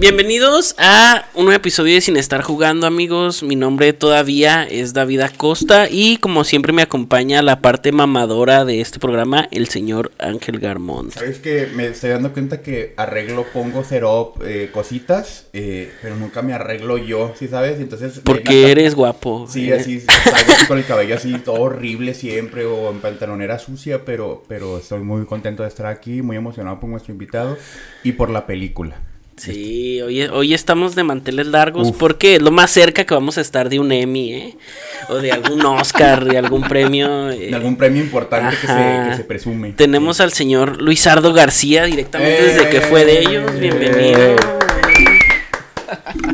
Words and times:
Bienvenidos 0.00 0.74
a 0.78 1.26
un 1.34 1.44
nuevo 1.44 1.58
episodio 1.58 1.92
de 1.92 2.00
Sin 2.00 2.16
Estar 2.16 2.40
Jugando, 2.40 2.86
amigos. 2.86 3.42
Mi 3.42 3.54
nombre 3.54 3.92
todavía 3.92 4.64
es 4.64 4.94
David 4.94 5.20
Acosta 5.20 5.90
y 5.90 6.16
como 6.16 6.44
siempre 6.44 6.72
me 6.72 6.80
acompaña 6.80 7.42
la 7.42 7.60
parte 7.60 7.92
mamadora 7.92 8.64
de 8.64 8.80
este 8.80 8.98
programa, 8.98 9.46
el 9.50 9.68
señor 9.68 10.10
Ángel 10.18 10.58
Garmón. 10.58 11.10
Sabes 11.10 11.40
que 11.40 11.66
me 11.74 11.88
estoy 11.88 12.08
dando 12.08 12.32
cuenta 12.32 12.62
que 12.62 12.94
arreglo, 12.96 13.44
pongo 13.52 13.84
cero 13.86 14.32
eh, 14.42 14.70
cositas, 14.72 15.48
eh, 15.52 15.92
pero 16.00 16.16
nunca 16.16 16.40
me 16.40 16.54
arreglo 16.54 16.96
yo, 16.96 17.34
¿sí 17.38 17.46
sabes? 17.46 17.78
Entonces... 17.78 18.22
Porque 18.24 18.70
eres 18.70 18.94
guapo. 18.94 19.48
Sí, 19.50 19.70
así, 19.70 20.00
salgo 20.00 20.52
así 20.56 20.66
con 20.66 20.78
el 20.78 20.86
cabello 20.86 21.14
así 21.14 21.34
todo 21.44 21.60
horrible 21.60 22.14
siempre 22.14 22.64
o 22.64 22.90
en 22.90 23.00
pantalonera 23.00 23.58
sucia, 23.58 24.02
pero, 24.06 24.44
pero 24.48 24.78
estoy 24.78 25.00
muy 25.00 25.26
contento 25.26 25.62
de 25.62 25.68
estar 25.68 25.84
aquí, 25.84 26.22
muy 26.22 26.38
emocionado 26.38 26.80
por 26.80 26.88
nuestro 26.88 27.12
invitado 27.12 27.58
y 28.02 28.12
por 28.12 28.30
la 28.30 28.46
película. 28.46 28.96
Sí, 29.40 30.02
hoy, 30.02 30.20
hoy 30.24 30.52
estamos 30.52 30.94
de 30.94 31.02
manteles 31.02 31.46
largos 31.46 31.92
porque 31.92 32.36
es 32.36 32.42
lo 32.42 32.50
más 32.50 32.70
cerca 32.70 33.06
que 33.06 33.14
vamos 33.14 33.38
a 33.38 33.40
estar 33.40 33.70
de 33.70 33.78
un 33.78 33.90
Emmy, 33.90 34.34
¿eh? 34.34 34.56
O 35.08 35.14
de 35.16 35.32
algún 35.32 35.64
Oscar, 35.64 36.26
de 36.26 36.36
algún 36.36 36.62
premio. 36.62 37.30
Eh. 37.30 37.48
De 37.48 37.54
algún 37.54 37.76
premio 37.76 38.02
importante 38.02 38.54
que 38.60 38.66
se, 38.66 39.08
que 39.08 39.16
se, 39.16 39.24
presume. 39.24 39.72
Tenemos 39.72 40.20
al 40.20 40.34
señor 40.34 40.82
Luisardo 40.82 41.32
García 41.32 41.86
directamente 41.86 42.42
desde 42.42 42.68
que 42.68 42.82
fue 42.82 43.06
de 43.06 43.20
ellos. 43.20 43.58
Bienvenido. 43.58 44.36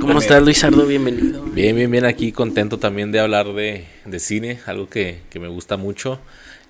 ¿Cómo 0.00 0.18
estás, 0.18 0.42
Luisardo? 0.42 0.84
Bienvenido. 0.84 1.44
Bien, 1.44 1.76
bien, 1.76 1.88
bien. 1.88 2.06
Aquí 2.06 2.32
contento 2.32 2.80
también 2.80 3.12
de 3.12 3.20
hablar 3.20 3.52
de, 3.52 3.84
de 4.04 4.18
cine, 4.18 4.58
algo 4.66 4.88
que, 4.88 5.20
que 5.30 5.38
me 5.38 5.46
gusta 5.46 5.76
mucho. 5.76 6.18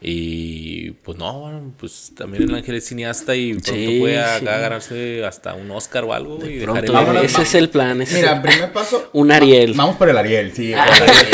Y 0.01 0.91
pues 0.91 1.17
no, 1.17 1.73
pues 1.79 2.13
también 2.15 2.43
el 2.43 2.55
ángel 2.55 2.75
es 2.75 2.87
cineasta 2.87 3.35
y 3.35 3.55
pronto 3.55 3.73
puede 3.73 4.15
ganarse 4.43 5.25
hasta 5.25 5.55
un 5.55 5.71
Oscar 5.71 6.05
o 6.05 6.13
algo. 6.13 6.39
y 6.45 6.59
dejar 6.59 7.25
ese 7.25 7.43
es 7.43 7.55
el 7.55 7.71
plan. 7.71 8.05
Mira, 8.13 8.43
primer 8.43 8.73
paso. 8.73 9.09
Un 9.15 9.33
Ariel. 9.33 9.73
Vamos 9.75 9.97
por 9.97 10.11
el 10.11 10.19
Ariel, 10.19 10.53
sí. 10.55 10.75
Ah. 10.75 10.87
El 10.87 11.03
Ariel, 11.03 11.25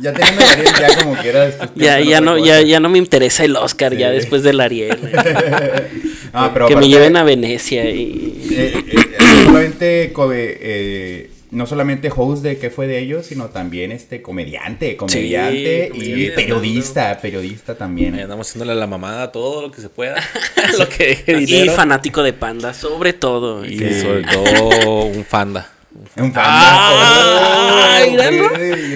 ya, 0.00 0.12
ya, 0.12 0.12
teniendo 0.12 0.42
el 0.42 0.50
Ariel, 0.50 0.74
ya 0.78 0.98
como 0.98 1.16
quiera. 1.16 1.50
Ya, 1.74 2.00
ya, 2.00 2.20
no, 2.20 2.38
ya, 2.38 2.60
ya 2.60 2.80
no 2.80 2.88
me 2.88 2.98
interesa 2.98 3.44
el 3.44 3.56
Oscar, 3.56 3.96
ya 3.96 4.10
después 4.10 4.42
del 4.42 4.60
Ariel. 4.60 4.98
ah, 6.32 6.50
pero 6.52 6.68
que 6.68 6.76
me 6.76 6.88
lleven 6.88 7.16
a 7.16 7.24
Venecia. 7.24 7.90
Y... 7.90 8.46
Eh, 8.50 8.84
eh, 8.86 9.44
solamente 9.44 10.12
eh, 10.12 11.30
no 11.54 11.66
solamente 11.66 12.10
host 12.14 12.42
de 12.42 12.58
qué 12.58 12.68
fue 12.68 12.86
de 12.86 12.98
ellos, 12.98 13.26
sino 13.26 13.46
también 13.46 13.92
este 13.92 14.20
comediante, 14.20 14.96
comediante 14.96 15.90
y 15.94 16.30
periodista, 16.30 17.18
periodista 17.20 17.76
también. 17.76 18.18
andamos 18.18 18.48
haciéndole 18.48 18.74
la 18.74 18.88
mamada 18.88 19.30
todo 19.30 19.62
lo 19.62 19.70
que 19.70 19.80
se 19.80 19.88
pueda. 19.88 20.16
lo 20.78 20.88
que 20.88 21.24
y 21.48 21.68
fanático 21.68 22.22
de 22.22 22.32
panda, 22.32 22.74
sobre 22.74 23.12
todo. 23.12 23.64
Y 23.64 23.78
sobre 23.78 24.24
todo 24.24 25.04
un 25.04 25.24
fanda. 25.24 25.70
Un 26.16 26.32
fanda. 26.32 27.98
Ay, 27.98 28.16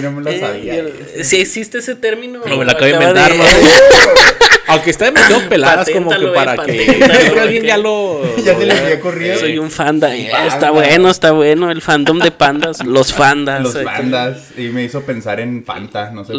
no 0.02 0.12
me 0.12 0.22
lo 0.22 0.38
sabía. 0.38 0.84
Si 1.22 1.36
existe 1.36 1.78
ese 1.78 1.94
término. 1.94 2.40
No, 2.44 2.56
me 2.56 2.64
lo 2.64 2.70
acabo 2.72 2.86
de 2.86 2.92
inventar, 2.92 3.30
Aunque 4.68 4.90
está 4.90 5.06
demasiado 5.06 5.40
peladas 5.48 5.88
como 5.90 6.10
que 6.10 6.26
para 6.28 6.56
que 6.64 7.04
alguien 7.40 7.64
ya 7.64 7.76
lo... 7.76 8.22
Ya 8.44 8.56
se 8.56 8.66
le 8.66 8.72
había 8.72 9.00
corrido. 9.00 9.38
Soy 9.38 9.58
un 9.58 9.70
fanda. 9.70 10.14
Está 10.14 10.70
bueno, 10.70 11.10
está 11.10 11.32
bueno 11.32 11.70
el 11.70 11.82
fandom 11.82 12.18
de 12.18 12.30
pandas. 12.30 12.84
Los 12.84 13.12
fandas. 13.14 13.62
Los 13.62 13.82
fandas. 13.82 14.38
Y 14.56 14.68
me 14.68 14.84
hizo 14.84 15.02
pensar 15.02 15.40
en 15.40 15.64
Fanta, 15.64 16.10
no 16.10 16.24
sé. 16.24 16.34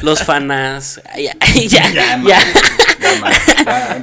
los 0.00 0.22
fanas. 0.22 1.00
Ya, 1.16 1.36
ya, 1.54 1.90
ya. 1.92 2.22
ya. 2.24 2.38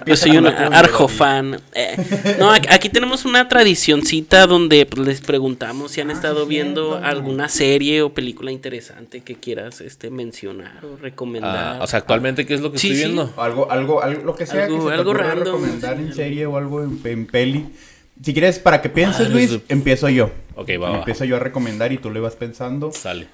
Yo 0.05 0.15
soy 0.15 0.37
un 0.37 0.47
arjo 0.47 1.07
fan. 1.07 1.59
Eh, 1.73 1.95
no, 2.39 2.51
aquí 2.51 2.89
tenemos 2.89 3.25
una 3.25 3.47
tradicioncita 3.47 4.47
donde 4.47 4.85
pues, 4.85 5.05
les 5.07 5.21
preguntamos 5.21 5.91
si 5.91 6.01
han 6.01 6.09
ah, 6.09 6.13
estado 6.13 6.45
viendo 6.45 6.97
alguna 6.97 7.49
serie 7.49 8.01
o 8.01 8.13
película 8.13 8.51
interesante 8.51 9.21
que 9.21 9.35
quieras 9.35 9.81
este 9.81 10.09
mencionar 10.09 10.83
o 10.85 10.97
recomendar. 10.97 11.77
Ah, 11.79 11.83
o 11.83 11.87
sea, 11.87 11.99
actualmente 11.99 12.45
qué 12.45 12.53
es 12.53 12.61
lo 12.61 12.71
que 12.71 12.77
estoy 12.77 12.93
viendo? 12.93 13.33
Algo, 13.37 13.71
algo, 13.71 14.01
algo, 14.01 14.23
lo 14.23 14.35
que 14.35 14.45
sea 14.45 14.65
algo, 14.65 14.85
que 14.85 14.89
se 14.89 14.93
algo 14.93 15.13
random. 15.13 15.45
recomendar 15.45 15.99
en 15.99 16.13
serie 16.13 16.45
o 16.45 16.57
algo 16.57 16.81
en 16.83 17.27
peli. 17.27 17.67
Si 18.23 18.33
quieres, 18.33 18.59
para 18.59 18.81
que 18.81 18.89
pienses, 18.89 19.27
ah, 19.27 19.29
Luis, 19.29 19.59
empiezo 19.67 20.07
yo. 20.09 20.29
Ok, 20.55 20.69
va, 20.81 20.97
Empiezo 20.97 21.23
yo 21.23 21.37
a 21.37 21.39
recomendar 21.39 21.91
y 21.93 21.97
tú 21.97 22.11
le 22.11 22.19
vas 22.19 22.35
pensando. 22.35 22.91
Sale. 22.91 23.27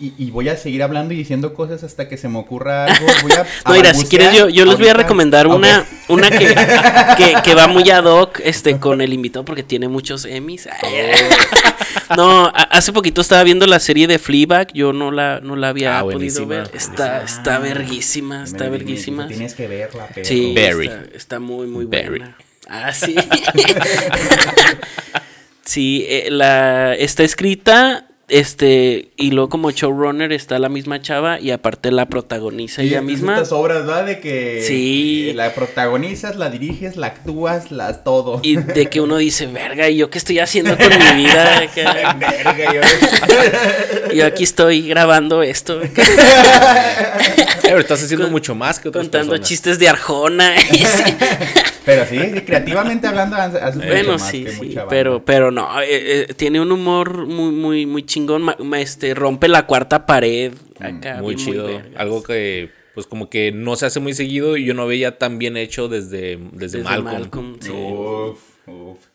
Y, 0.00 0.30
voy 0.30 0.48
a 0.48 0.56
seguir 0.56 0.82
hablando 0.82 1.12
y 1.12 1.16
diciendo 1.16 1.52
cosas 1.52 1.82
hasta 1.82 2.08
que 2.08 2.16
se 2.16 2.28
me 2.28 2.38
ocurra 2.38 2.84
algo. 2.84 3.06
Voy 3.22 3.32
a, 3.32 3.46
no, 3.66 3.74
mira, 3.74 3.92
si 3.94 4.06
quieres, 4.06 4.32
yo, 4.32 4.48
yo 4.48 4.64
les 4.64 4.78
voy 4.78 4.88
a 4.88 4.94
recomendar 4.94 5.46
una, 5.46 5.84
una 6.08 6.30
que, 6.38 6.54
que, 7.44 7.54
va 7.54 7.66
muy 7.66 7.88
ad 7.90 8.04
hoc 8.04 8.40
este, 8.44 8.78
con 8.78 9.00
el 9.00 9.12
invitado 9.12 9.44
porque 9.44 9.62
tiene 9.62 9.88
muchos 9.88 10.24
Emmys. 10.24 10.68
Oh. 10.82 12.14
no, 12.16 12.52
hace 12.54 12.92
poquito 12.92 13.20
estaba 13.20 13.42
viendo 13.42 13.66
la 13.66 13.80
serie 13.80 14.06
de 14.06 14.18
Fleabag. 14.18 14.72
Yo 14.72 14.92
no 14.92 15.10
la, 15.10 15.40
no 15.40 15.56
la 15.56 15.70
había 15.70 15.98
ah, 15.98 16.02
podido 16.02 16.46
ver. 16.46 16.70
Está, 16.72 17.22
está 17.22 17.58
verguísima, 17.58 18.44
está 18.44 18.68
verguísima. 18.68 19.26
Tienes 19.26 19.54
que 19.54 19.66
verla, 19.66 20.08
pero. 20.14 20.26
Sí, 20.26 20.54
está, 20.56 21.04
está, 21.14 21.40
muy, 21.40 21.66
muy 21.66 21.86
buena. 21.86 22.36
Ah, 22.68 22.92
sí. 22.92 23.16
sí, 25.68 26.06
eh, 26.08 26.28
la, 26.30 26.94
está 26.94 27.22
escrita 27.22 28.07
este, 28.28 29.08
y 29.16 29.30
luego 29.30 29.48
como 29.48 29.70
showrunner 29.70 30.32
está 30.32 30.58
la 30.58 30.68
misma 30.68 31.00
chava 31.00 31.40
y 31.40 31.50
aparte 31.50 31.90
la 31.90 32.06
protagoniza 32.06 32.82
ella 32.82 33.00
misma. 33.00 33.34
Estas 33.34 33.52
obras, 33.52 33.86
¿verdad? 33.86 34.04
De 34.04 34.20
que 34.20 34.62
sí. 34.66 35.32
la 35.34 35.54
protagonizas, 35.54 36.36
la 36.36 36.50
diriges, 36.50 36.96
la 36.96 37.08
actúas, 37.08 37.70
la 37.70 38.04
todo. 38.04 38.40
Y 38.42 38.56
de 38.56 38.86
que 38.86 39.00
uno 39.00 39.16
dice, 39.16 39.46
verga, 39.46 39.88
¿y 39.88 39.96
yo 39.96 40.10
qué 40.10 40.18
estoy 40.18 40.38
haciendo 40.40 40.76
con 40.76 40.88
mi 40.88 41.22
vida? 41.22 41.62
verga, 42.18 42.74
yo... 42.74 42.80
yo 44.14 44.26
aquí 44.26 44.44
estoy 44.44 44.86
grabando 44.86 45.42
esto. 45.42 45.80
Pero 47.62 47.80
estás 47.80 48.02
haciendo 48.02 48.28
mucho 48.28 48.54
más 48.54 48.78
que 48.78 48.88
otras 48.88 49.04
Contando 49.04 49.38
chistes 49.38 49.78
de 49.78 49.88
Arjona. 49.88 50.54
Pero 51.88 52.04
sí, 52.04 52.18
creativamente 52.44 53.06
hablando, 53.06 53.36
bueno, 53.76 54.18
sí, 54.18 54.44
sí, 54.46 54.76
pero, 54.90 55.24
pero 55.24 55.50
no, 55.50 55.80
eh, 55.80 55.86
eh, 56.28 56.34
tiene 56.36 56.60
un 56.60 56.70
humor 56.70 57.26
muy, 57.26 57.50
muy, 57.50 57.86
muy 57.86 58.04
chingón, 58.18 58.74
este, 58.74 59.14
rompe 59.14 59.48
la 59.48 59.66
cuarta 59.66 60.06
pared. 60.06 60.52
Mm, 60.80 61.20
muy 61.20 61.36
chido, 61.36 61.68
algo 61.96 62.22
que 62.22 62.70
pues 62.94 63.06
como 63.06 63.30
que 63.30 63.52
no 63.52 63.76
se 63.76 63.86
hace 63.86 64.00
muy 64.00 64.12
seguido 64.12 64.56
y 64.56 64.64
yo 64.64 64.74
no 64.74 64.84
veía 64.88 65.18
tan 65.18 65.38
bien 65.38 65.56
hecho 65.56 65.88
desde, 65.88 66.36
desde, 66.52 66.82
Malcolm. 66.82 67.56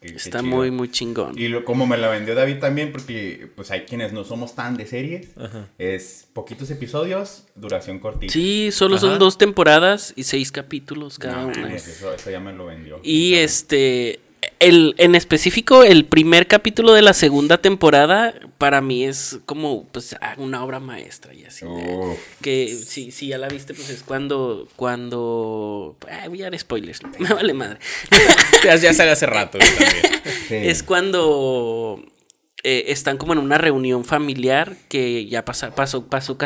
Está 0.02 0.42
muy, 0.42 0.72
muy 0.72 0.90
chingón. 0.90 1.34
Y 1.38 1.52
como 1.64 1.86
me 1.86 1.98
la 1.98 2.08
vendió 2.08 2.34
David 2.34 2.60
también, 2.60 2.94
porque 2.94 3.50
pues 3.56 3.72
hay 3.72 3.82
quienes 3.82 4.14
no 4.14 4.24
somos 4.24 4.56
tan 4.56 4.78
de 4.78 4.86
series, 4.88 5.32
es 5.78 6.28
poquitos 6.32 6.72
episodios, 6.72 7.44
duración 7.56 8.00
cortita. 8.00 8.32
Sí, 8.32 8.70
solo 8.72 8.98
son 8.98 9.20
dos 9.20 9.38
temporadas 9.38 10.14
y 10.16 10.24
seis 10.24 10.52
capítulos 10.52 11.20
cada 11.20 11.46
una. 11.46 11.76
Eso, 11.76 12.14
eso 12.14 12.32
ya 12.32 12.40
me 12.40 12.54
lo 12.54 12.68
vendió. 12.68 13.02
Y 13.04 13.36
este, 13.36 14.22
el, 14.64 14.96
en 14.98 15.16
específico, 15.16 15.84
el 15.84 16.06
primer 16.06 16.48
capítulo 16.48 16.94
de 16.94 17.02
la 17.02 17.14
segunda 17.14 17.58
temporada, 17.58 18.34
para 18.58 18.82
mí 18.82 19.04
es 19.04 19.40
como 19.46 19.86
pues, 19.92 20.16
ah, 20.22 20.36
una 20.38 20.64
obra 20.64 20.80
maestra 20.80 21.34
y 21.34 21.44
así. 21.44 21.66
que 22.42 22.74
si, 22.74 23.12
si 23.12 23.28
ya 23.28 23.38
la 23.38 23.50
viste, 23.50 23.74
pues 23.74 23.90
es 23.90 24.04
cuando. 24.04 24.68
cuando 24.76 25.98
voy 26.28 26.42
a 26.42 26.46
dar 26.46 26.58
spoilers, 26.58 27.02
me 27.20 27.30
vale 27.30 27.54
madre. 27.54 27.80
ya, 28.64 28.94
sale 28.94 29.12
hace 29.12 29.26
rato. 29.26 29.60
Es 30.50 30.84
cuando 30.84 32.04
eh, 32.66 32.92
están 32.94 33.18
como 33.18 33.34
en 33.34 33.40
una 33.40 33.58
reunión 33.58 34.06
familiar 34.06 34.78
que 34.88 35.26
ya 35.28 35.44
pasó, 35.44 35.76
pasó, 35.76 36.08
pasó 36.08 36.38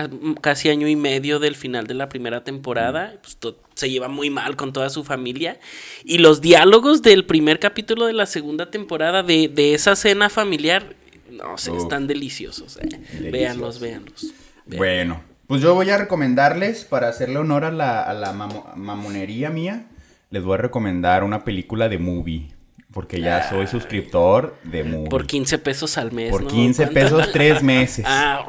casi 0.41 0.69
año 0.69 0.87
y 0.87 0.95
medio 0.95 1.37
del 1.37 1.55
final 1.55 1.85
de 1.85 1.93
la 1.93 2.09
primera 2.09 2.43
temporada. 2.43 3.13
Pues, 3.21 3.37
se 3.75 3.91
lleva 3.91 4.07
muy 4.07 4.31
mal 4.31 4.55
con 4.55 4.73
toda 4.73 4.89
su 4.89 5.03
familia. 5.03 5.59
Y 6.03 6.17
los 6.17 6.41
diálogos 6.41 7.03
del 7.03 7.25
primer 7.25 7.59
capítulo 7.59 8.07
de 8.07 8.13
la 8.13 8.25
segunda 8.25 8.71
temporada 8.71 9.21
de, 9.21 9.73
esa 9.75 9.95
cena 9.95 10.31
familiar, 10.31 10.95
no 11.29 11.55
sé, 11.59 11.75
están 11.77 12.07
deliciosos. 12.07 12.77
Eh. 12.77 13.29
Véanlos, 13.31 13.79
véanlos, 13.79 14.33
Bueno, 14.65 15.21
pues 15.45 15.61
yo 15.61 15.75
voy 15.75 15.91
a 15.91 15.97
recomendarles, 15.97 16.83
para 16.83 17.09
hacerle 17.09 17.37
honor 17.37 17.63
a 17.63 17.71
la, 17.71 18.01
a 18.01 18.13
la 18.15 18.33
mamonería 18.33 19.51
mía, 19.51 19.85
les 20.31 20.43
voy 20.43 20.55
a 20.55 20.57
recomendar 20.57 21.23
una 21.23 21.43
película 21.43 21.89
de 21.89 21.99
movie. 21.99 22.56
Porque 22.97 23.21
ya 23.21 23.47
soy 23.47 23.67
suscriptor 23.67 24.55
de 24.63 24.83
Movie. 24.83 25.07
Por 25.07 25.27
15 25.27 25.59
pesos 25.59 25.99
al 25.99 26.11
mes. 26.11 26.31
Por 26.31 26.47
15 26.47 26.87
pesos 26.87 27.31
tres 27.31 27.61
meses. 27.61 28.03
ah, 28.07 28.43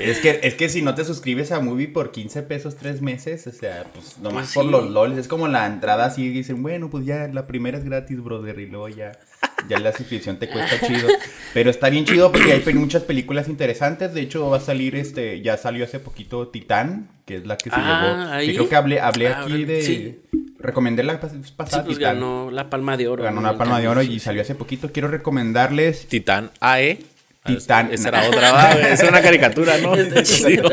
es 0.00 0.20
que, 0.20 0.38
es 0.44 0.54
que 0.54 0.68
si 0.68 0.80
no 0.80 0.94
te 0.94 1.04
suscribes 1.04 1.50
a 1.50 1.58
Movie 1.58 1.88
por 1.88 2.12
15 2.12 2.44
pesos 2.44 2.76
tres 2.76 3.02
meses, 3.02 3.48
o 3.48 3.50
sea, 3.50 3.84
pues 3.92 4.16
nomás 4.18 4.52
pues 4.52 4.54
por 4.54 4.64
los 4.66 4.88
LOLs. 4.88 5.18
Es 5.18 5.26
como 5.26 5.48
la 5.48 5.66
entrada 5.66 6.04
así 6.04 6.28
dicen, 6.28 6.62
bueno, 6.62 6.88
pues 6.88 7.04
ya 7.04 7.26
la 7.26 7.48
primera 7.48 7.78
es 7.78 7.84
gratis, 7.84 8.22
brother. 8.22 8.60
Y 8.60 8.66
luego 8.66 8.90
ya, 8.90 9.18
ya 9.68 9.78
la 9.78 9.92
suscripción 9.92 10.38
te 10.38 10.48
cuesta 10.48 10.86
chido. 10.86 11.08
Pero 11.54 11.70
está 11.70 11.88
bien 11.88 12.04
chido 12.04 12.32
porque 12.32 12.52
hay 12.52 12.74
muchas 12.74 13.02
películas 13.02 13.48
interesantes. 13.48 14.14
De 14.14 14.20
hecho, 14.20 14.48
va 14.48 14.58
a 14.58 14.60
salir 14.60 14.96
este, 14.96 15.40
ya 15.42 15.56
salió 15.56 15.84
hace 15.84 16.00
poquito 16.00 16.48
Titán, 16.48 17.08
que 17.26 17.36
es 17.36 17.46
la 17.46 17.56
que 17.56 17.70
se 17.70 17.76
ah, 17.76 18.38
llevó. 18.38 18.46
Que 18.46 18.54
creo 18.54 18.68
que 18.68 18.76
hablé, 18.76 19.00
hablé 19.00 19.28
ah, 19.28 19.42
aquí 19.42 19.64
de 19.64 20.20
recomendé 20.58 21.02
la 21.02 21.20
pasada. 21.20 21.84
pues 21.84 21.98
ganó 21.98 22.50
la 22.50 22.68
Palma 22.70 22.96
de 22.96 23.08
Oro. 23.08 23.24
Ganó 23.24 23.40
la 23.40 23.56
Palma 23.56 23.80
de 23.80 23.88
Oro 23.88 24.02
y 24.02 24.18
salió 24.18 24.42
hace 24.42 24.54
poquito. 24.54 24.90
Quiero 24.92 25.08
recomendarles. 25.08 26.06
Titán 26.06 26.50
AE. 26.60 26.98
Titán. 27.44 27.90
Esa 27.92 28.08
era 28.08 28.28
otra, 28.28 28.92
es 28.92 29.02
una 29.02 29.22
caricatura, 29.22 29.78
¿no? 29.78 29.94
Está 29.96 30.22
chido, 30.22 30.68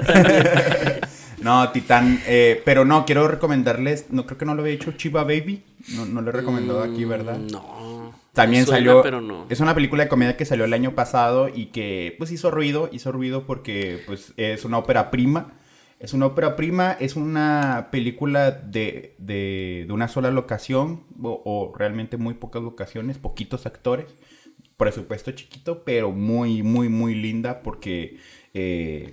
también. 0.00 0.44
No, 1.40 1.70
Titán, 1.70 2.20
eh, 2.26 2.60
pero 2.66 2.84
no, 2.84 3.06
quiero 3.06 3.26
recomendarles, 3.26 4.06
no 4.10 4.26
creo 4.26 4.36
que 4.36 4.44
no 4.44 4.54
lo 4.54 4.60
había 4.60 4.74
hecho, 4.74 4.92
Chiva 4.92 5.24
Baby, 5.24 5.62
no, 5.94 6.04
no 6.04 6.20
lo 6.20 6.28
he 6.28 6.32
recomendado 6.32 6.82
aquí, 6.82 7.06
¿verdad? 7.06 7.38
Mm, 7.38 7.46
no. 7.46 8.14
También 8.32 8.66
salió, 8.66 9.02
pero 9.02 9.20
no. 9.20 9.46
es 9.48 9.60
una 9.60 9.74
película 9.74 10.04
de 10.04 10.08
comedia 10.08 10.36
que 10.36 10.44
salió 10.44 10.64
el 10.64 10.72
año 10.72 10.94
pasado 10.94 11.48
y 11.48 11.66
que 11.66 12.14
pues 12.18 12.30
hizo 12.30 12.50
ruido, 12.50 12.88
hizo 12.92 13.10
ruido 13.10 13.44
porque 13.44 14.02
pues 14.06 14.32
es 14.36 14.64
una 14.64 14.78
ópera 14.78 15.10
prima, 15.10 15.54
es 15.98 16.14
una 16.14 16.26
ópera 16.26 16.54
prima, 16.54 16.96
es 17.00 17.16
una 17.16 17.88
película 17.90 18.52
de, 18.52 19.16
de, 19.18 19.84
de 19.86 19.92
una 19.92 20.08
sola 20.08 20.30
locación 20.30 21.04
o, 21.22 21.72
realmente 21.76 22.16
muy 22.16 22.34
pocas 22.34 22.62
locaciones, 22.62 23.18
poquitos 23.18 23.66
actores, 23.66 24.06
presupuesto 24.76 25.32
chiquito, 25.32 25.82
pero 25.84 26.12
muy, 26.12 26.62
muy, 26.62 26.88
muy 26.88 27.14
linda 27.14 27.62
porque 27.62 28.18
eh, 28.54 29.12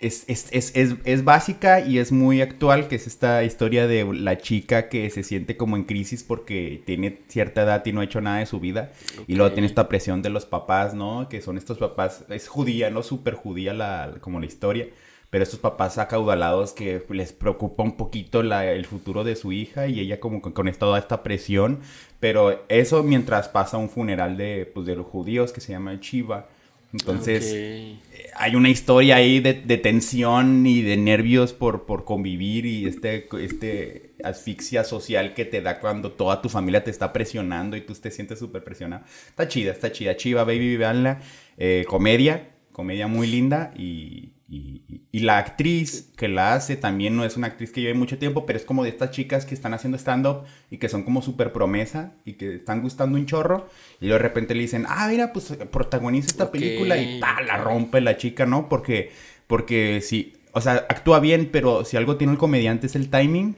es, 0.00 0.24
es, 0.28 1.24
básica 1.24 1.80
y 1.80 1.98
es 1.98 2.12
muy 2.12 2.40
actual, 2.40 2.86
que 2.86 2.96
es 2.96 3.06
esta 3.06 3.42
historia 3.42 3.86
de 3.86 4.04
la 4.04 4.38
chica 4.38 4.88
que 4.88 5.10
se 5.10 5.24
siente 5.24 5.56
como 5.56 5.76
en 5.76 5.84
crisis 5.84 6.22
porque 6.22 6.82
tiene 6.86 7.18
cierta 7.28 7.62
edad 7.62 7.84
y 7.84 7.92
no 7.92 8.00
ha 8.00 8.04
hecho 8.04 8.20
nada 8.20 8.38
de 8.38 8.46
su 8.46 8.60
vida. 8.60 8.92
Y 9.26 9.34
luego 9.34 9.52
tiene 9.52 9.66
esta 9.66 9.88
presión 9.88 10.22
de 10.22 10.30
los 10.30 10.46
papás, 10.46 10.94
¿no? 10.94 11.28
Que 11.28 11.42
son 11.42 11.58
estos 11.58 11.78
papás, 11.78 12.24
es 12.28 12.46
judía, 12.46 12.90
¿no? 12.90 13.02
Súper 13.02 13.34
judía 13.34 13.74
la, 13.74 14.14
como 14.20 14.38
la 14.38 14.46
historia 14.46 14.88
pero 15.30 15.44
estos 15.44 15.60
papás 15.60 15.98
acaudalados 15.98 16.72
que 16.72 17.04
les 17.10 17.32
preocupa 17.32 17.82
un 17.82 17.96
poquito 17.96 18.40
el 18.40 18.86
futuro 18.86 19.24
de 19.24 19.36
su 19.36 19.52
hija 19.52 19.86
y 19.86 20.00
ella 20.00 20.20
como 20.20 20.40
con, 20.40 20.54
toda 20.72 20.98
esta 20.98 21.22
presión, 21.22 21.80
pero 22.18 22.64
eso 22.68 23.02
mientras 23.02 23.48
pasa 23.48 23.76
un 23.76 23.90
funeral 23.90 24.36
de, 24.36 24.70
pues, 24.72 24.86
de 24.86 24.96
los 24.96 25.06
judíos 25.06 25.52
que 25.52 25.60
se 25.60 25.72
llama 25.72 26.00
Chiva. 26.00 26.46
Entonces 26.92 27.52
eh, 27.54 27.98
hay 28.34 28.56
una 28.56 28.70
historia 28.70 29.16
ahí 29.16 29.40
de, 29.40 29.54
tensión 29.76 30.66
y 30.66 30.80
de 30.80 30.96
nervios 30.96 31.52
por, 31.52 31.84
por 31.84 32.04
convivir 32.04 32.64
y 32.64 32.86
este, 32.86 33.28
este 33.40 34.14
asfixia 34.24 34.84
social 34.84 35.34
que 35.34 35.44
te 35.44 35.60
da 35.60 35.80
cuando 35.80 36.12
toda 36.12 36.40
tu 36.40 36.48
familia 36.48 36.82
te 36.82 36.90
está 36.90 37.12
presionando 37.12 37.76
y 37.76 37.82
tú 37.82 37.92
te 37.94 38.10
sientes 38.10 38.38
súper 38.38 38.64
presionado. 38.64 39.04
Está 39.28 39.48
chida, 39.48 39.72
está 39.72 39.92
chida. 39.92 40.16
Chiva, 40.16 40.44
baby, 40.44 40.76
veanla. 40.76 41.20
Eh, 41.58 41.84
comedia, 41.88 42.50
comedia 42.72 43.06
muy 43.06 43.26
linda 43.26 43.74
y, 43.76 44.30
y, 44.50 45.20
la 45.20 45.38
actriz 45.38 46.10
que 46.16 46.28
la 46.28 46.54
hace 46.54 46.76
también 46.76 47.14
no 47.16 47.24
es 47.24 47.36
una 47.36 47.48
actriz 47.48 47.70
que 47.70 47.82
lleve 47.82 47.94
mucho 47.94 48.18
tiempo, 48.18 48.46
pero 48.46 48.58
es 48.58 48.64
como 48.64 48.82
de 48.82 48.88
estas 48.88 49.10
chicas 49.10 49.44
que 49.44 49.54
están 49.54 49.74
haciendo 49.74 49.98
stand-up 49.98 50.44
y 50.70 50.78
que 50.78 50.88
son 50.88 51.02
como 51.02 51.20
súper 51.20 51.52
promesa 51.52 52.14
y 52.24 52.34
que 52.34 52.54
están 52.54 52.80
gustando 52.80 53.18
un 53.18 53.26
chorro. 53.26 53.68
Y 54.00 54.08
de 54.08 54.18
repente 54.18 54.54
le 54.54 54.62
dicen, 54.62 54.86
ah, 54.88 55.06
mira, 55.10 55.32
pues 55.32 55.52
protagoniza 55.70 56.28
esta 56.28 56.50
película 56.50 56.96
y 56.96 57.20
pa, 57.20 57.42
la 57.42 57.58
rompe 57.58 58.00
la 58.00 58.16
chica, 58.16 58.46
¿no? 58.46 58.68
Porque, 58.70 59.10
porque 59.46 60.00
sí, 60.00 60.34
o 60.52 60.62
sea, 60.62 60.86
actúa 60.88 61.20
bien, 61.20 61.50
pero 61.52 61.84
si 61.84 61.96
algo 61.98 62.16
tiene 62.16 62.32
el 62.32 62.38
comediante 62.38 62.86
es 62.86 62.96
el 62.96 63.10
timing. 63.10 63.56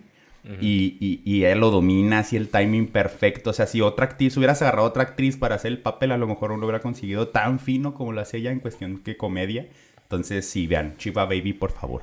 y, 0.61 0.97
y, 0.99 1.21
y, 1.23 1.45
él 1.45 1.61
lo 1.61 1.71
domina 1.71 2.21
así 2.21 2.35
el 2.35 2.49
timing 2.49 2.89
perfecto. 2.89 3.51
O 3.51 3.53
sea, 3.53 3.67
si 3.67 3.81
otra 3.81 4.07
actriz, 4.07 4.37
hubieras 4.39 4.63
agarrado 4.63 4.87
a 4.87 4.89
otra 4.89 5.03
actriz 5.03 5.37
para 5.37 5.55
hacer 5.55 5.71
el 5.71 5.79
papel, 5.79 6.13
a 6.13 6.17
lo 6.17 6.27
mejor 6.27 6.51
uno 6.51 6.63
lo 6.63 6.67
hubiera 6.67 6.81
conseguido 6.81 7.29
tan 7.29 7.61
fino 7.61 7.93
como 7.93 8.13
lo 8.13 8.23
hace 8.23 8.39
ella 8.39 8.51
en 8.51 8.59
cuestión 8.59 8.99
que 9.05 9.19
comedia. 9.19 9.69
Entonces, 10.11 10.45
sí, 10.45 10.67
vean, 10.67 10.97
Chiva 10.97 11.25
Baby, 11.25 11.53
por 11.53 11.71
favor. 11.71 12.03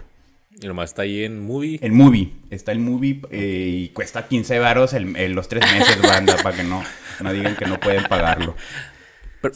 Y 0.62 0.66
nomás 0.66 0.92
está 0.92 1.02
ahí 1.02 1.26
en 1.26 1.46
Movie. 1.46 1.78
En 1.82 1.94
Movie. 1.94 2.32
Está 2.50 2.72
el 2.72 2.80
Movie 2.80 3.20
eh, 3.32 3.68
y 3.70 3.90
cuesta 3.90 4.30
15 4.30 4.60
varos 4.60 4.94
el, 4.94 5.34
los 5.34 5.50
tres 5.50 5.70
meses, 5.74 6.02
banda, 6.02 6.38
para 6.42 6.56
que 6.56 6.64
no, 6.64 6.82
no 7.20 7.34
digan 7.34 7.58
que 7.58 7.66
no 7.66 7.78
pueden 7.78 8.06
pagarlo. 8.06 8.56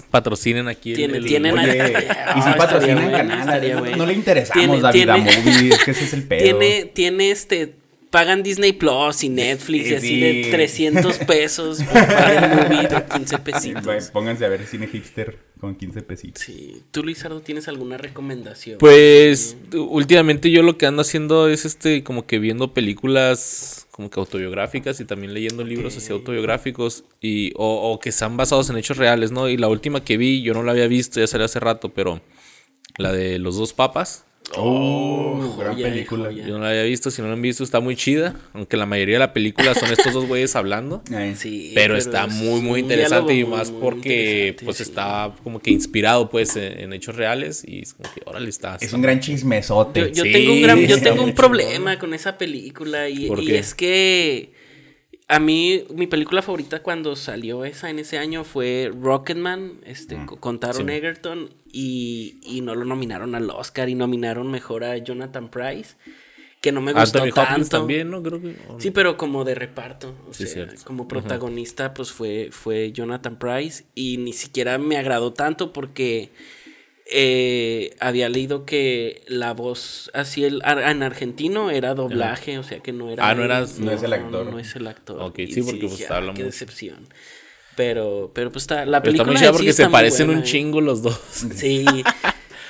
patrocinen 0.10 0.68
aquí. 0.68 0.94
Tienen, 0.94 1.24
tienen 1.24 1.58
Oye, 1.58 2.08
y 2.36 2.42
si 2.42 2.50
patrocinan 2.58 3.06
el 3.06 3.12
canal, 3.12 3.98
no, 3.98 4.06
le 4.06 4.14
interesamos 4.14 4.82
David 4.82 5.08
a 5.08 5.16
Movie, 5.16 5.70
es 5.70 5.84
que 5.86 5.92
ese 5.92 6.04
es 6.04 6.14
el 6.14 6.24
pedo. 6.24 6.44
Tiene, 6.60 6.92
tiene 6.94 7.32
este 7.32 7.81
pagan 8.12 8.44
Disney 8.44 8.74
Plus 8.74 9.24
y 9.24 9.30
Netflix 9.30 9.90
y 9.90 9.96
así 9.96 10.20
de 10.20 10.52
300 10.52 11.18
pesos 11.28 11.82
por 11.82 11.98
el 11.98 12.50
movie 12.50 12.88
de 12.88 13.06
15 13.06 13.38
pesitos. 13.40 14.12
pónganse 14.12 14.46
a 14.46 14.50
ver 14.50 14.68
cine 14.68 14.86
hipster 14.86 15.40
con 15.60 15.76
15 15.76 16.02
pesitos. 16.02 16.44
Sí. 16.44 16.84
¿Tú, 16.92 17.04
Luisardo, 17.04 17.42
tienes 17.42 17.68
alguna 17.68 17.98
recomendación? 17.98 18.78
Pues, 18.80 19.56
últimamente 19.74 20.52
yo 20.52 20.62
lo 20.62 20.78
que 20.78 20.86
ando 20.86 21.04
haciendo 21.04 21.48
es 21.48 21.66
este, 21.66 22.04
como 22.04 22.28
que 22.28 22.38
viendo 22.38 22.74
películas 22.74 23.88
como 23.92 24.10
que 24.10 24.20
autobiográficas 24.20 25.00
y 25.00 25.06
también 25.06 25.34
leyendo 25.34 25.64
libros 25.64 25.96
así 25.98 26.12
autobiográficos 26.12 27.04
y, 27.22 27.52
o, 27.56 27.92
o 27.92 28.00
que 28.00 28.10
están 28.10 28.38
basados 28.38 28.70
en 28.70 28.78
hechos 28.78 28.98
reales, 28.98 29.32
¿no? 29.32 29.50
Y 29.50 29.58
la 29.58 29.68
última 29.68 30.04
que 30.04 30.18
vi, 30.18 30.42
yo 30.42 30.54
no 30.54 30.64
la 30.64 30.72
había 30.72 30.88
visto, 30.88 31.20
ya 31.20 31.28
salió 31.28 31.46
hace 31.46 31.60
rato, 31.60 31.90
pero 31.90 32.22
la 32.98 33.12
de 33.12 33.38
los 33.40 33.58
dos 33.58 33.74
papas 33.74 34.26
Oh, 34.58 35.56
gran 35.58 35.76
película. 35.76 36.32
Yo 36.32 36.58
no 36.58 36.60
la 36.60 36.70
había 36.70 36.84
visto, 36.84 37.10
si 37.10 37.22
no 37.22 37.28
la 37.28 37.34
han 37.34 37.42
visto 37.42 37.64
está 37.64 37.80
muy 37.80 37.96
chida, 37.96 38.36
aunque 38.54 38.76
la 38.76 38.86
mayoría 38.86 39.16
de 39.16 39.20
la 39.20 39.34
película 39.34 39.74
son 39.74 39.92
estos 39.92 40.14
dos 40.14 40.26
güeyes 40.26 40.56
hablando. 40.56 41.02
Sí, 41.36 41.72
pero, 41.76 41.96
está 41.96 42.28
muy 42.28 42.62
muy 42.62 42.82
interesante 42.82 43.34
y 43.34 43.46
más 43.46 43.72
porque 43.72 44.56
pues 44.64 44.82
está 44.82 45.34
como 45.44 45.60
que 45.60 45.72
inspirado 45.72 46.30
pues 46.30 46.56
en, 46.56 46.92
hechos 46.94 47.16
reales 47.16 47.64
y 47.66 47.82
es 47.82 47.94
como 47.94 48.14
que 48.14 48.22
órale 48.26 48.50
está. 48.50 48.78
Es 48.82 48.94
un 48.94 49.02
gran 49.02 49.20
chismesote. 49.20 50.12
Yo, 50.12 50.24
tengo 50.24 50.54
un 50.54 50.62
gran, 50.62 50.80
yo 50.80 51.00
tengo 51.02 51.24
un 51.24 51.34
problema 51.34 51.98
con 52.00 52.14
esa 52.14 52.38
película 52.38 53.08
y, 53.08 53.28
y 53.28 53.52
es 53.56 53.74
que 53.74 54.52
a 55.32 55.40
mí, 55.40 55.86
mi 55.96 56.08
película 56.08 56.42
favorita 56.42 56.84
cuando 56.84 57.16
salió 57.16 57.64
esa 57.64 57.90
en 57.90 58.00
ese 58.00 58.18
año 58.18 58.44
fue 58.44 58.92
Rocketman, 58.94 59.80
este, 59.86 60.18
mm, 60.18 60.26
con 60.26 60.60
Taron 60.60 60.90
Egerton, 60.90 61.54
y, 61.72 62.60
no 62.64 62.76
lo 62.76 62.84
nominaron 62.84 63.34
al 63.34 63.50
Oscar, 63.50 63.88
y 63.88 63.96
nominaron 63.96 64.52
mejor 64.52 64.84
a 64.84 64.98
Jonathan 64.98 65.50
Price, 65.50 65.96
que 66.60 66.74
no 66.74 66.82
me 66.82 66.92
gustó 66.92 67.24
tanto. 67.30 67.70
también, 67.70 68.12
¿no? 68.12 68.22
Creo 68.22 68.42
Sí, 68.78 68.92
pero 68.92 69.16
como 69.16 69.46
de 69.46 69.56
reparto, 69.56 70.14
o 70.28 70.34
sea, 70.34 70.68
como 70.84 71.08
protagonista, 71.08 71.94
pues 71.94 72.12
fue, 72.12 72.50
fue 72.52 72.92
Jonathan 72.92 73.40
Price, 73.40 73.86
y 73.96 74.18
ni 74.18 74.34
siquiera 74.34 74.78
me 74.80 74.98
agradó 74.98 75.32
tanto 75.32 75.72
porque 75.72 76.32
eh, 77.14 77.96
había 78.00 78.30
leído 78.30 78.66
que 78.66 79.22
la 79.28 79.54
voz 79.54 80.10
así 80.14 80.46
el, 80.46 80.62
en 80.66 81.04
argentino 81.04 81.70
era 81.70 81.94
doblaje, 81.94 82.58
o 82.58 82.64
sea 82.64 82.80
que 82.80 82.94
no 82.94 83.10
era. 83.10 83.28
Ah, 83.28 83.36
no, 83.36 83.44
era, 83.44 83.60
no, 83.60 83.92
es 83.92 84.04
el 84.04 84.14
actor. 84.14 84.46
No, 84.46 84.60
es 84.60 84.76
el 84.76 84.88
actor. 84.88 85.22
Ok, 85.22 85.40
sí, 85.52 85.62
porque 85.62 85.88
pues 85.88 86.00
está 86.02 86.22
Qué 86.34 86.46
decepción. 86.46 87.10
Pero, 87.76 88.32
pero 88.34 88.52
pues 88.52 88.64
está. 88.64 88.86
La 88.86 89.04
película. 89.04 89.34
Está 89.34 89.52
muy 89.52 89.58
porque 89.58 89.74
se 89.74 89.90
parecen 89.90 90.30
un 90.30 90.44
chingo 90.44 90.82
los 90.82 91.02
dos. 91.02 91.20
Sí. 91.56 91.86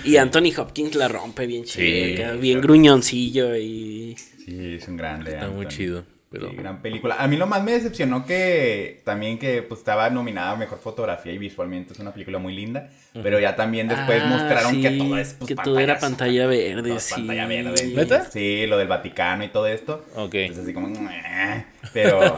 y 0.04 0.18
Anthony 0.18 0.52
Hopkins 0.58 0.96
la 0.96 1.08
rompe 1.08 1.46
bien 1.46 1.64
chido. 1.64 2.38
bien 2.40 2.62
gruñoncillo 2.62 3.56
y. 3.56 4.16
Sí, 4.46 4.76
es 4.76 4.88
un 4.88 4.98
grande. 4.98 5.34
Está 5.34 5.50
muy 5.50 5.68
chido. 5.68 6.04
Pero... 6.32 6.50
gran 6.54 6.82
película. 6.82 7.18
A 7.20 7.28
mí 7.28 7.36
lo 7.36 7.46
más 7.46 7.62
me 7.62 7.74
decepcionó 7.74 8.26
que 8.26 9.02
también 9.04 9.38
que 9.38 9.62
pues 9.62 9.82
estaba 9.82 10.10
nominada 10.10 10.52
a 10.52 10.56
Mejor 10.56 10.80
Fotografía 10.80 11.34
y 11.34 11.38
visualmente 11.38 11.92
es 11.94 12.00
una 12.00 12.14
película 12.14 12.40
muy 12.40 12.56
linda. 12.56 12.90
Pero 13.22 13.40
ya 13.40 13.58
también 13.58 13.90
después 13.90 14.22
ah, 14.24 14.28
mostraron 14.28 14.82
que 14.82 14.92
todo 14.92 15.18
es 15.18 15.34
pues, 15.34 15.50
Que 15.50 15.56
todo 15.56 15.78
era 15.78 16.00
pantalla 16.00 16.48
verde, 16.48 16.98
sí. 17.02 17.16
Pantalla 17.16 17.46
verde. 17.48 18.22
Sí, 18.32 18.66
lo 18.66 18.78
del 18.78 18.88
Vaticano 18.88 19.44
y 19.44 19.50
todo 19.50 19.68
esto. 19.68 20.06
Ok. 20.16 20.36
Entonces 20.36 20.64
así 20.64 20.74
como... 20.74 20.88
Pero... 21.94 22.38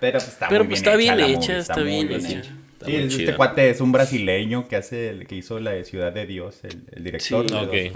Pero 0.00 0.18
pues, 0.18 0.28
está 0.28 0.48
pero, 0.48 0.64
muy 0.64 0.74
pues, 0.74 0.82
bien 0.82 0.92
está 0.92 1.14
bien 1.16 1.30
hecha, 1.30 1.58
está, 1.58 1.80
bien, 1.80 2.12
hecha. 2.12 2.42
Sí, 2.86 2.94
este 2.96 3.34
cuate 3.34 3.70
es 3.70 3.80
un 3.80 3.92
brasileño 3.92 4.68
que 4.68 4.76
hace 4.76 5.10
el 5.10 5.26
que 5.26 5.36
hizo 5.36 5.60
la 5.60 5.82
Ciudad 5.84 6.12
de 6.12 6.26
Dios, 6.26 6.60
el, 6.64 7.04
director 7.04 7.46
de 7.70 7.92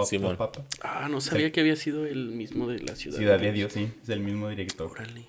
Ah, 0.82 1.08
no 1.10 1.20
sabía 1.20 1.50
que 1.52 1.60
había 1.60 1.76
sido 1.76 2.06
el 2.06 2.30
mismo 2.30 2.68
de 2.68 2.80
la 2.80 2.94
Ciudad, 2.94 3.18
Ciudad 3.18 3.38
de, 3.38 3.52
Dios. 3.52 3.72
sí, 3.72 3.88
es 4.02 4.08
el 4.08 4.20
mismo 4.20 4.48
director. 4.48 4.90
Órale. 4.90 5.26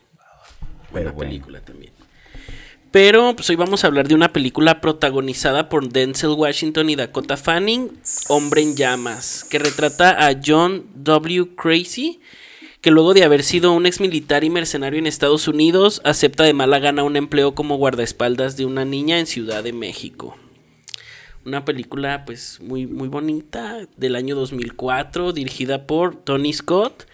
Buena 0.92 1.16
película 1.16 1.62
también. 1.62 1.94
Pero 2.92 3.34
pues 3.38 3.50
hoy 3.50 3.56
vamos 3.56 3.84
a 3.84 3.88
hablar 3.88 4.10
de 4.10 4.16
una 4.16 4.34
película 4.34 4.82
protagonizada 4.82 5.70
por 5.70 5.88
Denzel 5.88 6.32
Washington 6.32 6.90
y 6.90 6.98
Dakota 6.98 7.38
Fanning, 7.38 7.90
Hombre 8.28 8.62
en 8.62 8.76
llamas, 8.76 9.46
que 9.50 9.60
retrata 9.60 10.28
a 10.28 10.38
John 10.46 10.86
W. 10.96 11.56
Crazy, 11.56 12.20
que 12.82 12.90
luego 12.90 13.14
de 13.14 13.24
haber 13.24 13.44
sido 13.44 13.74
un 13.74 13.86
ex 13.86 14.02
militar 14.02 14.44
y 14.44 14.50
mercenario 14.50 14.98
en 14.98 15.06
Estados 15.06 15.48
Unidos, 15.48 16.02
acepta 16.04 16.44
de 16.44 16.54
mala 16.54 16.80
gana 16.80 17.04
un 17.04 17.16
empleo 17.16 17.54
como 17.54 17.78
guardaespaldas 17.78 18.58
de 18.58 18.66
una 18.66 18.86
niña 18.86 19.20
en 19.20 19.28
Ciudad 19.28 19.64
de 19.64 19.72
México. 19.72 20.36
Una 21.46 21.64
película 21.64 22.26
pues 22.26 22.60
muy, 22.60 22.88
muy 22.88 23.08
bonita 23.08 23.88
del 23.98 24.16
año 24.16 24.36
2004, 24.36 25.32
dirigida 25.32 25.86
por 25.86 26.16
Tony 26.16 26.54
Scott 26.54 27.06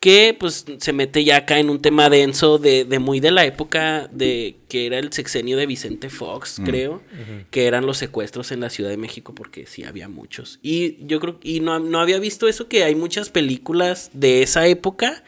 que 0.00 0.36
pues 0.38 0.64
se 0.78 0.92
mete 0.92 1.24
ya 1.24 1.38
acá 1.38 1.58
en 1.58 1.70
un 1.70 1.82
tema 1.82 2.08
denso 2.08 2.58
de, 2.58 2.84
de, 2.84 2.98
muy 2.98 3.18
de 3.18 3.32
la 3.32 3.44
época 3.44 4.08
de 4.12 4.56
que 4.68 4.86
era 4.86 4.98
el 4.98 5.12
sexenio 5.12 5.56
de 5.56 5.66
Vicente 5.66 6.08
Fox, 6.08 6.60
mm. 6.60 6.64
creo, 6.64 7.02
que 7.50 7.66
eran 7.66 7.84
los 7.84 7.98
secuestros 7.98 8.52
en 8.52 8.60
la 8.60 8.70
Ciudad 8.70 8.90
de 8.90 8.96
México, 8.96 9.34
porque 9.34 9.66
sí 9.66 9.84
había 9.84 10.08
muchos. 10.08 10.60
Y 10.62 11.04
yo 11.06 11.18
creo, 11.18 11.38
y 11.42 11.60
no, 11.60 11.80
no 11.80 11.98
había 11.98 12.18
visto 12.20 12.46
eso, 12.48 12.68
que 12.68 12.84
hay 12.84 12.94
muchas 12.94 13.30
películas 13.30 14.10
de 14.12 14.42
esa 14.42 14.66
época 14.68 15.24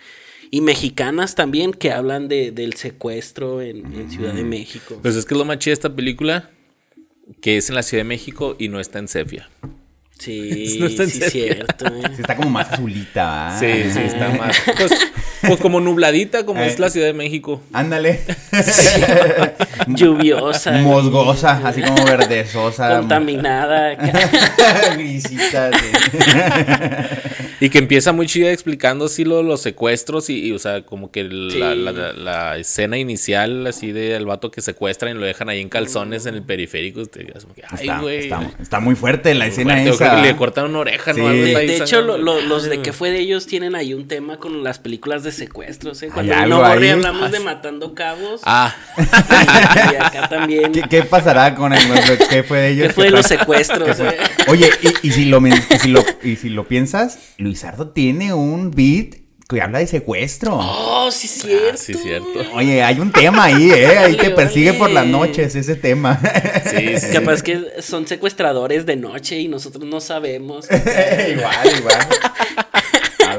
y 0.51 0.61
mexicanas 0.61 1.35
también 1.35 1.73
que 1.73 1.93
hablan 1.93 2.29
de, 2.29 2.51
del 2.53 2.75
secuestro 2.75 3.63
en, 3.63 4.11
Ciudad 4.11 4.35
de 4.35 4.45
México. 4.45 4.99
Pues 5.03 5.17
es 5.17 5.25
que 5.25 5.35
es 5.35 5.39
lo 5.39 5.45
más 5.45 5.59
chido 5.59 5.73
de 5.73 5.75
esta 5.75 5.95
película, 5.95 6.51
que 7.41 7.57
es 7.57 7.69
en 7.69 7.77
la 7.77 7.83
Ciudad 7.83 8.01
de 8.01 8.09
México 8.09 8.57
y 8.59 8.69
no 8.69 8.81
está 8.81 8.99
en 8.99 9.09
Sepia. 9.09 9.49
Sí, 10.31 10.77
no 10.79 10.87
está 10.87 11.07
sí, 11.07 11.21
cierto. 11.31 11.87
Eh. 11.87 12.03
está 12.19 12.37
como 12.37 12.51
más 12.51 12.71
azulita. 12.71 13.57
Sí, 13.59 13.91
sí, 13.91 14.01
está 14.01 14.29
más. 14.31 14.57
Pues, 14.77 14.93
pues 15.47 15.61
como 15.61 15.81
nubladita, 15.81 16.45
como 16.45 16.63
es 16.63 16.75
eh, 16.75 16.81
la 16.81 16.91
Ciudad 16.91 17.07
de 17.07 17.13
México. 17.13 17.61
Ándale. 17.73 18.21
Lluviosa. 19.87 20.73
Mosgosa, 20.73 21.61
así 21.65 21.83
como 21.83 22.05
verdezosa. 22.05 22.99
Contaminada. 22.99 23.95
Grisita, 24.95 25.71
Y 27.61 27.69
que 27.69 27.79
empieza 27.79 28.13
muy 28.13 28.27
chida 28.27 28.51
explicando 28.51 29.07
así 29.07 29.25
los 29.25 29.61
secuestros 29.61 30.31
y, 30.31 30.53
o 30.53 30.59
sea, 30.59 30.83
como 30.83 31.11
que 31.11 31.25
la, 31.25 32.57
escena 32.59 32.99
inicial 32.99 33.67
así 33.67 33.93
del 33.93 34.27
vato 34.27 34.51
que 34.51 34.61
secuestran 34.61 35.17
y 35.17 35.21
lo 35.21 35.27
dejan 35.27 35.49
ahí 35.49 35.61
en 35.61 35.69
calzones 35.69 36.27
en 36.27 36.35
el 36.35 36.43
periférico. 36.43 37.03
está, 37.03 38.81
muy 38.81 38.95
fuerte 38.95 39.35
la 39.35 39.47
escena 39.47 39.83
esa. 39.83 40.23
le 40.23 40.37
cortaron 40.37 40.71
una 40.71 40.81
oreja, 40.81 41.13
¿no? 41.13 41.29
De, 41.29 41.77
hecho, 41.77 42.03
los 42.03 42.65
de 42.65 42.83
que 42.83 42.93
fue 42.93 43.11
de 43.11 43.21
ellos 43.21 43.47
tienen 43.47 43.75
ahí 43.75 43.95
un 43.95 44.09
tema 44.09 44.39
con 44.39 44.63
las 44.65 44.79
películas 44.79 45.23
de 45.23 45.30
secuestros, 45.35 46.03
¿eh? 46.03 46.11
Cuando 46.13 46.35
no 46.47 46.65
hablamos 46.65 47.31
de 47.31 47.41
matando 47.41 47.95
cabos. 47.95 48.41
Ah. 48.45 48.75
Y, 49.93 49.97
acá 49.97 50.29
también. 50.29 50.73
¿Qué, 50.73 51.03
pasará 51.03 51.55
con 51.55 51.73
el 51.73 51.81
¿Qué 52.29 52.43
fue 52.43 52.59
de 52.59 52.69
ellos? 52.71 52.89
¿Qué 52.89 52.93
fue 52.93 53.05
de 53.07 53.11
los 53.11 53.27
secuestros? 53.27 53.99
Eh? 54.01 54.17
Oye, 54.49 54.71
y, 55.03 55.11
si 55.11 55.25
lo, 55.25 55.41
y 56.23 56.37
si 56.37 56.49
lo 56.49 56.69
piensas, 56.69 57.19
Luisardo 57.39 57.91
tiene 57.91 58.33
un 58.35 58.71
beat 58.71 59.21
que 59.51 59.61
habla 59.61 59.81
de 59.81 59.87
secuestro. 59.87 60.57
Oh, 60.61 61.11
sí, 61.11 61.27
cierto. 61.27 61.71
Ah, 61.73 61.77
sí, 61.77 61.95
cierto. 61.95 62.41
Oye, 62.55 62.83
hay 62.83 63.01
un 63.01 63.11
tema 63.11 63.45
ahí, 63.45 63.71
¿eh? 63.71 63.99
Ahí 63.99 64.17
te 64.17 64.31
persigue 64.31 64.75
por 64.75 64.91
las 64.91 65.07
noches 65.07 65.55
ese 65.57 65.75
tema. 65.75 66.21
Sí, 66.71 66.99
sí. 66.99 67.13
Capaz 67.13 67.43
que 67.43 67.61
son 67.81 68.07
secuestradores 68.07 68.87
de 68.87 68.97
noche 68.97 69.39
y 69.39 69.49
nosotros 69.49 69.85
no 69.85 70.01
sabemos. 70.01 70.69
igual, 70.71 71.79
igual. 71.79 71.99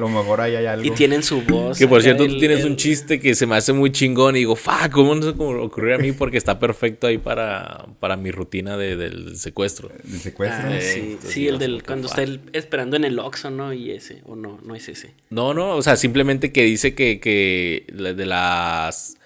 A 0.02 0.10
lo 0.10 0.10
mejor 0.10 0.42
ahí 0.42 0.56
hay 0.56 0.66
algo. 0.66 0.84
Y 0.84 0.90
tienen 0.90 1.22
su 1.22 1.44
voz. 1.44 1.78
Que 1.78 1.88
por 1.88 2.02
cierto, 2.02 2.26
tú 2.26 2.40
tienes 2.40 2.66
un 2.66 2.76
chiste 2.76 3.20
que 3.20 3.36
se 3.36 3.46
me 3.46 3.56
hace 3.56 3.72
muy 3.72 3.92
chingón. 3.92 4.36
Y 4.36 4.40
digo, 4.40 4.56
fa, 4.56 4.90
¿cómo 4.90 5.14
no 5.14 5.22
se 5.22 5.34
me 5.34 5.44
ocurrió 5.44 5.94
a 5.94 6.00
mí? 6.00 6.12
Porque 6.12 6.38
está 6.38 6.58
perfecto 6.58 7.06
ahí 7.06 7.20
para, 7.20 7.86
para 8.00 8.18
mi 8.18 8.32
rutina 8.32 8.78
de, 8.78 8.96
del 8.96 9.38
secuestro. 9.38 9.92
¿Del 10.04 10.20
secuestro? 10.20 10.70
Ah, 10.72 10.82
sí, 10.82 11.20
sí, 11.24 11.48
el 11.48 11.60
del 11.60 11.84
cuando 11.84 12.08
está 12.08 12.24
esperando 12.52 12.96
en 12.96 13.04
el 13.04 13.20
Oxxo, 13.20 13.52
¿no? 13.52 13.74
Y 13.74 13.92
ese, 13.92 14.24
o 14.26 14.36
no, 14.36 14.60
no 14.64 14.74
es 14.74 14.90
ese. 14.90 15.14
No, 15.30 15.54
no, 15.54 15.76
o 15.76 15.84
sea, 15.84 15.96
simplemente 15.96 16.52
que 16.52 16.64
dice 16.64 16.96
que, 16.96 17.20
que 17.20 17.86
de 17.94 18.26
las 18.26 19.18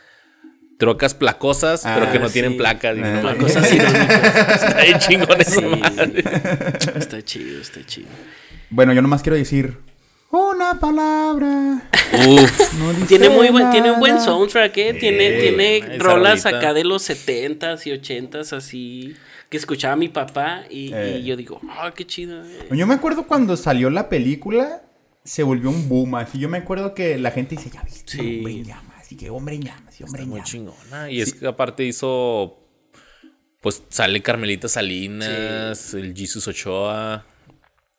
trocas 0.77 1.13
placosas, 1.13 1.84
pero 1.86 2.12
que 2.12 2.20
no 2.20 2.25
ah, 2.25 2.29
tienen 2.34 2.58
placas. 2.58 2.98
No, 2.98 3.22
placosas 3.22 3.72
Está 3.72 4.84
bien 4.84 5.00
chingón 5.00 5.39
eso, 5.39 5.62
Está 6.98 7.22
chido, 7.24 7.62
está 7.62 7.86
chido. 7.86 8.10
Bueno, 8.70 8.91
yo 8.91 9.01
nomás 9.01 9.22
quiero 9.22 9.38
decir 9.38 9.94
una 10.29 10.79
palabra. 10.79 11.89
Uf. 12.27 13.08
tiene 13.08 13.29
muy 13.29 13.50
buen, 13.50 13.72
tiene 13.72 13.91
un 13.91 14.00
buen 14.00 14.20
soundtrack, 14.20 14.77
¿eh? 14.77 14.94
Tiene, 14.94 15.32
tiene 15.39 15.98
rolas 15.98 16.46
acá 16.46 16.74
de 16.74 16.84
los 16.84 17.10
70s 17.10 17.86
y 17.88 17.91
80s 17.91 18.53
así 18.53 19.15
que 19.50 19.58
escuchaba 19.58 19.96
mi 19.96 20.10
papá 20.10 20.63
y, 20.70 20.91
eh. 20.94 21.22
yo 21.24 21.36
digo, 21.36 21.62
ah, 21.70 21.94
qué 21.96 22.05
chido. 22.05 22.44
Eh". 22.44 22.70
Yo 22.72 22.88
me 22.88 22.96
acuerdo 22.96 23.27
cuando 23.27 23.55
salió 23.58 23.89
la 23.89 24.10
película, 24.10 24.84
se 25.24 25.44
volvió 25.44 25.70
un 25.70 25.88
boom. 25.88 26.15
Así 26.15 26.39
yo 26.39 26.50
me 26.50 26.58
acuerdo 26.58 26.94
que 26.94 27.17
la 27.17 27.32
gente 27.32 27.55
dice, 27.55 27.70
ya 27.70 27.84
viste, 27.84 28.20
hombre 28.20 28.53
en 28.53 28.63
llamas. 28.63 29.12
Y 29.12 29.17
que 29.17 29.29
hombre 29.29 29.55
en 29.55 29.62
llamas, 29.62 30.00
y 30.00 30.03
hombre 30.03 30.24
en 30.24 30.29
llamas. 30.29 30.41
Muy 30.41 30.51
chingona. 30.51 31.12
Y 31.12 31.22
es 31.22 31.34
que 31.34 31.48
aparte 31.48 31.84
hizo, 31.84 32.58
pues 33.62 33.84
sale 33.89 34.22
Carmelita 34.22 34.67
Salinas, 34.67 35.94
el 35.94 36.15
Jesus 36.15 36.48
Ochoa, 36.48 37.25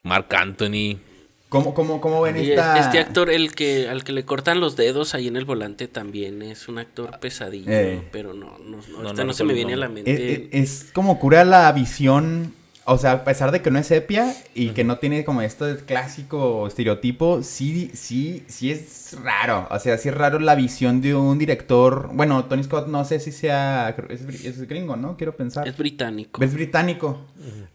Mark 0.03 0.35
Anthony. 0.35 0.99
¿Cómo, 1.49 1.75
cómo, 1.75 2.01
cómo 2.01 2.23
ven 2.23 2.37
esta...? 2.37 2.79
Este 2.79 2.99
actor, 2.99 3.31
el 3.31 3.55
que, 3.55 3.89
al 3.89 4.03
que 4.03 4.13
le 4.13 4.25
cortan 4.25 4.61
los 4.61 4.75
dedos 4.75 5.15
ahí 5.15 5.29
en 5.29 5.37
el 5.37 5.45
volante 5.45 5.87
también 5.87 6.43
es 6.43 6.69
un 6.69 6.79
actor 6.79 7.19
pesadillo, 7.21 7.71
eh. 7.71 8.03
pero 8.11 8.35
no, 8.35 8.59
no, 8.59 9.13
no, 9.13 9.33
se 9.33 9.45
me 9.45 9.55
viene 9.55 9.75
a 9.75 9.77
la 9.77 9.89
mente. 9.89 10.49
Es, 10.53 10.91
como 10.93 11.21
cura 11.21 11.45
la 11.45 11.71
visión, 11.71 12.53
o 12.85 12.99
sea, 12.99 13.13
a 13.13 13.25
pesar 13.25 13.53
de 13.53 13.63
que 13.63 13.71
no 13.71 13.79
es 13.79 13.87
sepia 13.87 14.35
y 14.57 14.71
que 14.71 14.83
no 14.83 14.99
tiene 14.99 15.25
como 15.25 15.41
esto 15.41 15.67
de 15.67 15.77
clásico 15.77 16.67
estereotipo, 16.67 17.45
sí, 17.45 17.93
sí, 17.95 18.43
sí 18.49 18.73
es 18.73 19.17
raro, 19.23 19.69
o 19.71 19.79
sea, 19.79 19.99
sí 19.99 20.09
es 20.09 20.15
raro 20.17 20.41
la 20.41 20.57
visión 20.57 21.01
de 21.01 21.15
un 21.15 21.39
director, 21.39 22.11
bueno, 22.13 22.45
Tony 22.47 22.65
Scott 22.65 22.89
no 22.89 23.05
sé 23.05 23.21
si 23.21 23.31
sea, 23.31 23.95
es, 24.09 24.67
gringo, 24.67 24.97
¿no? 24.97 25.17
Quiero 25.17 25.37
pensar. 25.37 25.69
Es 25.69 25.77
británico. 25.77 26.43
Es 26.43 26.53
británico, 26.53 27.21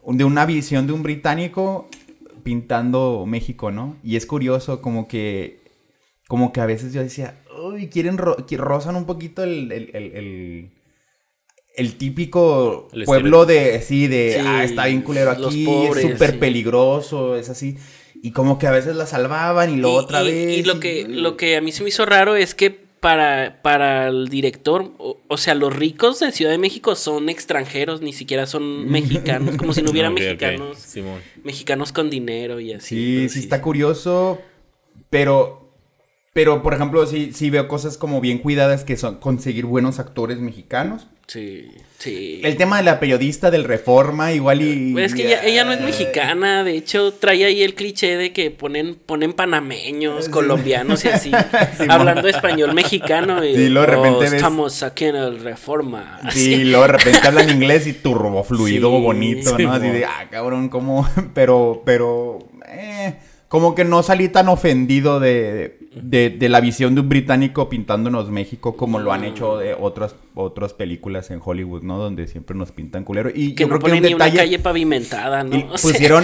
de 0.05 0.23
una 0.25 0.45
visión 0.45 0.87
de 0.87 0.93
un 0.93 1.03
británico 1.03 1.87
pintando 2.43 3.25
México, 3.27 3.71
¿no? 3.71 3.97
Y 4.03 4.15
es 4.15 4.25
curioso 4.25 4.81
como 4.81 5.07
que, 5.07 5.61
como 6.27 6.51
que 6.51 6.61
a 6.61 6.65
veces 6.65 6.93
yo 6.93 7.01
decía, 7.01 7.41
uy, 7.61 7.89
quieren, 7.89 8.17
rozan 8.17 8.95
un 8.95 9.05
poquito 9.05 9.43
el, 9.43 9.71
el, 9.71 10.71
el, 11.75 11.97
típico 11.97 12.89
pueblo 13.05 13.45
de, 13.45 13.81
sí, 13.81 14.07
de, 14.07 14.39
ah, 14.39 14.63
está 14.63 14.85
bien 14.87 15.01
culero 15.01 15.31
aquí, 15.31 15.65
es 15.65 16.01
súper 16.01 16.39
peligroso, 16.39 17.35
es 17.35 17.49
así. 17.49 17.77
Y 18.23 18.31
como 18.31 18.59
que 18.59 18.67
a 18.67 18.71
veces 18.71 18.95
la 18.95 19.07
salvaban 19.07 19.73
y 19.73 19.77
lo 19.77 19.93
otra 19.93 20.21
vez. 20.21 20.59
Y 20.59 20.63
lo 20.63 20.79
que, 20.79 21.07
lo 21.07 21.37
que 21.37 21.57
a 21.57 21.61
mí 21.61 21.71
se 21.71 21.81
me 21.81 21.89
hizo 21.89 22.05
raro 22.05 22.35
es 22.35 22.53
que 22.53 22.90
para, 23.01 23.61
para 23.63 24.07
el 24.07 24.29
director, 24.29 24.91
o, 24.99 25.37
sea, 25.37 25.55
los 25.55 25.75
ricos 25.75 26.19
de 26.19 26.31
Ciudad 26.31 26.51
de 26.51 26.59
México 26.59 26.95
son 26.95 27.29
extranjeros, 27.29 28.01
ni 28.01 28.13
siquiera 28.13 28.45
son 28.45 28.87
mexicanos, 28.91 29.57
como 29.57 29.73
si 29.73 29.81
no 29.81 29.89
hubiera 29.89 30.11
mexicanos, 30.11 30.95
mexicanos 31.43 31.91
con 31.91 32.11
dinero 32.11 32.59
y 32.59 32.73
así. 32.73 32.95
Sí, 32.95 33.29
sí, 33.29 33.39
está 33.39 33.59
curioso, 33.59 34.39
pero, 35.09 35.73
pero 36.31 36.61
por 36.61 36.75
ejemplo, 36.75 37.03
sí, 37.07 37.31
sí 37.33 37.49
veo 37.49 37.67
cosas 37.67 37.97
como 37.97 38.21
bien 38.21 38.37
cuidadas 38.37 38.83
que 38.83 38.95
son 38.95 39.15
conseguir 39.15 39.65
buenos 39.65 39.97
actores 39.99 40.37
mexicanos. 40.37 41.07
Sí. 41.31 41.71
Sí. 41.97 42.41
El 42.43 42.57
tema 42.57 42.75
de 42.75 42.83
la 42.83 42.99
periodista 42.99 43.49
del 43.49 43.63
Reforma, 43.63 44.33
igual 44.33 44.61
y. 44.61 44.91
Pues 44.91 45.13
es 45.13 45.15
que 45.15 45.39
ella, 45.47 45.63
no 45.63 45.71
es 45.71 45.79
mexicana, 45.79 46.65
de 46.65 46.75
hecho, 46.75 47.13
trae 47.13 47.45
ahí 47.45 47.63
el 47.63 47.73
cliché 47.73 48.17
de 48.17 48.33
que 48.33 48.51
ponen, 48.51 48.95
ponen 48.95 49.31
panameños, 49.31 50.27
colombianos 50.27 51.05
y 51.05 51.07
así, 51.07 51.31
hablando 51.87 52.27
español 52.27 52.73
mexicano. 52.73 53.45
Y, 53.45 53.55
sí, 53.55 53.69
lo 53.69 53.79
de 53.79 53.87
repente 53.87 54.25
estamos 54.25 54.83
aquí 54.83 55.05
en 55.05 55.15
el 55.15 55.39
Reforma. 55.39 56.19
Sí, 56.31 56.63
luego 56.65 56.81
de 56.81 56.91
repente 56.97 57.25
hablan 57.25 57.49
inglés 57.49 57.87
y 57.87 57.93
turbo 57.93 58.43
fluido, 58.43 58.89
bonito, 58.89 59.57
¿no? 59.57 59.71
Así 59.71 59.87
de, 59.87 60.03
ah, 60.03 60.27
cabrón, 60.29 60.67
¿cómo? 60.67 61.09
Pero, 61.33 61.81
pero. 61.85 62.39
Eh, 62.67 63.15
como 63.47 63.75
que 63.75 63.85
no 63.85 64.03
salí 64.03 64.29
tan 64.29 64.49
ofendido 64.49 65.21
de, 65.21 65.77
de, 65.93 66.47
la 66.47 66.61
visión 66.61 66.95
de 66.95 67.01
un 67.01 67.09
británico 67.09 67.67
pintándonos 67.67 68.29
México 68.29 68.77
como 68.77 68.99
lo 68.99 69.11
han 69.11 69.25
hecho 69.25 69.57
de 69.57 69.73
otras, 69.73 70.15
otras 70.35 70.73
películas 70.73 71.31
en 71.31 71.41
Hollywood, 71.43 71.83
¿no? 71.83 71.97
Donde 71.97 72.27
siempre 72.27 72.55
nos 72.55 72.71
pintan 72.71 73.03
culero. 73.03 73.29
Y 73.33 73.55
que 73.55 73.65
no 73.65 73.77
creo 73.77 73.95
que 73.95 74.01
ni 74.01 74.13
una 74.13 74.31
calle 74.31 74.57
pavimentada, 74.59 75.43
¿no? 75.43 75.57
Y 75.57 75.63
pusieron... 75.81 76.23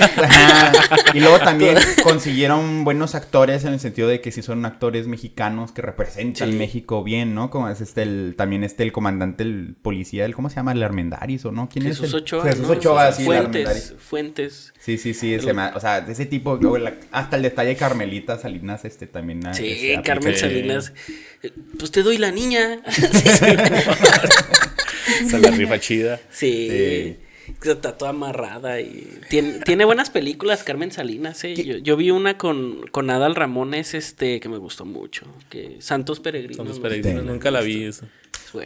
y 1.13 1.19
luego 1.19 1.39
también 1.39 1.77
consiguieron 2.03 2.85
buenos 2.85 3.13
actores 3.13 3.65
en 3.65 3.73
el 3.73 3.79
sentido 3.79 4.07
de 4.07 4.21
que 4.21 4.31
sí 4.31 4.41
son 4.41 4.65
actores 4.65 5.07
mexicanos 5.07 5.73
que 5.73 5.81
representan 5.81 6.57
México 6.57 7.03
bien, 7.03 7.35
¿no? 7.35 7.49
Como 7.49 7.67
es 7.67 7.81
este, 7.81 8.03
el, 8.03 8.35
también 8.37 8.63
este, 8.63 8.83
el 8.83 8.93
comandante, 8.93 9.43
el 9.43 9.75
policía, 9.81 10.23
el, 10.25 10.33
¿cómo 10.33 10.49
se 10.49 10.55
llama? 10.55 10.71
El 10.71 10.83
Armendaris, 10.83 11.43
¿o 11.45 11.51
no? 11.51 11.67
¿Quién 11.67 11.87
es? 11.87 11.99
Jesús 11.99 12.13
Ochoa. 12.13 12.43
Jesús 12.43 12.69
Ochoa, 12.69 13.11
sí, 13.11 13.25
Fuentes, 13.25 13.95
Fuentes. 13.97 14.73
Sí, 14.79 14.97
sí, 14.97 15.13
sí, 15.13 15.35
o 15.35 15.79
sea, 15.79 15.99
de 16.01 16.13
ese 16.13 16.25
tipo, 16.25 16.57
hasta 17.11 17.35
el 17.35 17.41
detalle 17.41 17.69
de 17.71 17.75
Carmelita 17.75 18.37
Salinas, 18.37 18.85
este, 18.85 19.07
también. 19.07 19.41
Sí, 19.57 19.95
Carmen 20.03 20.35
Salinas, 20.37 20.93
pues 21.79 21.91
te 21.91 22.03
doy 22.03 22.17
la 22.17 22.31
niña. 22.31 22.81
Se 25.29 25.39
la 25.39 25.51
rifa 25.51 25.79
chida. 25.79 26.19
Sí. 26.29 27.17
Está 27.63 27.97
toda 27.97 28.11
amarrada 28.11 28.81
y 28.81 29.19
tiene, 29.29 29.59
tiene 29.59 29.85
buenas 29.85 30.09
películas 30.09 30.63
Carmen 30.63 30.91
Salinas, 30.91 31.45
¿eh? 31.45 31.81
yo, 31.81 31.95
vi 31.95 32.11
una 32.11 32.37
con, 32.37 32.85
con 32.91 33.09
Adal 33.09 33.35
Ramones 33.35 33.93
este 33.93 34.41
que 34.41 34.49
me 34.49 34.57
gustó 34.57 34.83
mucho, 34.83 35.25
que 35.49 35.77
Santos 35.79 36.19
Peregrinos. 36.19 36.57
Santos 36.57 36.79
Peregrinos, 36.79 37.23
nunca 37.23 37.49
la 37.49 37.61
vi 37.61 37.85
eso. 37.85 38.05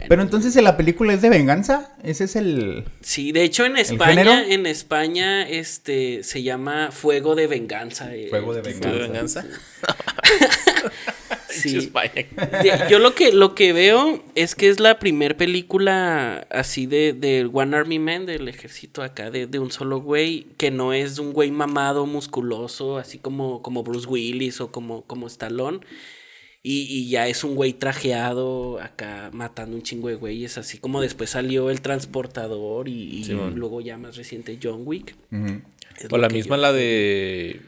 Pero 0.07 0.21
entonces 0.21 0.55
la 0.61 0.77
película 0.77 1.13
es 1.13 1.21
de 1.21 1.29
venganza, 1.29 1.91
ese 2.03 2.25
es 2.25 2.35
el 2.35 2.85
Sí, 3.01 3.31
de 3.31 3.43
hecho 3.43 3.65
en 3.65 3.77
España, 3.77 4.45
en 4.47 4.65
España 4.65 5.47
este 5.47 6.23
se 6.23 6.43
llama 6.43 6.91
Fuego 6.91 7.35
de 7.35 7.47
venganza. 7.47 8.13
Eh, 8.15 8.27
Fuego 8.29 8.53
de 8.53 8.61
venganza. 8.61 9.45
sí. 11.49 11.91
yo 12.89 12.99
lo 12.99 13.15
que 13.15 13.31
lo 13.31 13.55
que 13.55 13.73
veo 13.73 14.23
es 14.35 14.55
que 14.55 14.69
es 14.69 14.79
la 14.79 14.99
primer 14.99 15.37
película 15.37 16.47
así 16.49 16.85
de, 16.85 17.13
de 17.13 17.49
One 17.51 17.75
Army 17.75 17.99
Man 17.99 18.25
del 18.25 18.47
ejército 18.47 19.03
acá 19.03 19.31
de, 19.31 19.47
de, 19.47 19.59
un 19.59 19.71
solo 19.71 19.99
güey 20.01 20.47
que 20.57 20.71
no 20.71 20.93
es 20.93 21.19
un 21.19 21.33
güey 21.33 21.51
mamado 21.51 22.05
musculoso 22.05 22.97
así 22.97 23.17
como 23.17 23.61
como 23.61 23.83
Bruce 23.83 24.07
Willis 24.07 24.61
o 24.61 24.71
como 24.71 25.01
como 25.03 25.27
Stallone 25.27 25.79
Y, 26.63 27.09
ya 27.09 27.27
es 27.27 27.43
un 27.43 27.55
güey 27.55 27.73
trajeado 27.73 28.79
acá 28.79 29.31
matando 29.33 29.75
un 29.75 29.81
chingo 29.81 30.09
de 30.09 30.15
güeyes, 30.15 30.59
así 30.59 30.77
como 30.77 31.01
después 31.01 31.31
salió 31.31 31.71
el 31.71 31.81
transportador 31.81 32.87
y, 32.87 33.23
luego 33.55 33.81
ya 33.81 33.97
más 33.97 34.15
reciente 34.15 34.59
John 34.61 34.81
Wick. 34.85 35.15
O 36.11 36.17
la 36.17 36.29
misma 36.29 36.57
la 36.57 36.71
de 36.71 37.61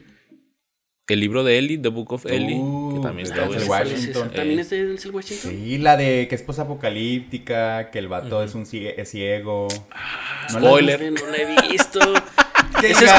el 1.06 1.20
libro 1.20 1.44
de 1.44 1.58
Ellie, 1.58 1.76
The 1.76 1.88
Book 1.88 2.12
of 2.14 2.24
Ellie, 2.24 2.62
que 2.94 3.00
también 3.02 3.26
está 3.26 3.44
bueno. 3.44 3.66
Washington. 3.66 4.30
¿También 4.30 4.60
es 4.60 4.70
de 4.70 4.86
Denzel 4.86 5.10
Washington? 5.10 5.50
Sí, 5.50 5.78
la 5.78 5.98
de 5.98 6.26
que 6.28 6.34
es 6.34 6.58
apocalíptica, 6.58 7.90
que 7.90 7.98
el 7.98 8.08
vato 8.08 8.42
es 8.42 8.54
un 8.54 8.64
ciego. 8.64 9.68
Ah, 9.90 10.46
spoiler. 10.48 11.12
No 11.12 11.26
la 11.26 11.36
he 11.36 11.68
visto. 11.68 12.00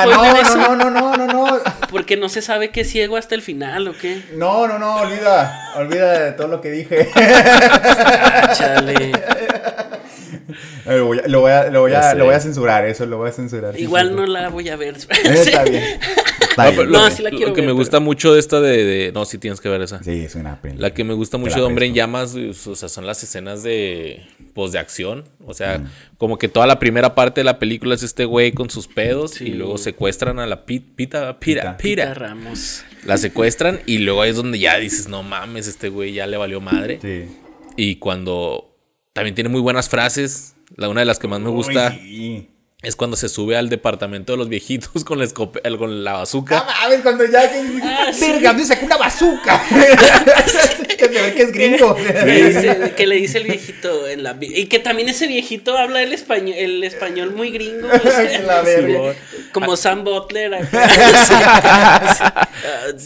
no, 0.05 0.75
no, 0.75 0.89
no, 0.89 1.17
no, 1.17 1.27
no, 1.27 1.61
Porque 1.95 2.17
no 2.17 2.27
se 2.27 2.41
sabe 2.41 2.71
que 2.71 2.81
es 2.81 2.89
ciego 2.89 3.15
hasta 3.15 3.35
el 3.35 3.41
final, 3.41 3.87
¿o 3.87 3.93
qué? 3.93 4.21
No, 4.33 4.67
no, 4.67 4.77
no, 4.77 4.97
olvida. 4.97 5.71
Olvida 5.77 6.25
de 6.25 6.31
todo 6.33 6.49
lo 6.49 6.59
que 6.59 6.69
dije. 6.69 7.07
Chale. 8.53 9.13
Lo 10.85 11.05
voy, 11.05 11.19
a, 11.19 11.27
lo, 11.29 11.39
voy 11.39 11.51
a, 11.53 11.69
lo, 11.69 11.79
voy 11.79 11.93
a, 11.93 12.13
lo 12.13 12.25
voy 12.25 12.35
a 12.35 12.39
censurar, 12.41 12.85
eso 12.85 13.05
lo 13.05 13.17
voy 13.17 13.29
a 13.29 13.31
censurar. 13.31 13.79
Igual 13.79 14.13
no 14.13 14.25
la 14.25 14.49
voy 14.49 14.67
a 14.67 14.75
ver. 14.75 14.97
Está 15.23 15.63
bien. 15.63 15.97
No, 16.57 17.11
sí 17.11 17.23
la 17.23 17.29
quiero 17.29 17.47
lo 17.47 17.53
que 17.53 17.61
me 17.61 17.71
gusta 17.71 17.99
mucho 17.99 18.33
de 18.33 18.39
esta 18.39 18.61
de, 18.61 19.11
No, 19.13 19.25
sí 19.25 19.37
tienes 19.37 19.59
que 19.59 19.69
ver 19.69 19.81
esa. 19.81 20.01
Sí, 20.03 20.11
es 20.11 20.35
una 20.35 20.61
pena. 20.61 20.75
La 20.79 20.93
que 20.93 21.03
me 21.03 21.13
gusta 21.13 21.37
mucho 21.37 21.55
de 21.55 21.61
Hombre 21.61 21.85
en 21.85 21.93
Llamas, 21.93 22.35
o 22.35 22.75
sea, 22.75 22.89
son 22.89 23.05
las 23.05 23.23
escenas 23.23 23.63
de... 23.63 24.25
Pues 24.53 24.71
de 24.71 24.79
acción. 24.79 25.25
O 25.45 25.53
sea, 25.53 25.79
mm. 25.79 26.17
como 26.17 26.37
que 26.37 26.47
toda 26.47 26.65
la 26.65 26.79
primera 26.79 27.13
parte 27.13 27.41
de 27.41 27.45
la 27.45 27.59
película 27.59 27.93
es 27.95 28.03
este 28.03 28.25
güey 28.25 28.53
con 28.53 28.69
sus 28.69 28.87
pedos 28.87 29.41
y 29.41 29.49
luego 29.49 29.77
secuestran 29.77 30.39
a 30.39 30.45
la 30.45 30.65
pita, 30.65 30.93
pita, 30.95 31.39
pita, 31.39 31.77
pita. 31.77 32.13
Ramos. 32.13 32.83
La 33.03 33.17
secuestran 33.17 33.81
y 33.85 33.97
luego 33.97 34.21
ahí 34.21 34.29
es 34.29 34.37
donde 34.37 34.57
ya 34.57 34.77
dices, 34.77 35.09
no 35.09 35.23
mames, 35.23 35.67
este 35.67 35.89
güey 35.89 36.13
ya 36.13 36.25
le 36.25 36.37
valió 36.37 36.61
madre. 36.61 36.99
Sí. 37.01 37.25
Y 37.75 37.95
cuando... 37.97 38.71
También 39.13 39.35
tiene 39.35 39.49
muy 39.49 39.61
buenas 39.61 39.87
frases. 39.89 40.55
La 40.75 40.89
una 40.89 41.01
de 41.01 41.05
las 41.05 41.19
que 41.19 41.27
más 41.27 41.39
me 41.41 41.49
gusta... 41.49 41.91
sí 41.91 42.49
es 42.81 42.95
cuando 42.95 43.17
se 43.17 43.29
sube 43.29 43.57
al 43.57 43.69
departamento 43.69 44.33
de 44.33 44.37
los 44.37 44.49
viejitos 44.49 45.03
con 45.05 45.17
la, 45.17 45.27
con 45.27 46.03
la 46.03 46.13
bazooka. 46.13 46.65
Ah, 46.67 46.87
ver, 46.89 47.01
cuando 47.01 47.25
ya. 47.25 47.41
Ah, 47.83 48.11
verga, 48.19 48.53
sí. 48.57 48.65
sacó 48.65 48.85
una 48.85 48.97
bazooka. 48.97 49.63
que 50.97 51.07
se 51.07 51.21
ve 51.21 51.33
que 51.33 51.41
es 51.43 51.51
gringo. 51.51 51.95
que 51.95 53.07
le 53.07 53.15
dice 53.15 53.39
el 53.39 53.45
viejito 53.45 54.07
en 54.07 54.23
la. 54.23 54.37
Y 54.39 54.65
que 54.67 54.79
también 54.79 55.09
ese 55.09 55.25
viejito 55.27 55.77
habla 55.77 56.03
el 56.03 56.13
español, 56.13 56.55
el 56.57 56.83
español 56.83 57.31
muy 57.31 57.49
gringo. 57.51 57.87
la 58.45 58.63
como 59.51 59.77
Sam 59.77 60.03
Butler. 60.03 60.67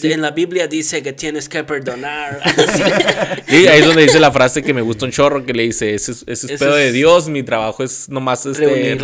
En 0.03 0.21
la 0.21 0.31
Biblia 0.31 0.67
dice 0.67 1.01
que 1.01 1.13
tienes 1.13 1.49
que 1.49 1.63
perdonar. 1.63 2.41
y 3.47 3.67
ahí 3.67 3.79
es 3.79 3.85
donde 3.85 4.03
dice 4.03 4.19
la 4.19 4.31
frase 4.31 4.63
que 4.63 4.73
me 4.73 4.81
gusta 4.81 5.05
un 5.05 5.11
chorro: 5.11 5.45
que 5.45 5.53
le 5.53 5.63
dice, 5.63 5.93
ese, 5.93 6.13
es 6.25 6.45
pedo 6.59 6.75
de 6.75 6.91
Dios, 6.91 7.29
mi 7.29 7.43
trabajo 7.43 7.83
es 7.83 8.09
nomás 8.09 8.45
este, 8.45 8.97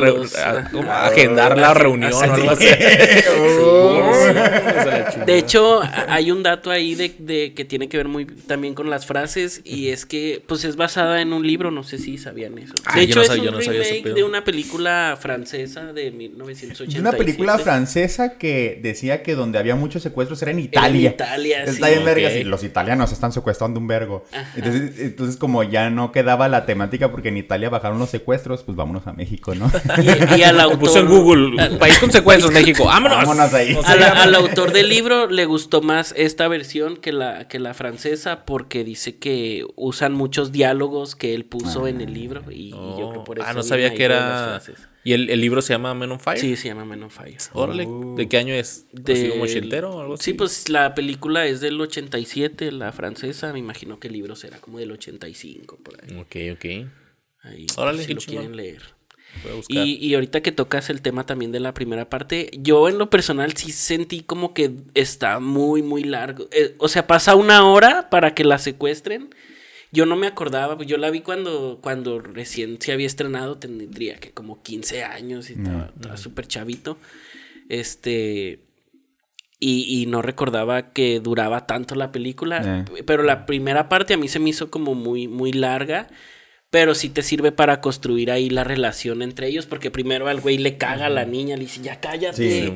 agendar 0.89 1.57
la 1.57 1.73
reunión 1.73 2.11
de 5.25 5.37
hecho, 5.37 5.81
hay 6.07 6.31
un 6.31 6.43
dato 6.43 6.71
ahí 6.71 6.95
de, 6.95 7.53
que 7.53 7.65
tiene 7.65 7.89
que 7.89 7.97
ver 7.97 8.07
muy 8.07 8.25
también 8.25 8.73
con 8.73 8.89
las 8.89 9.05
frases 9.05 9.61
y 9.63 9.89
es 9.89 10.05
que 10.05 10.41
pues 10.45 10.63
es 10.65 10.75
basada 10.75 11.21
en 11.21 11.33
un 11.33 11.45
libro, 11.45 11.71
no 11.71 11.83
sé 11.83 11.97
si 11.97 12.17
sabían 12.17 12.57
eso. 12.57 12.73
De 12.93 13.01
hecho, 13.01 13.21
es 13.21 13.29
un 13.29 13.59
remake 13.59 14.13
de 14.13 14.23
una 14.23 14.43
película 14.43 15.17
francesa 15.19 15.93
de 15.93 16.11
1980. 16.11 16.99
Una 16.99 17.17
película 17.17 17.57
francesa 17.57 18.37
que 18.37 18.79
decía 18.81 19.23
que 19.23 19.35
donde 19.35 19.59
había 19.59 19.75
muchos 19.75 20.03
secuestros 20.03 20.41
en 20.49 20.59
Italia. 20.59 21.09
En 21.09 21.13
Italia, 21.15 21.63
Está 21.63 21.89
en 21.89 22.05
verga, 22.05 22.29
los 22.43 22.63
italianos 22.63 23.11
están 23.11 23.31
secuestrando 23.31 23.79
un 23.79 23.87
vergo. 23.87 24.25
Entonces, 24.55 24.99
entonces, 24.99 25.37
como 25.37 25.63
ya 25.63 25.89
no 25.89 26.11
quedaba 26.11 26.47
la 26.47 26.65
temática 26.65 27.11
porque 27.11 27.29
en 27.29 27.37
Italia 27.37 27.69
bajaron 27.69 27.99
los 27.99 28.09
secuestros, 28.09 28.63
pues 28.63 28.75
vámonos 28.75 29.07
a 29.07 29.13
México, 29.13 29.55
¿no? 29.55 29.71
y, 30.37 30.43
al 30.43 30.59
autor. 30.61 30.79
Puso 30.79 30.99
en 30.99 31.07
Google, 31.07 31.77
país 31.77 31.97
con 31.99 32.11
secuestros, 32.11 32.51
México. 32.51 32.85
¡Vámonos! 32.85 33.53
ahí. 33.53 33.77
al, 33.85 34.35
autor 34.35 34.71
del 34.71 34.89
libro 34.89 35.27
le 35.27 35.45
gustó 35.45 35.81
más 35.81 36.13
esta 36.17 36.47
versión 36.47 36.97
que 36.97 37.11
la, 37.11 37.47
que 37.47 37.59
la 37.59 37.73
francesa 37.73 38.45
porque 38.45 38.83
dice 38.83 39.17
que 39.17 39.65
usan 39.75 40.13
muchos 40.13 40.51
diálogos 40.51 41.15
que 41.15 41.33
él 41.33 41.45
puso 41.45 41.87
en 41.87 42.01
el 42.01 42.13
libro. 42.13 42.43
Y, 42.51 42.71
yo 42.71 43.09
creo 43.11 43.23
por 43.23 43.39
eso. 43.39 43.47
Ah, 43.49 43.53
no 43.53 43.63
sabía 43.63 43.93
que 43.93 44.03
era. 44.03 44.61
¿Y 45.05 45.13
el, 45.13 45.29
el, 45.29 45.39
libro 45.39 45.61
se 45.61 45.71
llama 45.71 45.93
Men 45.93 46.11
on 46.11 46.19
Fire? 46.19 46.39
Sí, 46.39 46.55
se 46.55 46.67
llama 46.67 46.83
Men 46.83 47.03
on 47.03 47.11
Fire. 47.11 47.37
Órale, 47.53 47.87
¿de 48.15 48.27
qué 48.27 48.37
año 48.37 48.55
es? 48.55 48.87
¿De 48.91 49.29
como 49.29 49.43
ochentero 49.43 49.91
o 49.91 50.01
algo 50.01 50.15
así? 50.15 50.23
Sí, 50.23 50.33
pues 50.33 50.67
la 50.67 50.95
película 50.95 51.45
es 51.45 51.61
del 51.61 51.79
87, 51.79 52.71
la 52.71 52.91
francesa. 52.91 53.53
Me 53.53 53.59
imagino 53.59 53.99
que 53.99 54.07
el 54.07 54.13
libro 54.13 54.35
será 54.35 54.57
como 54.57 54.79
del 54.79 54.91
85, 54.91 55.77
por 55.77 56.03
ahí. 56.03 56.17
Ok, 56.17 56.57
ok. 56.57 56.89
Ahí, 57.43 57.67
Órale, 57.77 58.03
si 58.03 58.15
lo 58.15 58.21
quieren 58.21 58.55
leer. 58.55 58.81
Y, 59.67 60.07
y, 60.07 60.15
ahorita 60.15 60.41
que 60.41 60.51
tocas 60.51 60.89
el 60.89 61.03
tema 61.03 61.27
también 61.27 61.51
de 61.51 61.59
la 61.59 61.75
primera 61.75 62.09
parte, 62.09 62.49
yo 62.53 62.89
en 62.89 62.97
lo 62.97 63.11
personal 63.11 63.55
sí 63.55 63.71
sentí 63.71 64.21
como 64.21 64.55
que 64.55 64.71
está 64.95 65.39
muy, 65.39 65.83
muy 65.83 66.03
largo. 66.03 66.47
Eh, 66.51 66.73
o 66.79 66.87
sea, 66.87 67.05
pasa 67.05 67.35
una 67.35 67.67
hora 67.67 68.09
para 68.09 68.33
que 68.33 68.43
la 68.43 68.57
secuestren. 68.57 69.29
Yo 69.91 70.05
no 70.05 70.15
me 70.15 70.27
acordaba, 70.27 70.75
pues 70.75 70.87
yo 70.87 70.97
la 70.97 71.09
vi 71.09 71.21
cuando, 71.21 71.79
cuando 71.81 72.19
recién 72.19 72.81
se 72.81 72.91
había 72.91 73.07
estrenado, 73.07 73.57
tendría 73.57 74.17
que 74.17 74.31
como 74.31 74.61
15 74.61 75.03
años 75.03 75.49
y 75.49 75.53
estaba, 75.53 75.91
mm. 75.95 76.17
súper 76.17 76.47
chavito. 76.47 76.97
Este. 77.69 78.59
Y, 79.57 80.01
y, 80.01 80.05
no 80.05 80.21
recordaba 80.21 80.91
que 80.91 81.19
duraba 81.21 81.65
tanto 81.65 81.95
la 81.95 82.11
película. 82.11 82.85
Pero 83.05 83.23
la 83.23 83.45
primera 83.45 83.87
parte 83.87 84.13
a 84.13 84.17
mí 84.17 84.27
se 84.27 84.39
me 84.39 84.49
hizo 84.49 84.69
como 84.69 84.95
muy, 84.95 85.27
muy 85.27 85.53
larga 85.53 86.09
pero 86.75 86.93
sí 86.93 87.07
te 87.07 87.23
sirve 87.23 87.53
para 87.53 87.79
construir 87.79 88.29
ahí 88.29 88.49
la 88.49 88.65
relación 88.65 89.21
entre 89.21 89.47
ellos, 89.47 89.65
porque 89.65 89.91
primero 89.91 90.27
al 90.27 90.41
güey 90.41 90.57
le 90.57 90.77
caga 90.77 91.05
a 91.05 91.09
la 91.09 91.23
niña, 91.23 91.55
le 91.55 91.61
dice, 91.63 91.79
ya 91.81 92.01
cállate, 92.01 92.73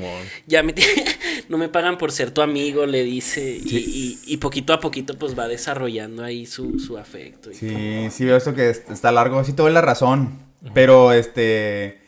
ya 0.48 0.64
me 0.64 0.74
no 1.50 1.58
me 1.58 1.68
pagan 1.68 1.98
por 1.98 2.14
ser 2.14 2.32
tu 2.32 2.42
amigo, 2.42 2.86
le 2.86 3.04
dice, 3.04 3.60
y, 3.62 4.38
poquito 4.38 4.72
a 4.72 4.80
poquito 4.80 5.16
pues 5.20 5.38
va 5.38 5.50
desarrollando 5.50 6.24
ahí 6.24 6.46
su, 6.46 6.80
su 6.80 6.98
afecto. 6.98 7.50
sí, 7.52 8.08
sí 8.10 8.24
veo 8.24 8.38
eso 8.38 8.56
que 8.56 8.70
está 8.70 9.12
largo, 9.12 9.44
sí 9.44 9.52
tuve 9.52 9.70
la 9.70 9.82
razón, 9.82 10.40
pero 10.74 11.12
este... 11.12 12.00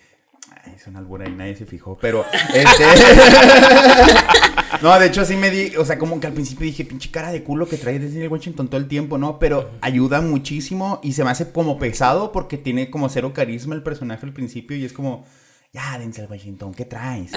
Una 0.88 1.00
albura 1.00 1.30
y 1.30 1.32
nadie 1.32 1.56
se 1.56 1.66
fijó, 1.66 1.98
pero 2.00 2.26
este... 2.54 2.84
No, 4.82 4.98
de 4.98 5.08
hecho 5.08 5.26
sí 5.26 5.36
me 5.36 5.52
di, 5.52 5.76
o 5.76 5.86
sea, 5.86 6.00
como 6.00 6.20
que 6.20 6.28
al 6.28 6.34
principio 6.34 6.66
dije, 6.66 6.86
pinche 6.86 7.12
cara 7.12 7.32
de 7.32 7.44
culo 7.44 7.68
que 7.68 7.78
trae 7.78 8.00
desde 8.00 8.24
el 8.24 8.30
Washington 8.30 8.68
todo 8.68 8.80
el 8.80 8.88
tiempo, 8.88 9.18
¿no? 9.18 9.38
Pero 9.38 9.70
ayuda 9.82 10.22
muchísimo 10.22 11.00
y 11.04 11.14
se 11.14 11.24
me 11.24 11.30
hace 11.30 11.52
como 11.52 11.78
pesado 11.78 12.32
porque 12.32 12.58
tiene 12.58 12.90
como 12.90 13.10
cero 13.10 13.32
carisma 13.34 13.76
el 13.76 13.84
personaje 13.84 14.26
al 14.26 14.34
principio 14.34 14.76
y 14.76 14.86
es 14.86 14.94
como, 14.94 15.26
ya, 15.74 15.98
Denzel 15.98 16.28
Washington, 16.30 16.74
¿qué 16.74 16.84
traes? 16.84 17.32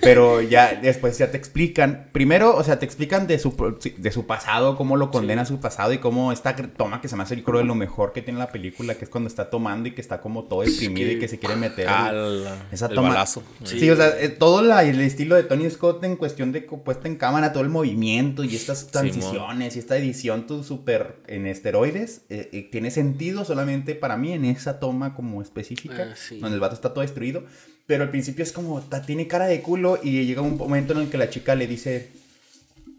Pero 0.00 0.40
ya 0.40 0.78
después 0.80 1.18
ya 1.18 1.32
te 1.32 1.36
explican, 1.36 2.08
primero, 2.12 2.54
o 2.54 2.62
sea, 2.62 2.78
te 2.78 2.84
explican 2.84 3.26
de 3.26 3.40
su, 3.40 3.52
de 3.96 4.12
su 4.12 4.26
pasado, 4.26 4.76
cómo 4.76 4.96
lo 4.96 5.10
condena 5.10 5.44
su 5.44 5.58
pasado 5.58 5.92
y 5.92 5.98
cómo 5.98 6.30
esta 6.30 6.54
toma 6.54 7.00
que 7.00 7.08
se 7.08 7.16
me 7.16 7.24
hace, 7.24 7.36
yo 7.36 7.42
creo, 7.42 7.58
de 7.58 7.64
lo 7.64 7.74
mejor 7.74 8.12
que 8.12 8.22
tiene 8.22 8.38
la 8.38 8.52
película, 8.52 8.94
que 8.94 9.04
es 9.06 9.10
cuando 9.10 9.26
está 9.26 9.50
tomando 9.50 9.88
y 9.88 9.92
que 9.92 10.00
está 10.00 10.20
como 10.20 10.44
todo 10.44 10.60
deprimido 10.60 11.10
y 11.10 11.18
que 11.18 11.26
se 11.26 11.40
quiere 11.40 11.56
meter. 11.56 11.88
Al, 11.88 12.46
esa 12.70 12.88
toma. 12.88 13.26
Sí, 13.64 13.90
o 13.90 13.96
sea, 13.96 14.20
eh, 14.20 14.28
todo 14.28 14.60
el 14.60 15.00
estilo 15.00 15.34
de 15.34 15.42
Tony 15.42 15.68
Scott 15.68 16.04
en 16.04 16.14
cuestión 16.14 16.52
de 16.52 16.60
puesta 16.60 17.08
en 17.08 17.16
cámara, 17.16 17.52
todo 17.52 17.64
el 17.64 17.70
movimiento 17.70 18.44
y 18.44 18.54
estas 18.54 18.86
transiciones 18.86 19.74
y 19.74 19.80
esta 19.80 19.96
edición 19.96 20.46
tú 20.46 20.62
súper 20.62 21.16
en 21.26 21.48
esteroides, 21.48 22.22
eh, 22.28 22.50
eh, 22.52 22.68
tiene 22.70 22.92
sentido 22.92 23.44
solamente 23.44 23.96
para 23.96 24.16
mí 24.16 24.32
en 24.32 24.44
esa 24.44 24.78
toma 24.78 25.16
como 25.16 25.42
específica, 25.42 26.14
ah, 26.14 26.34
donde 26.40 26.54
el 26.54 26.60
vato 26.60 26.76
está 26.76 26.90
todo 26.92 27.00
destruido. 27.00 27.42
Pero 27.86 28.04
al 28.04 28.10
principio 28.10 28.42
es 28.42 28.52
como, 28.52 28.80
tiene 29.06 29.26
cara 29.26 29.46
de 29.46 29.60
culo 29.60 29.98
y 30.02 30.24
llega 30.24 30.40
un 30.40 30.56
momento 30.56 30.94
en 30.94 31.00
el 31.00 31.10
que 31.10 31.18
la 31.18 31.28
chica 31.28 31.54
le 31.54 31.66
dice, 31.66 32.08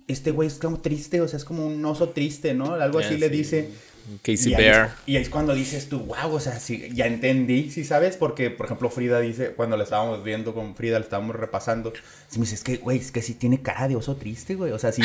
este 0.07 0.31
güey 0.31 0.47
es 0.47 0.55
como 0.55 0.79
triste, 0.79 1.21
o 1.21 1.27
sea, 1.27 1.37
es 1.37 1.45
como 1.45 1.65
un 1.65 1.83
oso 1.85 2.09
triste, 2.09 2.53
¿no? 2.53 2.73
Algo 2.75 2.99
así 2.99 3.17
le 3.17 3.29
dice. 3.29 3.69
Casey 4.21 4.53
y 4.53 4.55
Bear. 4.55 4.91
y 5.05 5.15
ahí 5.15 5.21
es 5.21 5.29
cuando 5.29 5.53
dices 5.53 5.89
tú, 5.89 5.99
wow, 6.01 6.33
o 6.33 6.39
sea, 6.39 6.59
sí, 6.59 6.89
ya 6.93 7.07
entendí, 7.07 7.71
¿sí 7.71 7.83
sabes? 7.83 8.17
Porque, 8.17 8.49
por 8.49 8.67
ejemplo, 8.67 8.89
Frida 8.89 9.19
dice, 9.19 9.51
cuando 9.51 9.77
la 9.77 9.83
estábamos 9.83 10.23
viendo 10.23 10.53
con 10.53 10.75
Frida, 10.75 10.99
la 10.99 11.05
estábamos 11.05 11.35
repasando, 11.35 11.93
me 12.35 12.41
dice, 12.41 12.55
es 12.55 12.63
que, 12.63 12.77
güey, 12.77 12.99
es 12.99 13.11
que 13.11 13.21
sí 13.21 13.33
tiene 13.33 13.61
cara 13.61 13.87
de 13.87 13.95
oso 13.95 14.15
triste, 14.15 14.55
güey, 14.55 14.71
o 14.71 14.79
sea, 14.79 14.91
sí. 14.91 15.01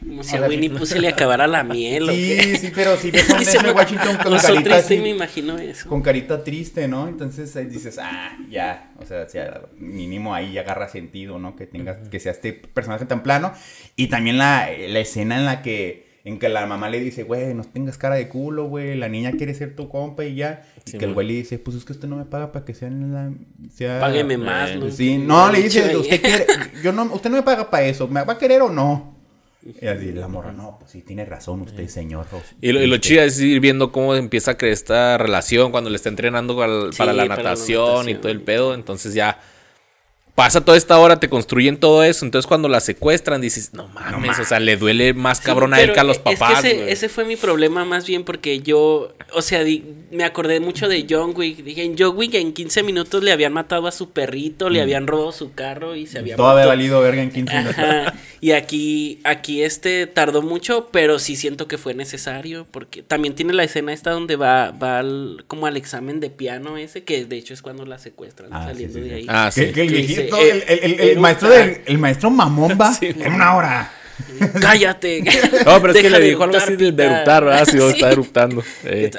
Como 0.00 0.22
si 0.22 0.36
a 0.36 0.42
Winnie 0.42 0.70
Pooh 0.70 0.86
se 0.86 1.00
le 1.00 1.08
acabara 1.08 1.46
la 1.46 1.62
miel, 1.62 2.08
Sí, 2.10 2.56
sí, 2.56 2.72
pero 2.74 2.96
sí 2.96 3.10
ves 3.10 3.28
a 3.64 3.72
Washington 3.72 4.16
con 4.22 4.32
oso 4.32 4.46
carita 4.46 4.76
triste, 4.76 5.00
me 5.00 5.10
imagino 5.10 5.58
eso. 5.58 5.88
Con 5.88 6.02
carita 6.02 6.42
triste, 6.42 6.88
¿no? 6.88 7.08
Entonces 7.08 7.54
ahí 7.56 7.66
dices, 7.66 7.98
ah, 7.98 8.36
ya, 8.50 8.92
o 8.98 9.06
sea, 9.06 9.26
mínimo 9.78 10.34
ahí 10.34 10.58
agarra 10.58 10.88
sentido, 10.88 11.38
¿no? 11.38 11.56
Que 11.56 11.66
tengas, 11.66 12.08
que 12.08 12.20
sea 12.20 12.32
este 12.32 12.52
personaje 12.52 13.04
tan 13.04 13.22
plano. 13.22 13.52
Y 13.96 14.08
también 14.08 14.38
la, 14.38 14.68
la 14.88 15.00
escena 15.00 15.36
en 15.36 15.44
la 15.44 15.62
que 15.62 16.09
en 16.24 16.38
que 16.38 16.48
la 16.48 16.66
mamá 16.66 16.90
le 16.90 17.00
dice, 17.00 17.22
güey, 17.22 17.54
no 17.54 17.64
tengas 17.64 17.96
cara 17.96 18.16
de 18.16 18.28
culo, 18.28 18.66
güey, 18.66 18.94
la 18.96 19.08
niña 19.08 19.32
quiere 19.32 19.54
ser 19.54 19.74
tu 19.74 19.88
compa 19.88 20.24
y 20.24 20.34
ya. 20.34 20.64
y 20.86 20.98
que 20.98 21.04
el 21.04 21.14
güey 21.14 21.26
le 21.26 21.34
dice, 21.34 21.58
pues 21.58 21.76
es 21.76 21.84
que 21.84 21.92
usted 21.92 22.08
no 22.08 22.16
me 22.16 22.24
paga 22.24 22.52
para 22.52 22.64
que 22.64 22.74
sea 22.74 22.88
en 22.88 23.12
la... 23.12 23.32
Sea... 23.72 24.00
Págueme 24.00 24.36
más, 24.36 24.76
¿no? 24.76 24.90
Sí, 24.90 25.18
no, 25.18 25.50
le 25.50 25.62
dice, 25.62 25.96
usted 25.96 26.20
quiere, 26.20 26.46
yo 26.82 26.92
no, 26.92 27.04
usted 27.04 27.30
no 27.30 27.36
me 27.36 27.42
paga 27.42 27.70
para 27.70 27.86
eso, 27.86 28.06
¿me 28.06 28.22
va 28.22 28.34
a 28.34 28.38
querer 28.38 28.62
o 28.62 28.70
no? 28.70 29.20
Y 29.62 29.86
así 29.86 30.12
la 30.12 30.26
morra, 30.26 30.52
no, 30.52 30.76
pues 30.78 30.92
sí, 30.92 31.02
tiene 31.02 31.26
razón 31.26 31.60
usted, 31.60 31.86
señor. 31.88 32.26
Y 32.62 32.72
lo, 32.72 32.82
y 32.82 32.86
lo 32.86 32.94
este 32.94 33.08
chido 33.08 33.22
es 33.24 33.38
ir 33.40 33.60
viendo 33.60 33.92
cómo 33.92 34.14
empieza 34.14 34.52
a 34.52 34.56
crecer 34.56 34.72
esta 34.72 35.18
relación 35.18 35.70
cuando 35.70 35.90
le 35.90 35.96
está 35.96 36.08
entrenando 36.08 36.56
para, 36.56 37.12
la, 37.12 37.26
natación 37.26 38.08
y 38.08 38.14
todo 38.14 38.32
el 38.32 38.40
pedo. 38.40 38.72
Entonces 38.72 39.12
ya 39.12 39.38
pasa 40.40 40.62
toda 40.62 40.78
esta 40.78 40.98
hora, 40.98 41.20
te 41.20 41.28
construyen 41.28 41.76
todo 41.76 42.02
eso. 42.02 42.24
Entonces, 42.24 42.46
cuando 42.46 42.66
la 42.66 42.80
secuestran, 42.80 43.42
dices, 43.42 43.74
no 43.74 43.88
mames, 43.88 44.38
o 44.38 44.44
sea, 44.46 44.58
le 44.58 44.78
duele 44.78 45.12
más 45.12 45.38
cabrón 45.38 45.74
a 45.74 45.82
él 45.82 45.92
que 45.92 46.00
a 46.00 46.04
los 46.04 46.18
papás. 46.18 46.64
ese, 46.64 47.10
fue 47.10 47.26
mi 47.26 47.36
problema 47.36 47.84
más 47.84 48.06
bien 48.06 48.24
porque 48.24 48.60
yo, 48.60 49.12
o 49.34 49.42
sea, 49.42 49.62
me 50.10 50.24
acordé 50.24 50.58
mucho 50.60 50.88
de 50.88 51.04
John 51.08 51.34
Wick. 51.36 51.62
Dije, 51.62 51.82
en 51.82 51.94
John 51.98 52.16
Wick 52.16 52.32
en 52.36 52.54
15 52.54 52.82
minutos 52.84 53.22
le 53.22 53.32
habían 53.32 53.52
matado 53.52 53.86
a 53.86 53.92
su 53.92 54.12
perrito, 54.12 54.70
le 54.70 54.78
mm. 54.78 54.82
habían 54.82 55.06
robado 55.06 55.32
su 55.32 55.52
carro 55.52 55.94
y 55.94 56.06
se 56.06 56.20
había 56.20 56.36
Todo 56.36 56.48
había 56.48 56.64
valido 56.64 57.02
verga 57.02 57.22
en 57.22 57.30
15 57.30 57.58
minutos. 57.58 57.84
Y 58.42 58.52
aquí, 58.52 59.20
aquí 59.24 59.62
este 59.62 60.06
tardó 60.06 60.40
mucho, 60.40 60.88
pero 60.90 61.18
sí 61.18 61.36
siento 61.36 61.68
que 61.68 61.76
fue 61.76 61.92
necesario 61.92 62.66
porque 62.70 63.02
también 63.02 63.34
tiene 63.34 63.52
la 63.52 63.64
escena 63.64 63.92
esta 63.92 64.12
donde 64.12 64.36
va, 64.36 64.70
va 64.70 65.04
como 65.46 65.66
al 65.66 65.76
examen 65.76 66.20
de 66.20 66.30
piano 66.30 66.78
ese, 66.78 67.04
que 67.04 67.26
de 67.26 67.36
hecho 67.36 67.52
es 67.52 67.60
cuando 67.60 67.84
la 67.84 67.98
secuestran 67.98 68.48
ah, 68.50 68.64
saliendo 68.64 68.98
de 68.98 69.14
ahí. 69.14 69.26
Ah, 69.28 69.50
sí. 69.52 69.70
El, 69.74 70.29
maestro 71.18 71.48
del, 71.48 71.82
el 71.86 71.98
maestro 71.98 72.30
mamón 72.30 72.78
va 72.80 72.92
en 73.00 73.32
una 73.32 73.56
hora. 73.56 73.90
Cállate. 74.60 75.22
No, 75.64 75.80
pero 75.80 75.92
es 75.92 76.02
que 76.02 76.10
le 76.10 76.20
dijo 76.20 76.44
algo 76.44 76.56
así 76.56 76.76
de, 76.76 76.88
eruptar, 76.88 77.44
¿verdad? 77.44 77.64
Si 77.64 77.78
está 77.82 78.10
eruptando. 78.10 78.62
Eh. 78.84 79.10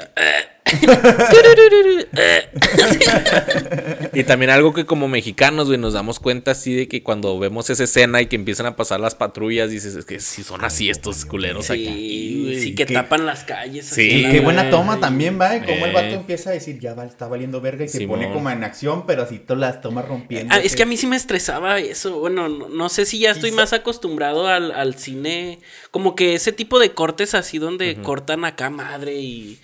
y 4.12 4.24
también 4.24 4.50
algo 4.50 4.72
que 4.72 4.86
como 4.86 5.08
mexicanos, 5.08 5.68
güey, 5.68 5.78
nos 5.78 5.92
damos 5.92 6.20
cuenta 6.20 6.52
así 6.52 6.74
de 6.74 6.88
que 6.88 7.02
cuando 7.02 7.38
vemos 7.38 7.70
esa 7.70 7.84
escena 7.84 8.20
y 8.20 8.26
que 8.26 8.36
empiezan 8.36 8.66
a 8.66 8.76
pasar 8.76 9.00
las 9.00 9.14
patrullas, 9.14 9.70
dices, 9.70 9.94
es 9.94 10.04
que 10.04 10.20
si 10.20 10.42
son 10.42 10.64
así 10.64 10.90
estos 10.90 11.24
culeros 11.24 11.66
sí, 11.66 11.72
aquí. 11.72 12.60
Sí, 12.60 12.74
que 12.74 12.86
tapan 12.86 13.26
las 13.26 13.44
calles. 13.44 13.86
Sí, 13.86 14.26
qué 14.30 14.40
buena 14.40 14.70
toma 14.70 15.00
también, 15.00 15.40
va, 15.40 15.56
¿eh? 15.56 15.62
como 15.64 15.86
el 15.86 15.92
vato 15.92 16.14
empieza 16.14 16.50
a 16.50 16.52
decir, 16.52 16.78
ya 16.78 16.94
va, 16.94 17.04
está 17.04 17.28
valiendo 17.28 17.60
verga 17.60 17.84
y 17.84 17.88
se 17.88 18.06
pone 18.06 18.30
como 18.32 18.50
en 18.50 18.64
acción, 18.64 19.06
pero 19.06 19.22
así 19.22 19.38
todas 19.38 19.60
las 19.60 19.80
tomas 19.80 20.06
rompiendo. 20.06 20.54
Ah, 20.54 20.58
es 20.58 20.76
que 20.76 20.82
a 20.82 20.86
mí 20.86 20.96
sí 20.96 21.06
me 21.06 21.16
estresaba 21.16 21.78
eso. 21.78 22.18
Bueno, 22.18 22.48
no, 22.48 22.88
sé 22.88 23.06
si 23.06 23.20
ya 23.20 23.30
estoy 23.30 23.52
más 23.52 23.72
acostumbrado 23.72 24.48
al, 24.48 24.94
cine, 24.96 25.60
como 25.90 26.14
que 26.14 26.34
ese 26.34 26.52
tipo 26.52 26.78
de 26.78 26.92
cortes 26.92 27.34
así 27.34 27.58
donde 27.58 27.96
cortan 28.02 28.44
acá 28.44 28.70
madre 28.70 29.14
y 29.14 29.58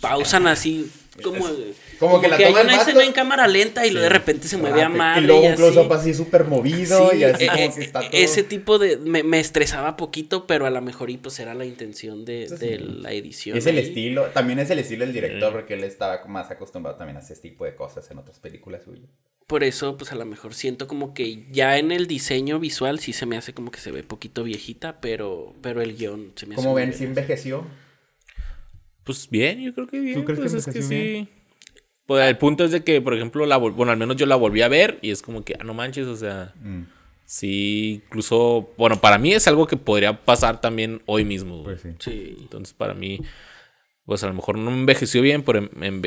pausan 0.00 0.46
así 0.46 0.90
como, 1.22 1.46
como, 1.98 2.20
que, 2.20 2.28
la 2.28 2.36
hay 2.36 2.52
una 2.52 2.76
escena 2.76 3.04
en 3.04 3.12
cámara 3.12 3.48
lenta 3.48 3.86
y 3.86 3.90
luego 3.90 4.04
de 4.04 4.08
repente 4.08 4.48
se 4.48 4.56
mueve 4.56 4.82
a 4.82 4.88
madre. 4.88 5.22
Y 5.22 5.26
luego 5.26 5.42
un 5.42 5.54
close-up 5.54 5.92
así 5.92 6.14
súper 6.14 6.44
movido 6.44 7.14
y 7.14 7.24
así 7.24 7.46
como 7.46 7.58
eh, 7.58 7.70
que 7.74 7.84
está 7.84 8.00
todo... 8.00 8.10
Ese 8.12 8.42
tipo 8.42 8.78
de... 8.78 8.96
Me, 8.96 9.40
estresaba 9.40 9.96
poquito, 9.96 10.46
pero 10.46 10.66
a 10.66 10.70
lo 10.70 10.80
mejor 10.80 11.10
y 11.10 11.16
pues 11.16 11.38
era 11.40 11.54
la 11.54 11.64
intención 11.64 12.24
de, 12.24 12.48
la 12.80 13.12
edición. 13.12 13.56
Es 13.56 13.66
el 13.66 13.78
estilo, 13.78 14.26
también 14.26 14.58
es 14.58 14.70
el 14.70 14.78
estilo 14.78 15.04
del 15.04 15.12
director 15.12 15.52
porque 15.52 15.74
él 15.74 15.84
estaba 15.84 16.24
más 16.26 16.50
acostumbrado 16.50 16.96
también 16.96 17.16
a 17.16 17.20
ese 17.20 17.36
tipo 17.36 17.64
de 17.64 17.74
cosas 17.74 18.10
en 18.10 18.18
otras 18.18 18.38
películas 18.38 18.82
suyas. 18.84 19.10
Por 19.46 19.64
eso, 19.64 19.96
pues 19.96 20.12
a 20.12 20.14
lo 20.14 20.26
mejor 20.26 20.54
siento 20.54 20.86
como 20.86 21.14
que 21.14 21.46
ya 21.50 21.78
en 21.78 21.90
el 21.90 22.06
diseño 22.06 22.58
visual 22.60 22.98
sí 22.98 23.14
se 23.14 23.24
me 23.24 23.38
hace 23.38 23.54
como 23.54 23.70
que 23.70 23.80
se 23.80 23.90
ve 23.90 24.02
poquito 24.02 24.44
viejita, 24.44 25.00
pero, 25.00 25.54
pero 25.62 25.80
el 25.80 25.96
guion 25.96 26.32
se 26.36 26.44
me 26.44 26.54
hace... 26.54 26.62
Como 26.62 26.74
ven, 26.74 26.92
sí 26.92 27.04
envejeció. 27.04 27.64
Pues 29.08 29.30
bien, 29.30 29.58
yo 29.58 29.72
creo 29.72 29.86
que 29.86 30.00
bien. 30.00 30.18
¿Tú 30.18 30.24
crees 30.26 30.38
pues 30.38 30.52
que, 30.52 30.58
es 30.58 30.66
que 30.66 30.82
sí. 30.82 31.28
Pues 32.04 32.28
el 32.28 32.36
punto 32.36 32.62
es 32.62 32.72
de 32.72 32.84
que, 32.84 33.00
por 33.00 33.14
ejemplo, 33.14 33.46
la 33.46 33.56
bueno, 33.56 33.90
al 33.90 33.96
menos 33.96 34.16
yo 34.16 34.26
la 34.26 34.36
volví 34.36 34.60
a 34.60 34.68
ver 34.68 34.98
y 35.00 35.10
es 35.10 35.22
como 35.22 35.42
que, 35.44 35.56
ah, 35.58 35.64
no 35.64 35.72
manches, 35.72 36.06
o 36.06 36.14
sea, 36.14 36.52
mm. 36.60 36.82
sí, 37.24 38.02
incluso, 38.04 38.68
bueno, 38.76 39.00
para 39.00 39.16
mí 39.16 39.32
es 39.32 39.48
algo 39.48 39.66
que 39.66 39.78
podría 39.78 40.26
pasar 40.26 40.60
también 40.60 41.00
hoy 41.06 41.24
mismo. 41.24 41.64
Pues 41.64 41.80
sí. 42.00 42.36
Entonces, 42.38 42.74
para 42.74 42.92
mí, 42.92 43.18
pues 44.04 44.22
a 44.24 44.26
lo 44.26 44.34
mejor 44.34 44.58
no 44.58 44.70
envejeció 44.70 45.22
bien, 45.22 45.42
pero 45.42 45.60
en, 45.60 46.02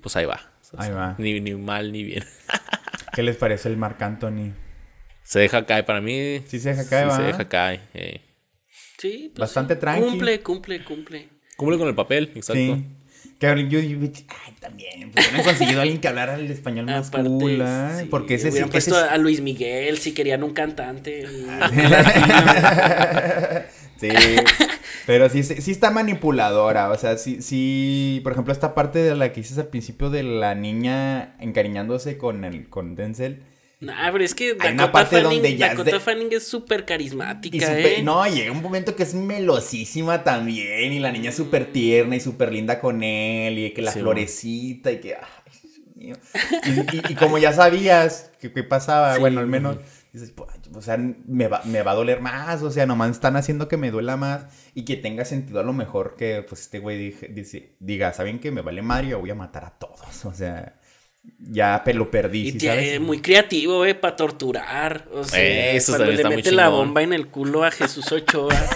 pues 0.00 0.16
ahí 0.16 0.24
va. 0.24 0.40
ahí 0.76 0.90
va. 0.90 1.14
Ni, 1.18 1.38
ni 1.38 1.54
mal 1.54 1.92
ni 1.92 2.02
bien. 2.02 2.24
¿Qué 3.14 3.22
les 3.22 3.36
parece 3.36 3.68
el 3.68 3.76
Marc 3.76 4.02
Anthony? 4.02 4.54
Se 5.22 5.38
deja 5.38 5.64
caer, 5.66 5.84
para 5.84 6.00
mí. 6.00 6.42
Sí, 6.48 6.58
se 6.58 6.70
deja 6.70 6.88
caer, 6.88 7.10
sí, 7.12 7.16
Se 7.16 7.22
deja 7.22 7.48
caer. 7.48 7.80
Eh. 7.94 8.20
Sí, 8.98 9.30
pues 9.36 9.38
Bastante 9.38 9.76
tranquilo. 9.76 10.10
Cumple, 10.10 10.40
cumple, 10.40 10.84
cumple. 10.84 11.39
Cumple 11.60 11.76
con 11.76 11.88
el 11.88 11.94
papel, 11.94 12.32
exacto. 12.34 12.54
Sí. 12.54 12.86
Que 13.38 13.68
yo, 13.68 13.80
yo, 13.80 13.98
ay, 14.00 14.54
también, 14.60 15.10
pues 15.12 15.30
he 15.30 15.42
conseguido 15.42 15.80
a 15.80 15.82
alguien 15.82 16.00
que 16.00 16.08
hablara 16.08 16.36
el 16.36 16.50
español 16.50 16.86
más 16.86 17.10
cool, 17.10 17.60
¿eh? 17.60 18.06
porque 18.08 18.36
ese 18.36 18.50
sí 18.50 18.64
puesto 18.64 18.96
a 18.96 19.14
Luis 19.18 19.42
Miguel 19.42 19.98
si 19.98 20.14
querían 20.14 20.42
un 20.42 20.54
cantante. 20.54 21.26
sí, 24.00 24.08
pero 25.04 25.28
sí, 25.28 25.42
sí 25.42 25.70
está 25.70 25.90
manipuladora, 25.90 26.90
o 26.90 26.96
sea, 26.96 27.18
sí, 27.18 27.42
sí, 27.42 28.20
por 28.22 28.32
ejemplo, 28.32 28.54
esta 28.54 28.74
parte 28.74 29.00
de 29.00 29.14
la 29.14 29.30
que 29.30 29.42
dices 29.42 29.58
al 29.58 29.68
principio 29.68 30.08
de 30.08 30.22
la 30.22 30.54
niña 30.54 31.36
encariñándose 31.40 32.16
con 32.16 32.46
el, 32.46 32.70
con 32.70 32.94
Denzel, 32.94 33.42
Nah, 33.80 34.12
pero 34.12 34.22
es 34.22 34.34
que 34.34 34.54
Dakota, 34.54 35.06
Fanning, 35.06 35.58
Dakota 35.58 36.00
Fanning 36.00 36.28
es 36.32 36.46
súper 36.46 36.84
carismática, 36.84 37.78
¿eh? 37.78 38.02
No, 38.02 38.26
llega 38.26 38.52
un 38.52 38.60
momento 38.60 38.94
que 38.94 39.04
es 39.04 39.14
melosísima 39.14 40.22
también. 40.22 40.92
Y 40.92 40.98
la 40.98 41.10
niña 41.10 41.30
es 41.30 41.36
súper 41.36 41.72
tierna 41.72 42.14
y 42.14 42.20
súper 42.20 42.52
linda 42.52 42.78
con 42.78 43.02
él. 43.02 43.58
Y 43.58 43.70
que 43.72 43.80
la 43.80 43.92
florecita 43.92 44.92
y 44.92 45.00
que. 45.00 45.14
Ay, 45.14 46.12
Y, 47.08 47.14
como 47.14 47.38
ya 47.38 47.54
sabías 47.54 48.30
qué 48.38 48.50
pasaba, 48.62 49.16
bueno, 49.18 49.40
al 49.40 49.46
menos 49.46 49.78
dices, 50.12 50.34
o 50.74 50.82
sea, 50.82 50.98
me 50.98 51.48
va, 51.48 51.62
me 51.64 51.80
va 51.80 51.92
a 51.92 51.94
doler 51.94 52.20
más. 52.20 52.62
O 52.62 52.70
sea, 52.70 52.84
nomás 52.84 53.12
están 53.12 53.36
haciendo 53.36 53.66
que 53.66 53.78
me 53.78 53.90
duela 53.90 54.18
más. 54.18 54.44
Y 54.74 54.84
que 54.84 54.98
tenga 54.98 55.24
sentido 55.24 55.58
a 55.58 55.62
lo 55.62 55.72
mejor 55.72 56.16
que, 56.16 56.44
pues, 56.46 56.60
este 56.60 56.80
güey 56.80 57.16
diga, 57.78 58.12
¿saben 58.12 58.40
que 58.40 58.50
me 58.50 58.60
vale 58.60 58.82
Mario? 58.82 59.20
Voy 59.20 59.30
a 59.30 59.34
matar 59.34 59.64
a 59.64 59.70
todos. 59.70 60.26
O 60.26 60.34
sea 60.34 60.79
ya 61.38 61.82
lo 61.94 62.10
perdí. 62.10 62.48
Y 62.48 62.60
¿sí 62.60 62.98
muy 63.00 63.20
creativo, 63.20 63.84
eh, 63.84 63.94
para 63.94 64.16
torturar. 64.16 65.08
O 65.12 65.24
sea, 65.24 65.72
Eso 65.72 65.96
cuando 65.96 66.12
le 66.12 66.24
mete 66.24 66.52
la 66.52 66.68
bomba 66.68 67.02
en 67.02 67.12
el 67.12 67.28
culo 67.28 67.64
a 67.64 67.70
Jesús 67.70 68.10
Ochoa. 68.12 68.54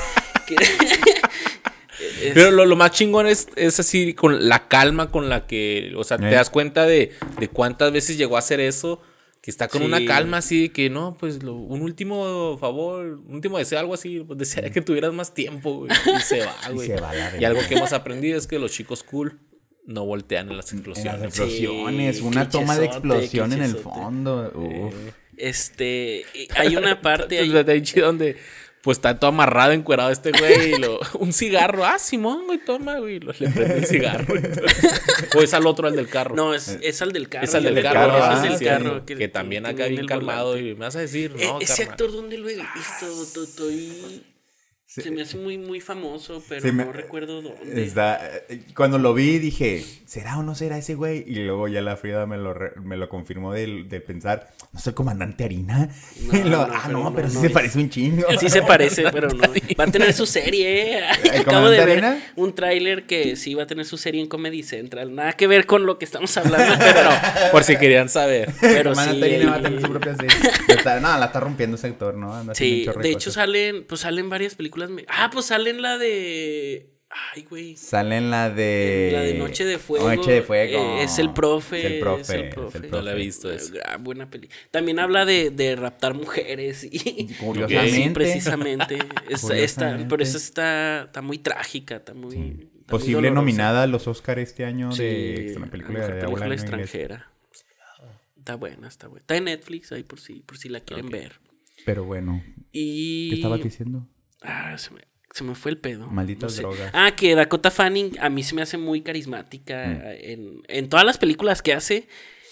Pero 2.35 2.51
lo, 2.51 2.77
más 2.77 2.91
chingón 2.93 3.27
es, 3.27 3.49
es, 3.57 3.81
así, 3.81 4.15
con 4.15 4.49
la 4.49 4.69
calma 4.69 5.11
con 5.11 5.29
la 5.29 5.47
que, 5.47 5.93
o 5.97 6.05
sea, 6.05 6.19
te 6.19 6.29
eh. 6.29 6.33
das 6.33 6.51
cuenta 6.51 6.87
de, 6.87 7.13
de, 7.39 7.49
cuántas 7.49 7.93
veces 7.93 8.19
llegó 8.19 8.37
a 8.37 8.41
hacer 8.41 8.61
eso, 8.61 9.01
que 9.41 9.51
está 9.51 9.69
con 9.69 9.83
una 9.83 10.05
calma 10.05 10.39
así, 10.39 10.71
que 10.71 10.91
no, 10.91 11.17
pues 11.19 11.39
un 11.45 11.83
último 11.83 12.57
favor, 12.59 13.21
un 13.27 13.35
último 13.35 13.59
deseo, 13.59 13.79
algo 13.79 13.95
así, 13.95 14.21
pues 14.21 14.39
desearía 14.39 14.71
que 14.71 14.81
tuvieras 14.81 15.13
más 15.13 15.35
tiempo, 15.35 15.87
y 15.87 16.21
se 16.21 16.41
va, 16.41 16.55
güey. 16.73 16.93
y 17.39 17.45
algo 17.45 17.61
que 17.69 17.75
hemos 17.75 17.93
aprendido 17.93 18.39
es 18.39 18.47
que 18.47 18.59
los 18.59 18.73
chicos 18.73 19.03
cool 19.03 19.39
no 19.87 20.05
voltean 20.05 20.51
en 20.51 20.57
las 20.57 20.73
explosiones. 20.73 21.15
En 21.15 21.21
las 21.21 21.29
explosiones, 21.29 22.21
una 22.21 22.49
toma 22.49 22.79
de 22.79 22.87
explosión 22.87 23.53
en 23.53 23.63
el 23.63 23.77
fondo. 23.77 24.91
Este, 25.37 26.25
hay 26.55 26.77
una 26.77 27.01
parte 27.03 27.39
ahí 27.39 27.49
donde 27.49 28.37
pues 28.83 28.99
está 28.99 29.19
todo 29.19 29.29
amarrado, 29.29 29.73
encuerado 29.73 30.11
este 30.11 30.31
güey, 30.31 30.75
y 30.75 30.79
lo, 30.79 31.01
un 31.19 31.33
cigarro, 31.33 31.87
ah, 31.87 31.99
Simón, 31.99 32.45
güey, 32.45 32.59
toma, 32.59 32.99
güey, 32.99 33.19
le 33.19 33.33
prende 33.33 33.79
el 33.79 33.87
cigarro. 33.87 34.35
o 35.35 35.41
es 35.41 35.55
al 35.55 35.67
otro, 35.67 35.89
al 35.89 35.97
del 35.97 36.07
carro. 36.07 36.37
No, 36.37 36.53
es, 36.53 36.79
es 36.83 37.01
al 37.01 37.13
del 37.13 37.31
carro. 37.31 37.45
Es 37.47 37.55
al 37.55 37.65
del 37.65 37.83
carro, 37.83 38.35
es 38.35 38.43
del 38.43 38.69
carro. 38.69 39.07
Que, 39.07 39.29
también 39.29 39.65
acá 39.65 39.87
bien 39.87 40.07
calmado 40.07 40.59
y 40.59 40.75
me 40.75 40.81
vas 40.81 40.97
a 40.97 41.01
decir, 41.01 41.35
no, 41.35 41.61
Ese 41.61 41.85
actor, 41.85 42.13
¿dónde 42.13 42.37
lo 42.37 42.47
he 42.47 42.57
visto? 42.57 43.43
Estoy 43.43 44.23
se 45.03 45.11
me 45.11 45.23
hace 45.23 45.37
muy, 45.37 45.59
muy 45.59 45.81
famoso, 45.81 46.43
pero 46.49 46.73
no 46.73 46.93
recuerdo 46.93 47.43
dónde. 47.43 47.93
Eh, 48.49 48.63
cuando 48.77 48.99
lo 48.99 49.13
vi 49.13 49.39
dije, 49.39 49.85
¿será 50.07 50.39
o 50.39 50.45
no 50.45 50.55
será 50.55 50.79
ese 50.79 50.95
güey? 50.95 51.25
Y 51.27 51.37
luego 51.37 51.67
ya 51.67 51.81
la 51.81 51.97
Frida 51.97 52.27
me 52.27 52.37
lo, 52.37 52.55
me 52.83 52.97
lo 52.97 53.09
confirmó 53.09 53.53
de, 53.53 53.85
de 53.85 54.01
pensar, 54.01 54.53
¿no 54.73 54.79
soy 54.79 54.93
comandante 54.93 55.45
Harina? 55.45 55.89
ah, 56.33 56.89
no, 56.91 57.13
pero, 57.13 57.29
sí 57.29 57.39
se 57.39 57.51
parece 57.51 57.79
un 57.79 57.91
chingo. 57.91 58.25
Sí 58.39 58.49
se 58.49 58.63
parece, 58.63 59.03
pero 59.13 59.29
no. 59.29 59.43
Va 59.79 59.85
a 59.85 59.91
tener 59.91 60.13
su 60.13 60.27
serie. 60.27 61.03
Acabo 61.41 61.69
de 61.69 61.85
ver 61.85 62.05
un 62.37 62.55
tráiler 62.55 63.07
que 63.07 63.35
sí 63.35 63.55
va 63.55 63.65
a 63.65 63.67
tener 63.67 63.87
su 63.87 63.97
serie 63.97 64.21
en 64.21 64.29
Comedy 64.29 64.63
Central. 64.63 65.13
Nada 65.13 65.33
que 65.33 65.49
ver 65.49 65.67
con 65.67 65.87
lo 65.87 65.99
que 65.99 66.05
estamos 66.05 66.37
hablando, 66.37 66.77
pero 66.79 67.11
por 67.51 67.65
si 67.65 67.77
querían 67.77 68.09
saber. 68.09 68.53
Pero 68.61 68.91
comandante 68.91 69.25
Harina 69.35 69.51
va 69.51 69.57
a 69.57 69.63
tener 69.63 69.81
su 69.81 69.89
propia 69.89 70.15
serie. 70.15 71.01
no, 71.01 71.19
la 71.19 71.27
está 71.27 71.41
rompiendo 71.41 71.77
ese 71.77 71.89
actor, 71.89 72.15
¿no? 72.15 72.55
sí, 72.55 72.87
de 73.01 73.11
hecho 73.11 73.33
salen, 73.33 73.85
pues 73.85 74.03
salen 74.03 74.29
varias 74.29 74.55
películas 74.55 74.84
Ah, 75.09 75.31
pues 75.33 75.47
salen 75.47 75.83
la 75.83 75.99
de. 75.99 76.91
Ay, 77.33 77.47
güey. 77.49 77.77
Salen 77.77 78.31
la 78.31 78.51
de. 78.51 79.11
La 79.13 79.21
de 79.21 79.35
Noche 79.35 79.65
de 79.65 79.79
Fuego. 79.79 80.13
Noche 80.13 80.33
de 80.33 80.43
Fuego. 80.43 80.79
Eh, 80.79 81.05
es 81.05 81.19
el 81.19 81.33
profe. 81.33 81.79
Es 81.79 82.31
el 82.31 82.49
profe. 82.49 82.89
No 82.91 83.03
la 83.03 83.13
he 83.13 83.15
visto. 83.15 83.51
Ah, 83.85 83.99
buena 83.99 84.29
peli. 84.29 84.49
También 84.71 84.99
habla 84.99 85.25
de, 85.25 85.51
de 85.51 85.77
raptar 85.77 86.15
mujeres. 86.15 86.85
Y, 86.91 87.35
Curiosamente. 87.41 88.11
precisamente. 88.11 88.99
Está, 89.29 90.05
pero 90.09 90.23
esa 90.23 90.39
está, 90.39 91.03
está 91.05 91.23
muy 91.23 91.39
trágica. 91.39 91.97
Está 91.97 92.15
muy. 92.15 92.71
Posible 92.87 93.31
nominada 93.31 93.85
a 93.85 93.87
los 93.87 94.07
Oscars 94.09 94.43
este 94.43 94.65
año 94.65 94.91
de 94.91 95.55
una 95.57 95.71
película, 95.71 96.07
de 96.07 96.21
película 96.21 96.55
extranjera. 96.55 97.31
Está 98.37 98.57
buena, 98.57 98.89
está 98.89 99.09
buena. 99.09 99.21
Está 99.21 99.37
en 99.37 99.45
Netflix 99.45 99.91
ahí 99.93 100.03
por 100.03 100.21
si, 100.21 100.41
por 100.41 100.59
si 100.59 100.69
la 100.69 100.81
quieren 100.81 101.09
ver. 101.09 101.41
Pero 101.87 102.05
bueno. 102.05 102.43
Y... 102.73 103.31
¿Qué 103.31 103.37
estabas 103.37 103.63
diciendo? 103.63 104.07
Ah, 104.45 104.77
se 104.79 104.91
me, 104.93 105.01
se 105.33 105.43
me 105.45 105.55
fue 105.55 105.71
el 105.73 105.79
pedo. 105.79 106.07
Malditas 106.07 106.43
No 106.53 106.57
sé. 106.57 106.63
drogas. 106.63 106.91
Ah, 106.93 107.13
que 107.17 107.35
Dakota 107.35 107.71
Fanning 107.71 108.19
a 108.21 108.29
mí 108.29 108.43
se 108.43 108.55
me 108.55 108.63
hace 108.63 108.77
muy 108.79 109.01
carismática 109.03 109.87
Mm. 109.87 110.01
en, 110.21 110.63
en 110.69 110.89
todas 110.89 111.05
las 111.07 111.19
películas 111.19 111.63
que 111.63 111.73
hace. 111.73 112.07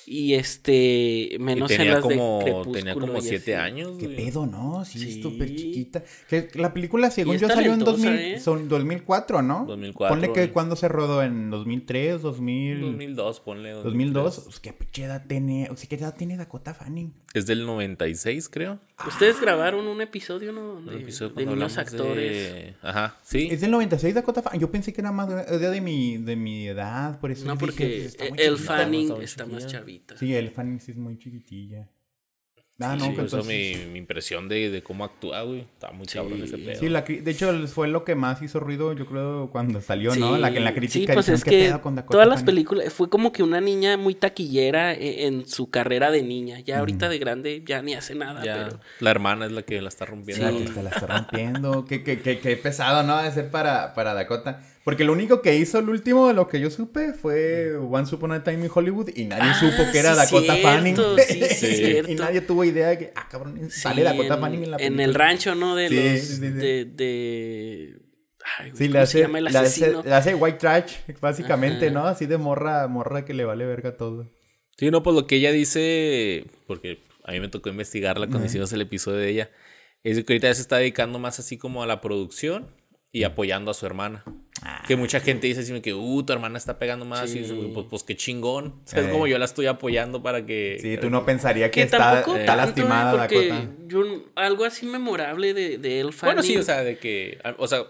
Y 0.06 0.34
este, 0.34 1.28
Y 1.32 1.36
menos 1.38 1.70
en 1.70 1.76
tenía 1.78 1.92
las 1.94 2.02
como, 2.02 2.38
de 2.38 2.44
Crepúsculo 2.44 2.72
tenía 2.78 2.94
como 2.94 3.18
y 3.18 3.22
siete 3.22 3.54
así. 3.56 3.72
años. 3.72 3.92
¿Qué 3.98 4.08
pedo, 4.08 4.46
no? 4.46 4.84
Sí, 4.84 4.98
es 4.98 5.14
Sí. 5.14 5.22
súper 5.22 5.54
chiquita. 5.54 6.02
Que 6.28 6.48
la 6.54 6.72
película, 6.74 7.10
según 7.10 7.36
yo, 7.38 7.46
salió 7.48 7.72
en 7.72 7.80
talentosa, 7.80 8.08
2000, 8.10 8.18
¿eh? 8.34 8.40
son 8.40 8.68
2004, 8.68 9.42
¿no? 9.42 9.64
2004, 9.66 10.08
Ponle 10.16 10.32
que 10.32 10.50
cuando 10.52 10.76
se 10.76 10.88
rodó, 10.88 11.22
en 11.22 11.50
2003, 11.50 12.20
2000... 12.22 12.80
2002, 12.80 13.40
ponle. 13.40 13.70
2002. 13.70 14.40
Pues, 14.44 14.60
¿Qué 14.60 14.72
pinche 14.72 15.04
edad 15.04 15.24
tiene? 15.26 15.68
O 15.70 15.76
sea, 15.76 15.88
¿qué 15.88 15.94
edad 15.96 16.14
tiene 16.16 16.36
Dakota 16.36 16.74
Fanning? 16.74 17.12
Es 17.34 17.46
del 17.46 17.64
96, 17.64 18.48
creo. 18.50 18.78
Ustedes 19.06 19.40
grabaron 19.40 19.86
un 19.86 20.00
episodio, 20.02 20.52
¿no? 20.52 20.80
De, 20.82 20.96
Un 20.96 21.02
episodio 21.02 21.30
de 21.30 21.34
cuando 21.44 21.54
niños 21.56 21.78
actores. 21.78 22.52
de- 22.52 22.74
Ajá, 22.82 23.16
sí. 23.22 23.48
¿Es 23.50 23.60
del 23.60 23.70
96 23.70 24.14
Dakota 24.14 24.42
Fanning? 24.42 24.60
Yo 24.60 24.70
pensé 24.70 24.92
que 24.92 25.00
era 25.00 25.12
más 25.12 25.28
de, 25.28 25.58
de, 25.58 25.80
mi, 25.80 26.18
de 26.18 26.36
mi 26.36 26.66
edad, 26.68 27.18
por 27.20 27.30
eso 27.30 27.46
No, 27.46 27.52
dije, 27.54 27.60
porque 27.60 27.84
pues, 27.86 28.04
está 28.06 28.24
muy 28.28 28.38
el 28.38 28.54
chiquita. 28.56 28.74
Fanning 28.76 29.22
está 29.22 29.46
más 29.46 29.66
chiquilla. 29.66 29.91
Chavita. 29.92 30.16
Sí, 30.18 30.34
el 30.34 30.50
Fanning 30.50 30.80
sí 30.80 30.92
es 30.92 30.96
muy 30.98 31.18
chiquitilla. 31.18 31.88
Ah, 32.80 32.96
no, 32.96 33.04
Sí, 33.04 33.10
que 33.14 33.22
eso 33.22 33.36
entonces- 33.38 33.78
mi, 33.86 33.92
mi 33.92 33.98
impresión 34.00 34.48
de, 34.48 34.68
de 34.68 34.82
cómo 34.82 35.04
actúa, 35.04 35.42
güey. 35.42 35.60
Está 35.60 35.92
muy 35.92 36.04
cabrón 36.06 36.42
ese 36.42 36.58
pedo. 36.58 36.80
Sí, 36.80 36.88
la 36.88 37.02
de 37.02 37.30
hecho 37.30 37.52
fue 37.68 37.86
lo 37.86 38.02
que 38.04 38.16
más 38.16 38.42
hizo 38.42 38.58
ruido, 38.58 38.92
yo 38.94 39.06
creo, 39.06 39.50
cuando 39.52 39.80
salió, 39.80 40.16
¿no? 40.16 40.36
La 40.36 40.50
que 40.50 40.58
en 40.58 40.64
la 40.64 40.74
crítica 40.74 41.12
Sí, 41.12 41.14
pues 41.14 41.28
es 41.28 41.44
"¿Qué 41.44 41.50
que 41.50 41.58
pedo 41.68 41.80
con 41.80 41.94
Dakota 41.94 42.12
todas 42.12 42.26
las 42.26 42.40
Fanning?". 42.40 42.46
películas 42.46 42.92
fue 42.92 43.08
como 43.08 43.30
que 43.30 43.44
una 43.44 43.60
niña 43.60 43.96
muy 43.98 44.14
taquillera 44.16 44.94
e- 44.94 45.26
en, 45.26 45.46
su 45.46 45.70
carrera 45.70 46.10
de 46.10 46.22
niña. 46.22 46.58
Ya 46.60 46.80
ahorita 46.80 47.08
de 47.08 47.18
grande 47.18 47.62
ya 47.64 47.82
ni 47.82 47.94
hace 47.94 48.16
nada, 48.16 48.42
Ya, 48.44 48.64
pero 48.70 48.80
La 48.98 49.10
hermana 49.12 49.46
es 49.46 49.52
la 49.52 49.62
que 49.62 49.80
la 49.80 49.88
está 49.88 50.04
rompiendo. 50.06 50.50
La 50.50 50.58
que 50.58 50.66
se 50.66 50.82
la 50.82 50.90
está 50.90 51.06
rompiendo. 51.06 51.84
qué, 51.84 52.02
qué, 52.02 52.20
qué, 52.20 52.40
qué 52.40 52.56
pesado, 52.56 53.04
¿no? 53.04 53.22
De 53.22 53.30
ser 53.30 53.50
para, 53.50 53.94
para 53.94 54.12
Dakota. 54.14 54.60
Porque 54.84 55.04
lo 55.04 55.12
único 55.12 55.42
que 55.42 55.54
hizo 55.56 55.78
el 55.78 55.88
último 55.88 56.26
de 56.26 56.34
lo 56.34 56.48
que 56.48 56.58
yo 56.58 56.68
supe 56.68 57.12
fue 57.12 57.76
Once 57.76 58.12
Upon 58.14 58.32
a 58.32 58.42
Time 58.42 58.64
in 58.64 58.70
Hollywood 58.74 59.10
y 59.14 59.24
nadie 59.26 59.50
Ah, 59.50 59.54
supo 59.60 59.90
que 59.92 59.98
era 60.00 60.12
sí, 60.14 60.34
Dakota 60.36 60.54
cierto, 60.56 60.68
Fanning. 60.68 60.96
sí, 60.96 61.42
sí, 61.54 61.66
y 61.66 61.76
cierto. 61.76 62.22
nadie 62.24 62.40
tuvo 62.40 62.64
idea 62.64 62.88
de 62.88 62.98
que, 62.98 63.12
ah, 63.14 63.28
cabrón, 63.30 63.70
sale 63.70 63.96
Sí, 63.96 64.02
Dakota 64.02 64.34
en, 64.34 64.40
Fanning 64.40 64.64
en 64.64 64.70
la 64.72 64.76
en 64.78 64.80
película. 64.82 65.04
el 65.04 65.14
rancho, 65.14 65.54
¿no? 65.54 65.76
De 65.76 65.88
Sí, 65.88 65.94
los 65.94 66.20
sí, 66.20 66.26
sí, 66.26 66.34
sí. 66.36 66.40
de, 66.50 66.84
de 66.86 67.96
ay, 68.58 68.72
Sí, 68.74 68.84
le 68.88 68.90
¿cómo 68.90 69.02
hace, 69.04 69.12
se 69.12 69.20
llama 69.20 69.38
el 69.38 69.44
le 69.44 69.50
hace, 69.50 69.58
asesino? 69.84 70.02
le 70.02 70.14
hace 70.14 70.34
white 70.34 70.58
trash, 70.58 70.92
básicamente, 71.20 71.86
Ajá. 71.86 71.94
¿no? 71.94 72.06
Así 72.06 72.26
de 72.26 72.38
morra, 72.38 72.88
morra 72.88 73.24
que 73.24 73.34
le 73.34 73.44
vale 73.44 73.64
verga 73.66 73.96
todo. 73.96 74.28
Sí, 74.78 74.90
no, 74.90 75.04
pues 75.04 75.14
lo 75.14 75.28
que 75.28 75.36
ella 75.36 75.52
dice, 75.52 76.44
porque 76.66 76.98
a 77.24 77.30
mí 77.30 77.38
me 77.38 77.48
tocó 77.48 77.68
investigarla 77.68 78.26
cuando 78.26 78.38
Ajá. 78.38 78.46
hicimos 78.46 78.72
el 78.72 78.80
episodio 78.80 79.18
de 79.18 79.28
ella, 79.28 79.50
es 80.02 80.16
que 80.24 80.32
ahorita 80.32 80.48
ya 80.48 80.54
se 80.54 80.62
está 80.62 80.78
dedicando 80.78 81.20
más 81.20 81.38
así 81.38 81.56
como 81.56 81.84
a 81.84 81.86
la 81.86 82.00
producción 82.00 82.66
y 83.12 83.24
apoyando 83.24 83.70
a 83.70 83.74
su 83.74 83.84
hermana. 83.86 84.24
Que 84.86 84.94
mucha 84.94 85.18
gente 85.18 85.48
dice 85.48 85.60
así 85.60 85.80
que, 85.80 85.92
uh, 85.92 86.22
tu 86.22 86.32
hermana 86.32 86.56
está 86.56 86.78
pegando 86.78 87.04
más. 87.04 87.28
Sí. 87.28 87.38
Y 87.38 87.40
dice, 87.42 87.54
pues, 87.74 87.86
pues 87.90 88.04
qué 88.04 88.16
chingón. 88.16 88.66
O 88.68 88.80
sea, 88.84 89.00
es 89.00 89.08
Eh. 89.08 89.10
como 89.10 89.26
yo 89.26 89.36
la 89.38 89.44
estoy 89.44 89.66
apoyando 89.66 90.22
para 90.22 90.46
que. 90.46 90.78
Sí, 90.80 90.96
tú 90.98 91.10
no 91.10 91.24
pensarías 91.26 91.70
que, 91.70 91.80
Que 91.80 91.82
está, 91.82 91.98
tampoco 91.98 92.36
está 92.36 92.54
¿eh? 92.54 92.56
lastimada 92.56 93.18
porque 93.18 93.48
Dakota. 93.48 93.70
yo 93.88 94.04
algo 94.36 94.64
así 94.64 94.86
memorable 94.86 95.52
de, 95.52 95.78
de 95.78 96.00
él 96.00 96.10
Bueno, 96.22 96.42
sí, 96.44 96.56
o 96.56 96.62
sea, 96.62 96.84
de 96.84 96.96
que. 96.96 97.38
O 97.58 97.66
sea, 97.66 97.82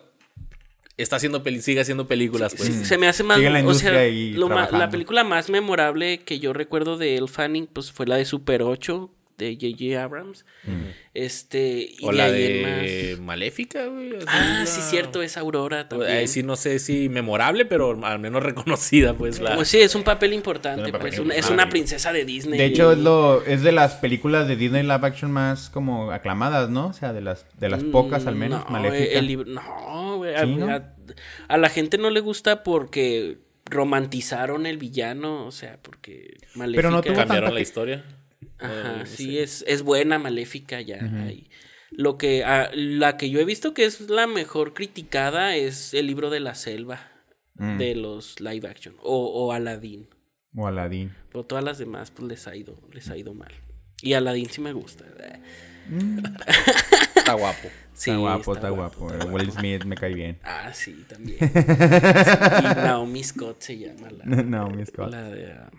está 0.97 1.17
haciendo 1.17 1.43
peli 1.43 1.61
sigue 1.61 1.81
haciendo 1.81 2.07
películas, 2.07 2.55
pues. 2.57 2.69
Sí, 2.73 2.85
se 2.87 2.97
me 2.97 3.07
hace 3.07 3.23
más. 3.23 3.37
Sigue 3.37 3.49
en 3.49 3.53
la 3.53 3.59
o 3.59 3.63
industria 3.63 3.93
sea, 3.93 4.11
lo 4.39 4.49
ma- 4.49 4.71
la 4.71 4.89
película 4.89 5.25
más 5.25 5.51
memorable 5.51 6.21
que 6.21 6.39
yo 6.39 6.55
recuerdo 6.55 6.97
de 6.97 7.17
Elle 7.19 7.29
Fanning, 7.29 7.67
pues 7.67 7.93
fue 7.93 8.07
la 8.07 8.17
de 8.17 8.25
Super 8.25 8.63
8 8.63 9.11
de 9.39 9.55
J.J. 9.61 10.03
Abrams. 10.03 10.45
Este. 11.15 11.89
Y 11.99 12.05
O 12.05 12.13
la 12.13 12.25
ahí 12.27 12.43
en 12.45 12.53
de 12.63 13.13
más- 13.17 13.21
Maléfica, 13.21 13.87
güey. 13.87 14.13
Ah, 14.27 14.57
una- 14.61 14.67
sí, 14.67 14.81
cierto, 14.83 15.23
es 15.23 15.37
Aurora 15.37 15.89
también. 15.89 16.11
Ahí 16.13 16.29
sí, 16.29 16.43
no 16.43 16.57
sé 16.57 16.79
si 16.79 17.09
memorable, 17.09 17.65
pero 17.65 18.05
al 18.05 18.19
menos 18.19 18.43
reconocida, 18.45 19.15
pues. 19.15 19.41
La... 19.41 19.55
Pues 19.57 19.69
sí, 19.69 19.79
es 19.81 19.95
un 19.95 20.03
papel 20.05 20.33
importante, 20.33 20.83
Es 20.83 20.87
un 20.87 20.93
papel 20.93 21.09
pues. 21.11 21.19
una- 21.21 21.35
es 21.35 21.51
una 21.51 21.69
princesa 21.69 22.13
de 22.13 22.25
Disney. 22.25 22.59
De 22.59 22.67
hecho, 22.67 22.93
es, 22.93 22.99
lo, 22.99 23.45
es 23.45 23.63
de 23.63 23.73
las 23.73 23.95
películas 23.95 24.49
de 24.49 24.57
Disney 24.57 24.83
live 24.83 25.01
action 25.03 25.31
más 25.31 25.71
como 25.71 26.11
aclamadas, 26.13 26.71
¿no? 26.71 26.87
O 26.89 26.93
sea, 26.93 27.13
de 27.13 27.21
las, 27.21 27.47
de 27.59 27.69
las 27.69 27.85
pocas 27.85 28.27
al 28.27 28.37
menos, 28.37 28.61
Mm, 28.63 28.65
No, 28.67 28.71
Maléfica. 28.81 29.19
el 29.19 29.27
libro- 29.27 29.51
no, 29.51 30.17
güey, 30.19 30.35
a, 30.35 30.45
¿Sí, 30.45 30.55
no? 30.55 30.71
a- 30.71 30.95
a 31.49 31.57
la 31.59 31.69
gente 31.69 31.99
no 31.99 32.11
le 32.11 32.21
gusta 32.21 32.63
porque 32.63 33.39
romantizaron 33.67 34.67
el 34.67 34.79
villano, 34.79 35.47
o 35.47 35.51
sea, 35.53 35.79
porque 35.83 36.37
Maléfica... 36.55 36.79
Pero 36.79 36.91
no 36.91 37.03
tuvo 37.03 37.15
Cambiaron 37.15 37.45
tanta 37.45 37.55
la 37.55 37.61
historia. 37.61 38.05
Ajá, 38.63 39.07
sí, 39.07 39.39
es, 39.39 39.65
es 39.67 39.83
buena 39.83 40.19
Maléfica 40.19 40.81
ya. 40.81 40.99
ahí. 41.25 41.49
Lo 41.91 42.17
que, 42.17 42.43
ah, 42.45 42.71
la 42.75 43.17
que 43.17 43.29
yo 43.31 43.39
he 43.41 43.45
visto 43.45 43.75
que 43.75 43.85
es 43.85 44.01
la 44.09 44.27
mejor 44.27 44.73
criticada 44.75 45.57
es 45.57 45.93
el 45.95 46.07
libro 46.07 46.31
de 46.31 46.41
la 46.41 46.55
selva 46.55 47.09
Mm. 47.55 47.77
de 47.77 47.95
los 47.95 48.41
live 48.41 48.67
action 48.67 48.95
o, 49.03 49.27
o 49.27 49.53
Aladdin. 49.53 50.09
O 50.57 50.67
Aladdin. 50.67 51.15
Pero 51.31 51.45
todas 51.45 51.63
las 51.63 51.77
demás 51.77 52.11
pues 52.11 52.27
les 52.27 52.47
ha 52.47 52.57
ido, 52.57 52.81
les 52.93 53.11
ha 53.11 53.17
ido 53.19 53.35
mal. 53.35 53.53
Y 54.01 54.15
Aladdin 54.15 54.49
sí 54.49 54.63
me 54.63 54.73
gusta. 54.73 55.05
Está 57.15 57.35
guapo. 57.35 57.69
Sí, 57.95 58.11
está 58.11 58.17
guapo, 58.17 58.55
está, 58.55 58.71
guapo. 58.71 59.07
Will 59.31 59.51
Smith 59.53 59.85
me 59.85 59.97
cae 59.97 60.15
bien. 60.15 60.39
Ah, 60.43 60.73
sí, 60.73 61.05
también. 61.09 61.39
Sí, 61.41 61.47
y 61.55 62.75
Naomi 62.83 63.23
Scott 63.23 63.61
se 63.61 63.79
llama 63.79 64.09
la, 64.11 64.25
Naomi 64.25 64.87
Scott. 64.87 65.11
la 65.11 65.23
de... 65.31 65.53
ah, 65.53 65.71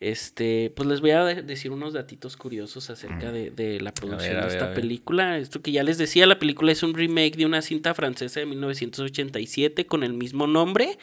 este, 0.00 0.70
pues 0.76 0.88
les 0.88 1.00
voy 1.00 1.10
a 1.10 1.24
de- 1.24 1.42
decir 1.42 1.72
unos 1.72 1.92
datitos 1.92 2.36
curiosos 2.36 2.88
acerca 2.90 3.32
de, 3.32 3.50
de 3.50 3.80
la 3.80 3.92
producción 3.92 4.34
de 4.36 4.40
ver, 4.42 4.48
esta 4.52 4.66
ver. 4.66 4.74
película. 4.74 5.38
Esto 5.38 5.60
que 5.60 5.72
ya 5.72 5.82
les 5.82 5.98
decía, 5.98 6.26
la 6.26 6.38
película 6.38 6.70
es 6.72 6.82
un 6.82 6.94
remake 6.94 7.36
de 7.36 7.46
una 7.46 7.62
cinta 7.62 7.94
francesa 7.94 8.40
de 8.40 8.46
1987 8.46 9.86
con 9.86 10.02
el 10.04 10.12
mismo 10.12 10.46
nombre, 10.46 10.98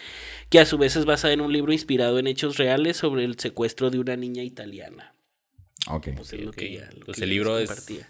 que 0.49 0.60
a 0.60 0.65
su 0.65 0.77
vez 0.77 0.95
es 0.95 1.05
basada 1.05 1.34
en 1.34 1.41
un 1.41 1.51
libro 1.51 1.73
inspirado 1.73 2.19
en 2.19 2.27
hechos 2.27 2.58
reales 2.58 2.97
sobre 2.97 3.25
el 3.25 3.38
secuestro 3.39 3.89
de 3.89 3.99
una 3.99 4.15
niña 4.15 4.43
italiana. 4.43 5.13
Ok. 5.88 6.10
Pues 6.15 6.34
es 6.34 6.41
lo 6.41 6.49
ok. 6.51 6.55
que 6.55 6.73
ya, 6.73 6.89
lo 6.97 7.05
Pues 7.05 7.17
que 7.17 7.23
el 7.25 7.29
libro 7.29 7.60
es- 7.60 7.67
compartía. 7.69 8.10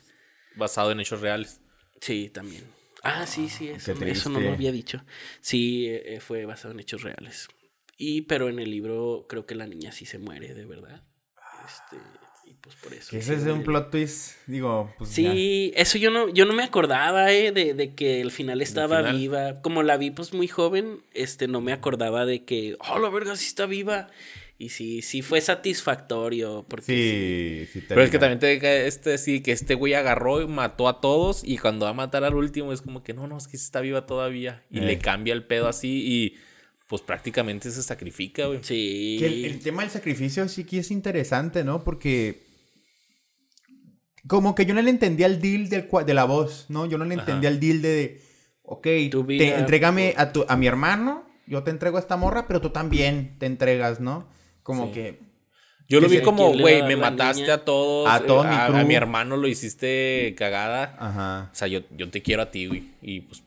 Basado 0.56 0.92
en 0.92 1.00
hechos 1.00 1.20
reales. 1.22 1.60
Sí, 2.00 2.30
también. 2.34 2.64
Ah, 3.04 3.28
sí, 3.28 3.50
sí, 3.50 3.68
eso, 3.70 3.94
qué 3.94 4.10
eso 4.12 4.30
no 4.30 4.40
lo 4.40 4.52
había 4.54 4.72
dicho. 4.72 5.04
Sí, 5.42 5.88
eh, 5.90 6.20
fue 6.22 6.46
basado 6.46 6.74
en 6.74 6.80
hechos 6.80 7.04
reales. 7.04 7.48
Y, 7.98 8.24
pero 8.24 8.50
en 8.50 8.60
el 8.60 8.70
libro 8.72 9.26
creo 9.30 9.46
que 9.46 9.56
la 9.56 9.68
niña 9.68 9.92
sí 9.92 10.06
se 10.06 10.18
muere, 10.20 10.54
de 10.54 10.66
verdad. 10.66 11.04
Este, 11.66 11.98
y 12.46 12.54
pues 12.56 12.76
por 12.76 12.94
eso. 12.94 13.16
Ese 13.16 13.36
es 13.36 13.44
un 13.44 13.64
plot 13.64 13.90
twist, 13.92 14.34
digo, 14.48 14.94
pues 14.98 15.16
ya. 15.16 15.32
Sí, 15.32 15.72
eso 15.76 15.98
yo 15.98 16.12
no, 16.12 16.28
yo 16.30 16.46
no 16.46 16.54
me 16.54 16.64
acordaba, 16.64 17.32
eh, 17.32 17.52
de, 17.52 17.74
de 17.74 17.96
que 17.96 18.22
el 18.22 18.32
final 18.32 18.62
estaba 18.62 18.98
final? 18.98 19.18
viva. 19.18 19.62
Como 19.62 19.82
la 19.84 19.98
vi 19.98 20.12
pues 20.12 20.34
muy 20.34 20.48
joven, 20.48 21.00
este, 21.14 21.48
no 21.48 21.62
me 21.62 21.72
acordaba 21.74 22.26
de 22.26 22.44
que, 22.44 22.76
oh, 22.90 23.00
la 23.00 23.10
verga, 23.10 23.36
sí 23.36 23.48
está 23.48 23.66
viva. 23.66 24.08
Y 24.58 24.70
sí, 24.70 25.02
sí 25.02 25.22
fue 25.22 25.42
satisfactorio. 25.42 26.66
Porque 26.70 27.66
Sí, 27.68 27.74
sí. 27.74 27.82
te 27.82 27.88
Pero 27.90 28.04
es 28.04 28.10
que 28.10 28.20
también 28.20 28.40
te 28.40 28.48
deja 28.48 28.72
este, 28.74 29.18
sí, 29.18 29.42
que 29.42 29.52
este 29.52 29.76
güey 29.76 29.94
agarró 29.96 30.42
y 30.42 30.48
mató 30.48 30.88
a 30.88 31.02
todos. 31.02 31.44
Y 31.44 31.58
cuando 31.58 31.86
va 31.86 31.90
a 31.92 31.94
matar 31.94 32.24
al 32.24 32.36
último, 32.36 32.72
es 32.72 32.82
como 32.82 33.04
que 33.04 33.14
no, 33.14 33.28
no, 33.28 33.38
es 33.38 33.48
que 33.48 33.58
sí 33.58 33.66
está 33.66 33.82
viva 33.82 34.06
todavía. 34.06 34.64
Y 34.70 34.80
Eh. 34.80 34.82
le 34.84 34.98
cambia 34.98 35.34
el 35.34 35.46
pedo 35.46 35.68
así 35.68 36.04
y 36.08 36.38
pues 36.88 37.02
prácticamente 37.02 37.72
se 37.72 37.82
sacrifica, 37.82 38.46
güey. 38.48 38.60
Sí. 38.62 39.18
Que 39.20 39.26
el, 39.26 39.46
el 39.46 39.60
tema 39.60 39.82
del 39.82 39.92
sacrificio 39.92 40.48
sí 40.48 40.64
que 40.64 40.80
es 40.80 40.92
interesante, 40.92 41.64
¿no? 41.64 41.84
Porque 41.84 42.44
como 44.28 44.56
que 44.56 44.66
yo 44.66 44.74
no 44.74 44.82
le 44.82 44.90
entendía 44.90 45.28
el 45.28 45.40
deal 45.40 45.70
del, 45.70 45.88
de 46.06 46.14
la 46.14 46.26
voz, 46.26 46.66
¿no? 46.70 46.86
Yo 46.86 46.98
no 46.98 47.06
le 47.06 47.16
entendía 47.16 47.50
el 47.50 47.60
deal 47.60 47.82
de, 47.82 48.22
ok, 48.64 48.88
Tu 49.12 49.26
te, 49.28 49.56
entrégame 49.56 50.14
a, 50.18 50.32
tu, 50.32 50.46
a 50.48 50.56
mi 50.58 50.68
hermano, 50.68 51.26
yo 51.48 51.64
te 51.64 51.72
entrego 51.72 51.98
a 51.98 52.00
esta 52.00 52.18
morra, 52.18 52.48
pero 52.48 52.62
tú 52.62 52.72
también 52.72 53.38
te 53.40 53.46
entregas, 53.46 54.00
¿no? 54.00 54.28
Como 54.64 54.88
Sí. 54.88 54.94
que... 54.94 55.20
Yo 55.88 56.02
lo 56.02 56.10
vi 56.10 56.22
como, 56.22 56.48
¿quién 56.48 56.58
le 56.58 56.62
güey, 56.64 56.84
me 56.84 56.96
mataste 56.96 57.44
niña? 57.44 57.54
a 57.56 57.58
todos. 57.66 58.10
A 58.10 58.18
eh, 58.18 58.24
todo 58.26 58.44
mi 58.44 58.56
a 58.56 58.84
mi 58.84 58.96
hermano 58.96 59.38
lo 59.38 59.48
hiciste 59.48 60.34
cagada. 60.36 60.96
Ajá. 60.98 61.50
O 61.54 61.56
sea, 61.56 61.68
yo, 61.68 61.82
yo 61.96 62.10
te 62.10 62.24
quiero 62.24 62.42
a 62.42 62.50
ti, 62.50 62.66
güey. 62.66 62.90
Y 63.04 63.22
pues, 63.22 63.44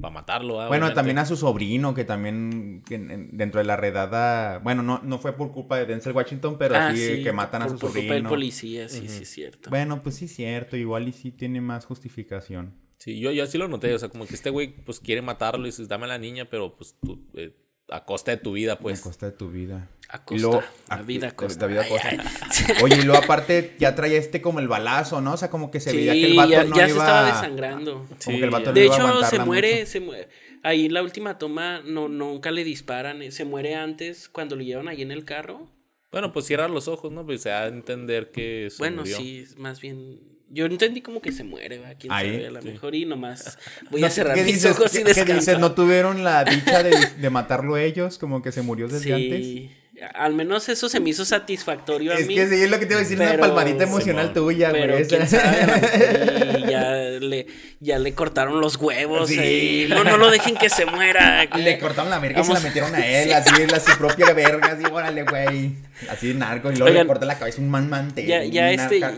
para 0.00 0.12
matarlo, 0.14 0.60
¿ah? 0.60 0.68
Bueno, 0.68 0.86
Obviamente. 0.86 0.94
también 0.94 1.18
a 1.18 1.26
su 1.26 1.36
sobrino, 1.36 1.94
que 1.94 2.04
también 2.04 2.82
que 2.86 2.96
en- 2.96 3.10
en- 3.10 3.36
dentro 3.36 3.58
de 3.60 3.64
la 3.66 3.76
redada, 3.76 4.58
bueno, 4.58 4.82
no, 4.82 5.00
no 5.02 5.18
fue 5.18 5.32
por 5.36 5.52
culpa 5.52 5.78
de 5.78 5.86
Denzel 5.86 6.12
Washington, 6.12 6.56
pero 6.58 6.74
Ah, 6.76 6.92
sí, 6.94 7.22
que 7.22 7.32
matan 7.32 7.62
a 7.62 7.66
por- 7.66 7.74
su 7.74 7.80
por 7.80 7.90
culpa 7.90 8.00
del 8.00 8.08
sobrino. 8.08 8.28
policía, 8.28 8.88
sí, 8.88 9.08
sí, 9.08 9.22
es 9.22 9.30
cierto. 9.30 9.70
Bueno, 9.70 10.02
pues 10.02 10.16
sí 10.16 10.26
es 10.26 10.34
cierto, 10.34 10.76
igual 10.76 11.08
y 11.08 11.12
sí 11.12 11.30
tiene 11.32 11.60
más 11.60 11.84
justificación. 11.86 12.74
Sí, 12.98 13.18
yo, 13.20 13.30
yo 13.30 13.44
así 13.44 13.58
lo 13.58 13.68
noté. 13.68 13.92
O 13.94 13.98
sea, 13.98 14.08
como 14.08 14.26
que 14.26 14.34
este 14.34 14.50
güey, 14.50 14.68
pues 14.84 15.00
quiere 15.00 15.22
matarlo 15.22 15.64
y 15.66 15.70
dices, 15.70 15.86
dame 15.88 16.04
a 16.04 16.08
la 16.08 16.18
niña, 16.18 16.46
pero 16.50 16.76
pues 16.76 16.96
tú, 17.02 17.26
eh, 17.34 17.54
a 17.88 18.04
costa 18.04 18.30
de 18.32 18.38
tu 18.38 18.52
vida, 18.52 18.78
pues. 18.78 19.00
a 19.00 19.02
costa 19.04 19.26
de 19.26 19.32
tu 19.32 19.50
vida. 19.50 19.88
A 20.08 20.16
Y 20.18 20.20
costa. 20.24 20.42
luego- 20.46 20.62
la 20.88 21.02
vida 21.02 21.28
a 21.28 21.30
costa. 21.36 21.60
La 21.62 21.66
vida 21.66 21.80
a 21.80 21.84
Ay, 21.84 21.90
costa. 21.90 22.08
ay. 22.10 22.74
Oye, 22.82 22.96
y 22.98 23.02
luego 23.02 23.22
aparte 23.24 23.74
ya 23.78 23.94
traía 23.94 24.18
este 24.18 24.40
como 24.40 24.60
el 24.60 24.68
balazo, 24.68 25.20
¿no? 25.20 25.32
O 25.32 25.36
sea, 25.36 25.50
como 25.50 25.70
que 25.70 25.80
se 25.80 25.90
Sí, 25.90 25.96
veía 25.96 26.12
que 26.12 26.26
el 26.26 26.36
vato 26.36 26.50
ya, 26.50 26.64
no 26.64 26.76
ya 26.76 26.88
iba... 26.88 26.94
se 26.94 26.98
estaba 26.98 27.26
desangrando. 27.26 28.06
Como 28.24 28.38
que 28.38 28.44
el 28.44 28.50
vato 28.50 28.66
no 28.66 28.72
De 28.72 28.84
iba 28.84 28.94
a 28.94 28.96
hecho, 28.96 29.24
se 29.26 29.38
muere, 29.40 29.74
mucho. 29.80 29.86
se 29.90 30.00
muere. 30.00 30.28
Ahí 30.62 30.86
en 30.86 30.94
la 30.94 31.02
última 31.02 31.38
toma 31.38 31.80
no, 31.84 32.08
nunca 32.08 32.50
le 32.50 32.62
disparan. 32.64 33.22
eh, 33.22 33.30
Se 33.32 33.44
muere 33.44 33.74
antes 33.74 34.28
cuando 34.28 34.56
lo 34.56 34.62
llevan 34.62 34.88
ahí 34.88 35.02
en 35.02 35.10
el 35.10 35.24
carro. 35.24 35.68
Bueno, 36.12 36.32
pues 36.32 36.46
cierra 36.46 36.68
los 36.68 36.86
ojos, 36.88 37.10
¿no? 37.12 37.26
Pues 37.26 37.42
se 37.42 37.48
da 37.50 37.64
a 37.64 37.66
entender 37.68 38.30
que 38.30 38.68
se 38.70 38.78
bueno, 38.78 38.98
murió. 39.02 39.16
sí, 39.16 39.44
más 39.58 39.80
bien 39.80 40.20
Yo 40.48 40.64
entendí 40.66 41.00
como 41.02 41.20
que 41.20 41.32
se 41.32 41.42
muere, 41.42 41.78
¿va? 41.80 41.94
Quién 41.96 42.12
sabe, 42.12 42.46
a 42.46 42.50
lo 42.50 42.62
mejor 42.62 42.94
y 42.94 43.04
nomás 43.04 43.58
voy 43.90 44.04
a 44.04 44.10
cerrar 44.10 44.36
mis 44.38 44.64
ojos 44.64 44.94
y 44.94 44.98
descansar. 45.02 45.26
¿Qué 45.26 45.34
dices? 45.34 45.58
¿No 45.58 45.72
tuvieron 45.74 46.22
la 46.22 46.44
dicha 46.44 46.84
de, 46.84 46.94
de 47.18 47.30
matarlo 47.30 47.76
ellos? 47.76 48.16
Como 48.18 48.40
que 48.42 48.52
se 48.52 48.62
murió 48.62 48.86
desde 48.86 49.00
sí. 49.00 49.12
antes. 49.12 49.76
Al 50.14 50.34
menos 50.34 50.68
eso 50.68 50.88
se 50.88 51.00
me 51.00 51.10
hizo 51.10 51.24
satisfactorio 51.24 52.12
a 52.12 52.16
mí. 52.16 52.20
Es 52.20 52.28
que 52.28 52.48
sí, 52.48 52.62
es 52.62 52.70
lo 52.70 52.78
que 52.78 52.86
te 52.86 52.92
iba 52.92 53.00
a 53.00 53.02
decir, 53.02 53.18
una 53.18 53.38
palmadita 53.38 53.84
emocional 53.84 54.32
tuya, 54.32 54.70
güey. 54.70 55.02
y 55.02 56.70
ya 56.70 56.92
le, 57.20 57.46
ya 57.78 57.98
le 57.98 58.14
cortaron 58.14 58.60
los 58.60 58.76
huevos. 58.76 59.28
Sí. 59.28 59.86
No, 59.88 60.02
no 60.02 60.16
lo 60.16 60.30
dejen 60.30 60.56
que 60.56 60.70
se 60.70 60.86
muera. 60.86 61.44
Le 61.56 61.78
cortaron 61.78 62.10
la 62.10 62.18
verga 62.18 62.40
y 62.40 62.44
se 62.44 62.52
la 62.52 62.60
metieron 62.60 62.94
a 62.94 63.06
él, 63.22 63.32
así, 63.32 63.66
la 63.66 63.80
su 63.80 63.96
propia 63.98 64.32
verga, 64.32 64.72
así, 64.72 64.84
órale, 64.90 65.22
güey. 65.24 65.72
Así 66.10 66.34
narco, 66.34 66.70
y 66.70 66.76
luego 66.76 66.92
le 66.92 67.06
cortan 67.06 67.28
la 67.28 67.38
cabeza 67.38 67.60
un 67.60 67.70
man 67.70 67.88
mante. 67.88 68.26
Ya, 68.26 68.44
ya, 68.44 68.70
este, 68.70 69.00
ya, 69.00 69.14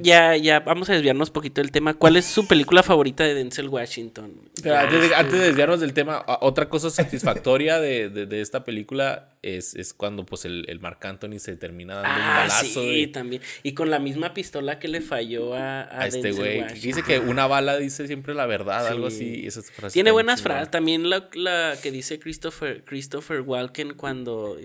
ya, 0.00 0.36
ya, 0.36 0.60
vamos 0.60 0.88
a 0.88 0.94
desviarnos 0.94 1.28
un 1.28 1.32
poquito 1.34 1.60
del 1.60 1.70
tema. 1.70 1.94
¿Cuál 1.94 2.16
es 2.16 2.24
su 2.24 2.46
película 2.46 2.82
favorita 2.82 3.24
de 3.24 3.34
Denzel 3.34 3.68
Washington? 3.68 4.32
antes, 4.64 5.08
de, 5.08 5.14
antes 5.14 5.38
de 5.38 5.46
desviarnos 5.46 5.80
del 5.80 5.92
tema, 5.92 6.24
otra 6.40 6.68
cosa 6.68 6.88
satisfactoria 6.90 7.78
de, 7.80 8.08
de, 8.08 8.26
de 8.26 8.40
esta 8.40 8.64
película 8.64 9.28
es, 9.42 9.74
es 9.74 9.92
cuando 9.92 10.24
pues 10.24 10.44
el, 10.44 10.64
el, 10.68 10.80
Marc 10.80 11.04
Anthony 11.04 11.38
se 11.38 11.56
termina 11.56 11.96
dando 11.96 12.10
un 12.10 12.22
ah, 12.22 12.38
balazo. 12.38 12.80
Sí, 12.82 13.06
también. 13.08 13.42
Y 13.62 13.72
con 13.72 13.90
la 13.90 13.98
misma 13.98 14.34
pistola 14.34 14.78
que 14.78 14.88
le 14.88 15.00
falló 15.00 15.54
a, 15.54 15.82
a, 15.82 16.06
este 16.06 16.32
güey. 16.32 16.64
Dice 16.80 17.02
que 17.02 17.18
una 17.18 17.46
bala 17.46 17.76
dice 17.86 18.06
siempre 18.06 18.34
la 18.34 18.46
verdad, 18.46 18.86
algo 18.86 19.06
así. 19.06 19.48
Tiene 19.92 20.10
buenas 20.10 20.42
frases. 20.42 20.70
También 20.70 21.08
la, 21.10 21.28
la, 21.34 21.76
que 21.82 21.90
dice 21.90 22.18
Christopher, 22.18 22.84
Christopher 22.84 23.40
Walken 23.40 23.94
cuando 23.94 24.56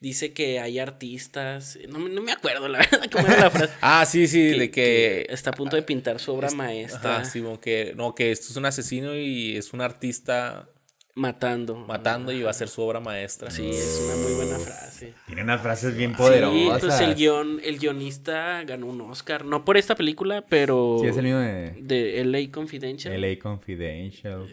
dice 0.00 0.32
que 0.32 0.60
hay 0.60 0.78
artistas. 0.78 1.78
No, 1.88 1.98
no, 1.98 2.22
me 2.22 2.32
acuerdo 2.32 2.68
la 2.68 2.78
verdad 2.90 3.10
cómo 3.10 3.26
era 3.26 3.40
la 3.40 3.50
frase. 3.50 3.72
ah, 3.80 4.04
sí, 4.06 4.26
sí, 4.26 4.58
de 4.58 4.70
que, 4.70 5.26
está 5.28 5.50
a 5.50 5.54
punto 5.54 5.76
de 5.76 5.82
pintar 5.82 6.20
su 6.20 6.32
obra 6.32 6.50
maestra. 6.50 7.18
Ah, 7.18 7.24
sí, 7.24 7.40
como 7.40 7.60
que 7.60 7.92
no, 7.96 8.14
que 8.14 8.30
esto 8.30 8.48
es 8.50 8.56
un 8.56 8.66
asesino 8.66 9.16
y 9.16 9.56
es 9.56 9.72
un 9.72 9.80
artista 9.80 10.68
Matando. 11.16 11.74
Matando 11.74 12.30
y 12.30 12.42
va 12.42 12.50
a 12.50 12.52
ser 12.52 12.68
su 12.68 12.82
obra 12.82 13.00
maestra. 13.00 13.50
Sí, 13.50 13.70
es 13.70 14.02
una 14.04 14.16
muy 14.16 14.34
buena 14.34 14.58
frase. 14.58 15.14
Tiene 15.26 15.44
unas 15.44 15.62
frases 15.62 15.96
bien 15.96 16.14
poderosas. 16.14 16.52
Sí, 16.54 16.86
pues 16.86 17.00
el 17.00 17.14
guion, 17.14 17.58
el 17.64 17.78
guionista 17.78 18.62
ganó 18.64 18.86
un 18.86 19.00
Oscar. 19.00 19.46
No 19.46 19.64
por 19.64 19.78
esta 19.78 19.94
película, 19.94 20.44
pero. 20.46 20.98
Sí, 21.00 21.06
es 21.06 21.16
el 21.16 21.24
mío 21.24 21.38
de. 21.38 21.72
De 21.80 22.22
LA 22.22 22.52
Confidential. 22.52 23.18
LA 23.18 23.38
Confidential. 23.38 24.46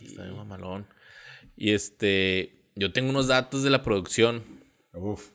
Está 0.00 0.22
de 0.22 0.30
mamalón. 0.30 0.86
Y 1.56 1.72
este. 1.72 2.70
Yo 2.76 2.92
tengo 2.92 3.10
unos 3.10 3.26
datos 3.26 3.64
de 3.64 3.70
la 3.70 3.82
producción. 3.82 4.44
Uf. 4.94 5.30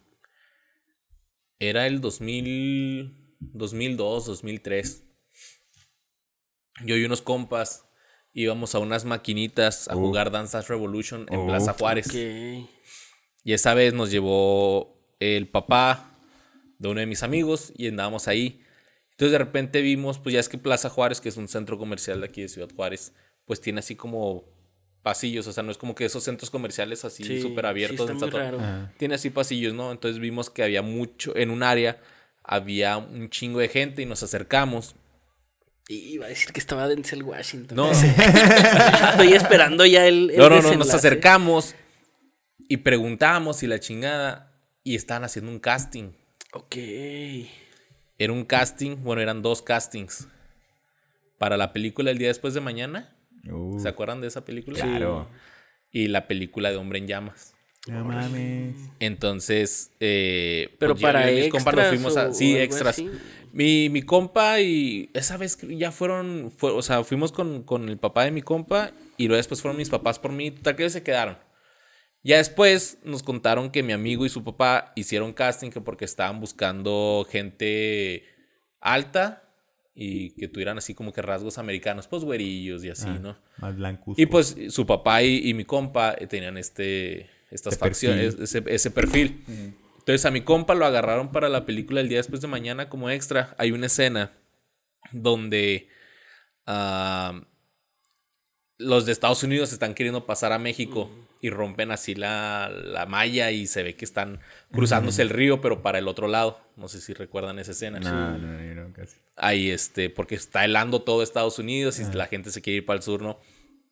Era 1.60 1.86
el 1.86 2.00
2000. 2.00 3.26
2002, 3.40 4.26
2003. 4.26 5.04
Yo 6.86 6.96
y 6.96 7.04
unos 7.04 7.22
compas 7.22 7.85
íbamos 8.36 8.76
a 8.76 8.80
unas 8.80 9.06
maquinitas 9.06 9.88
a 9.88 9.96
jugar 9.96 10.30
Dance 10.30 10.62
Revolution 10.62 11.26
en 11.32 11.48
Plaza 11.48 11.74
Juárez. 11.74 12.14
Y 12.14 13.54
esa 13.54 13.74
vez 13.74 13.94
nos 13.94 14.12
llevó 14.12 15.00
el 15.20 15.48
papá 15.48 16.12
de 16.78 16.90
uno 16.90 17.00
de 17.00 17.06
mis 17.06 17.24
amigos 17.24 17.72
y 17.78 17.88
andábamos 17.88 18.28
ahí. 18.28 18.62
Entonces 19.12 19.32
de 19.32 19.38
repente 19.38 19.82
vimos, 19.82 20.20
pues 20.20 20.34
ya 20.34 20.42
es 20.42 20.50
que 20.50 20.58
Plaza 20.58 20.90
Juárez, 20.90 21.22
que 21.22 21.30
es 21.30 21.38
un 21.38 21.48
centro 21.48 21.78
comercial 21.78 22.20
de 22.20 22.28
aquí 22.28 22.42
de 22.42 22.50
Ciudad 22.50 22.68
Juárez, 22.76 23.14
pues 23.46 23.62
tiene 23.62 23.80
así 23.80 23.96
como 23.96 24.44
pasillos, 25.02 25.48
o 25.48 25.54
sea, 25.54 25.64
no 25.64 25.72
es 25.72 25.78
como 25.78 25.96
que 25.96 26.04
esos 26.04 26.24
centros 26.24 26.50
comerciales 26.50 27.06
así 27.06 27.42
súper 27.42 27.68
abiertos. 27.68 28.06
Tiene 28.98 29.16
así 29.16 29.30
pasillos, 29.30 29.74
¿no? 29.74 29.94
Entonces 29.94 30.20
vimos 30.20 30.50
que 30.50 30.62
había 30.62 30.82
mucho, 30.82 31.38
en 31.38 31.52
un 31.52 31.64
área 31.64 32.02
había 32.44 32.98
un 32.98 33.30
chingo 33.30 33.60
de 33.60 33.70
gente 33.70 34.02
y 34.02 34.06
nos 34.06 34.24
acercamos 34.24 34.96
Iba 35.88 36.26
a 36.26 36.30
decir 36.30 36.52
que 36.52 36.60
estaba 36.60 36.88
Denzel 36.88 37.24
Washington. 37.24 37.76
No. 37.76 37.92
Estoy 39.12 39.34
esperando 39.34 39.86
ya 39.86 40.08
el. 40.08 40.34
no, 40.36 40.50
no, 40.50 40.62
no, 40.62 40.76
nos 40.76 40.94
acercamos 40.94 41.76
y 42.68 42.78
preguntamos 42.78 43.62
y 43.64 43.68
la 43.68 43.80
chingada. 43.80 44.52
Y 44.84 44.96
estaban 44.96 45.24
haciendo 45.24 45.52
un 45.52 45.60
casting. 45.60 46.12
Ok. 46.54 46.76
Era 48.18 48.32
un 48.34 48.46
casting, 48.46 48.98
bueno, 49.04 49.22
eran 49.22 49.42
dos 49.42 49.62
castings. 49.62 50.28
Para 51.38 51.58
la 51.58 51.74
película 51.74 52.12
El 52.12 52.18
día 52.18 52.30
después 52.30 52.54
de 52.54 52.62
mañana. 52.62 53.16
¿Se 53.78 53.88
acuerdan 53.88 54.22
de 54.22 54.28
esa 54.28 54.46
película? 54.46 54.80
Claro. 54.80 55.30
Y 55.92 56.08
la 56.08 56.28
película 56.28 56.72
de 56.72 56.78
Hombre 56.78 57.00
en 57.00 57.08
Llamas. 57.08 57.54
No 57.88 58.04
mames. 58.04 58.76
Entonces, 59.00 59.92
eh, 60.00 60.76
pero 60.80 60.96
pues 60.96 61.04
para 61.04 61.30
extras 61.30 61.90
fuimos 61.90 62.18
a, 62.18 62.34
sí, 62.34 62.58
extras. 62.58 63.00
Mi, 63.56 63.90
mi 63.90 64.02
compa 64.02 64.60
y 64.60 65.10
esa 65.14 65.38
vez 65.38 65.58
ya 65.62 65.94
fueron, 65.94 66.52
o 66.60 66.82
sea, 66.82 67.06
fuimos 67.06 67.32
con, 67.32 67.64
con, 67.64 67.88
el 67.88 67.98
papá 67.98 68.26
de 68.26 68.32
mi 68.32 68.42
compa 68.42 68.92
y 69.16 69.28
luego 69.28 69.38
después 69.38 69.62
fueron 69.62 69.78
mis 69.78 69.90
papás 69.90 70.20
por 70.20 70.34
mí, 70.34 70.52
tal 70.52 70.76
que 70.76 70.90
se 70.90 71.04
quedaron. 71.04 71.38
Ya 72.22 72.36
después 72.36 72.98
nos 73.06 73.24
contaron 73.24 73.72
que 73.72 73.82
mi 73.82 73.94
amigo 73.94 74.26
y 74.26 74.30
su 74.30 74.44
papá 74.44 74.92
hicieron 74.98 75.32
casting 75.32 75.70
que 75.70 75.80
porque 75.80 76.04
estaban 76.04 76.42
buscando 76.42 77.26
gente 77.30 78.26
alta 78.82 79.48
y 79.94 80.32
que 80.32 80.50
tuvieran 80.50 80.78
así 80.78 80.94
como 80.94 81.14
que 81.14 81.22
rasgos 81.22 81.58
americanos, 81.58 82.08
pues 82.08 82.26
güerillos 82.26 82.84
y 82.84 82.90
así, 82.90 83.08
ah, 83.08 83.20
¿no? 83.22 83.38
Más 83.60 83.78
blancos. 83.78 84.20
Y 84.20 84.26
pues 84.26 84.54
su 84.68 84.86
papá 84.86 85.24
y, 85.24 85.54
mi 85.54 85.64
compa 85.64 86.14
tenían 86.28 86.58
este, 86.58 87.30
estas 87.52 87.78
facciones, 87.78 88.38
ese, 88.38 88.62
ese 88.68 88.92
perfil. 88.92 89.46
Entonces 90.06 90.24
a 90.28 90.30
mi 90.30 90.42
compa 90.42 90.76
lo 90.76 90.86
agarraron 90.86 91.32
para 91.32 91.50
la 91.50 91.66
película 91.66 92.00
el 92.00 92.10
día 92.10 92.20
después 92.20 92.40
de 92.40 92.48
mañana 92.48 92.90
como 92.90 93.10
extra. 93.10 93.56
Hay 93.58 93.72
una 93.72 93.88
escena 93.88 94.34
donde 95.12 95.90
ah, 96.68 97.42
los 98.78 99.08
de 99.08 99.12
Estados 99.12 99.42
Unidos 99.42 99.74
están 99.74 99.96
queriendo 99.96 100.28
pasar 100.28 100.52
a 100.52 100.60
México 100.60 101.10
y 101.42 101.50
rompen 101.50 101.90
así 101.90 102.14
la, 102.14 102.70
la, 102.70 103.08
malla 103.08 103.50
y 103.50 103.66
se 103.66 103.82
ve 103.82 103.96
que 103.96 104.06
están 104.06 104.42
cruzándose 104.72 105.24
el 105.24 105.32
río, 105.32 105.60
pero 105.60 105.82
para 105.82 105.98
el 105.98 106.08
otro 106.08 106.28
lado. 106.28 106.60
No 106.76 106.88
sé 106.88 107.02
si 107.02 107.16
recuerdan 107.16 107.58
esa 107.58 107.72
escena. 107.72 108.00
No, 108.00 108.38
no, 108.38 108.76
no, 108.76 108.94
casi. 108.94 109.18
Ahí, 109.36 109.72
este, 109.72 110.12
porque 110.12 110.36
está 110.36 110.66
helando 110.66 111.02
todo 111.02 111.24
Estados 111.24 111.58
Unidos 111.58 112.00
y 112.00 112.16
la 112.16 112.28
gente 112.28 112.52
se 112.52 112.62
quiere 112.62 112.78
ir 112.78 112.86
para 112.86 112.98
el 112.98 113.04
sur, 113.04 113.24
¿no? 113.24 113.40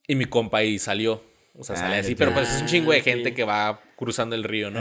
Y 0.08 0.13
mi 0.13 0.26
compa 0.26 0.60
ahí 0.60 0.78
salió. 0.78 1.23
O 1.58 1.63
sea, 1.63 1.76
sale 1.76 1.95
ah, 1.95 1.99
así, 2.02 2.13
pero 2.13 2.36
pues 2.36 2.54
es 2.54 2.62
un 2.62 2.67
chingo 2.67 2.91
de 2.91 3.02
gente 3.02 3.34
que 3.34 3.43
va 3.43 3.82
cruzando 3.95 4.36
el 4.36 4.43
río, 4.43 4.69
¿no? 4.69 4.80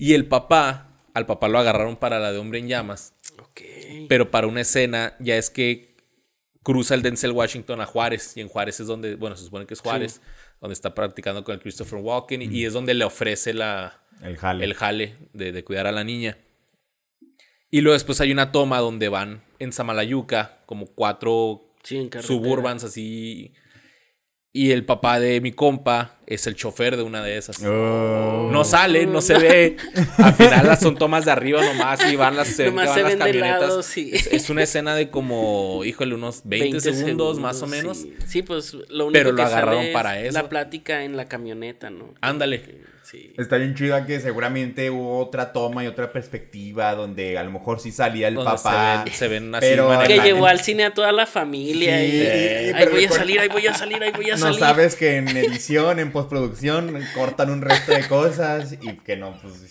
Y 0.00 0.14
el 0.14 0.26
papá, 0.26 1.04
al 1.12 1.26
papá 1.26 1.48
lo 1.48 1.58
agarraron 1.58 1.94
para 1.94 2.18
la 2.18 2.32
de 2.32 2.38
Hombre 2.38 2.58
en 2.58 2.68
Llamas. 2.68 3.12
Ok. 3.38 3.60
Pero 4.08 4.30
para 4.30 4.46
una 4.46 4.62
escena 4.62 5.14
ya 5.20 5.36
es 5.36 5.50
que 5.50 5.94
cruza 6.62 6.94
el 6.94 7.02
Denzel 7.02 7.32
Washington 7.32 7.82
a 7.82 7.86
Juárez. 7.86 8.34
Y 8.34 8.40
en 8.40 8.48
Juárez 8.48 8.80
es 8.80 8.86
donde, 8.86 9.16
bueno, 9.16 9.36
se 9.36 9.44
supone 9.44 9.66
que 9.66 9.74
es 9.74 9.80
Juárez, 9.80 10.22
donde 10.58 10.72
está 10.72 10.94
practicando 10.94 11.44
con 11.44 11.54
el 11.54 11.60
Christopher 11.60 11.98
Walken. 11.98 12.40
Y 12.40 12.64
es 12.64 12.72
donde 12.72 12.94
le 12.94 13.04
ofrece 13.04 13.52
la, 13.52 14.02
el 14.22 14.38
jale, 14.38 14.64
el 14.64 14.72
jale 14.72 15.16
de, 15.34 15.52
de, 15.52 15.64
cuidar 15.64 15.86
a 15.86 15.92
la 15.92 16.02
niña. 16.02 16.38
Y 17.70 17.82
luego 17.82 17.92
después 17.92 18.22
hay 18.22 18.32
una 18.32 18.52
toma 18.52 18.78
donde 18.78 19.10
van 19.10 19.44
en 19.58 19.70
Samalayuca, 19.70 20.62
como 20.64 20.86
cuatro 20.86 21.74
suburbans 22.22 22.84
así 22.84 23.52
y 24.52 24.72
el 24.72 24.84
papá 24.84 25.20
de 25.20 25.40
mi 25.40 25.52
compa 25.52 26.18
es 26.30 26.46
el 26.46 26.54
chofer 26.54 26.96
de 26.96 27.02
una 27.02 27.22
de 27.22 27.36
esas. 27.36 27.60
Oh. 27.64 28.48
No 28.52 28.62
sale, 28.62 29.04
no 29.04 29.20
se 29.20 29.36
ve. 29.36 29.76
Al 30.16 30.32
final 30.34 30.78
son 30.78 30.94
tomas 30.94 31.24
de 31.24 31.32
arriba 31.32 31.60
nomás 31.60 32.00
y 32.10 32.14
van 32.14 32.36
las, 32.36 32.48
se, 32.48 32.70
van 32.70 32.86
las 32.86 33.16
camionetas. 33.16 33.96
es, 33.96 34.48
una 34.48 34.62
escena 34.62 34.94
de 34.94 35.10
como, 35.10 35.84
híjole, 35.84 36.14
unos 36.14 36.42
20, 36.44 36.80
segundos, 36.80 37.40
más 37.40 37.60
o 37.62 37.66
menos. 37.66 38.06
Sí. 38.26 38.42
pues 38.42 38.74
lo 38.74 39.06
único 39.06 39.12
Pero 39.12 39.32
lo 39.32 39.42
agarraron 39.42 39.86
para 39.92 40.20
eso. 40.20 40.32
La 40.32 40.48
plática 40.48 41.02
en 41.02 41.16
la 41.16 41.24
camioneta, 41.26 41.90
¿no? 41.90 42.14
Ándale. 42.20 42.90
Está 43.36 43.56
bien 43.56 43.74
chida 43.74 44.06
que 44.06 44.20
seguramente 44.20 44.90
hubo 44.90 45.18
otra 45.18 45.52
toma 45.52 45.82
y 45.82 45.86
otra 45.86 46.12
perspectiva 46.12 46.94
donde 46.94 47.38
a 47.38 47.42
lo 47.42 47.50
mejor 47.50 47.80
sí 47.80 47.90
salía 47.90 48.28
el 48.28 48.36
papá. 48.36 49.04
Se 49.12 49.26
ven, 49.26 49.54
así 49.54 49.66
pero 49.68 49.98
que 50.06 50.20
llevó 50.20 50.46
al 50.46 50.60
cine 50.60 50.84
a 50.84 50.94
toda 50.94 51.10
la 51.10 51.26
familia. 51.26 52.04
y, 52.04 52.20
ahí 52.70 52.88
voy 52.88 53.04
a 53.04 53.10
salir, 53.10 53.40
ahí 53.40 53.48
voy 53.48 53.66
a 53.66 53.74
salir, 53.74 54.02
ahí 54.02 54.12
voy 54.12 54.30
a 54.30 54.36
salir. 54.36 54.60
No 54.60 54.66
sabes 54.66 54.94
que 54.94 55.16
en 55.16 55.28
edición, 55.36 55.98
en 55.98 56.12
postproducción, 56.20 56.94
cortan 57.14 57.50
un 57.50 57.62
resto 57.62 57.92
de 57.92 58.06
cosas 58.08 58.72
y 58.72 58.96
que 58.98 59.16
no, 59.16 59.38
pues. 59.40 59.66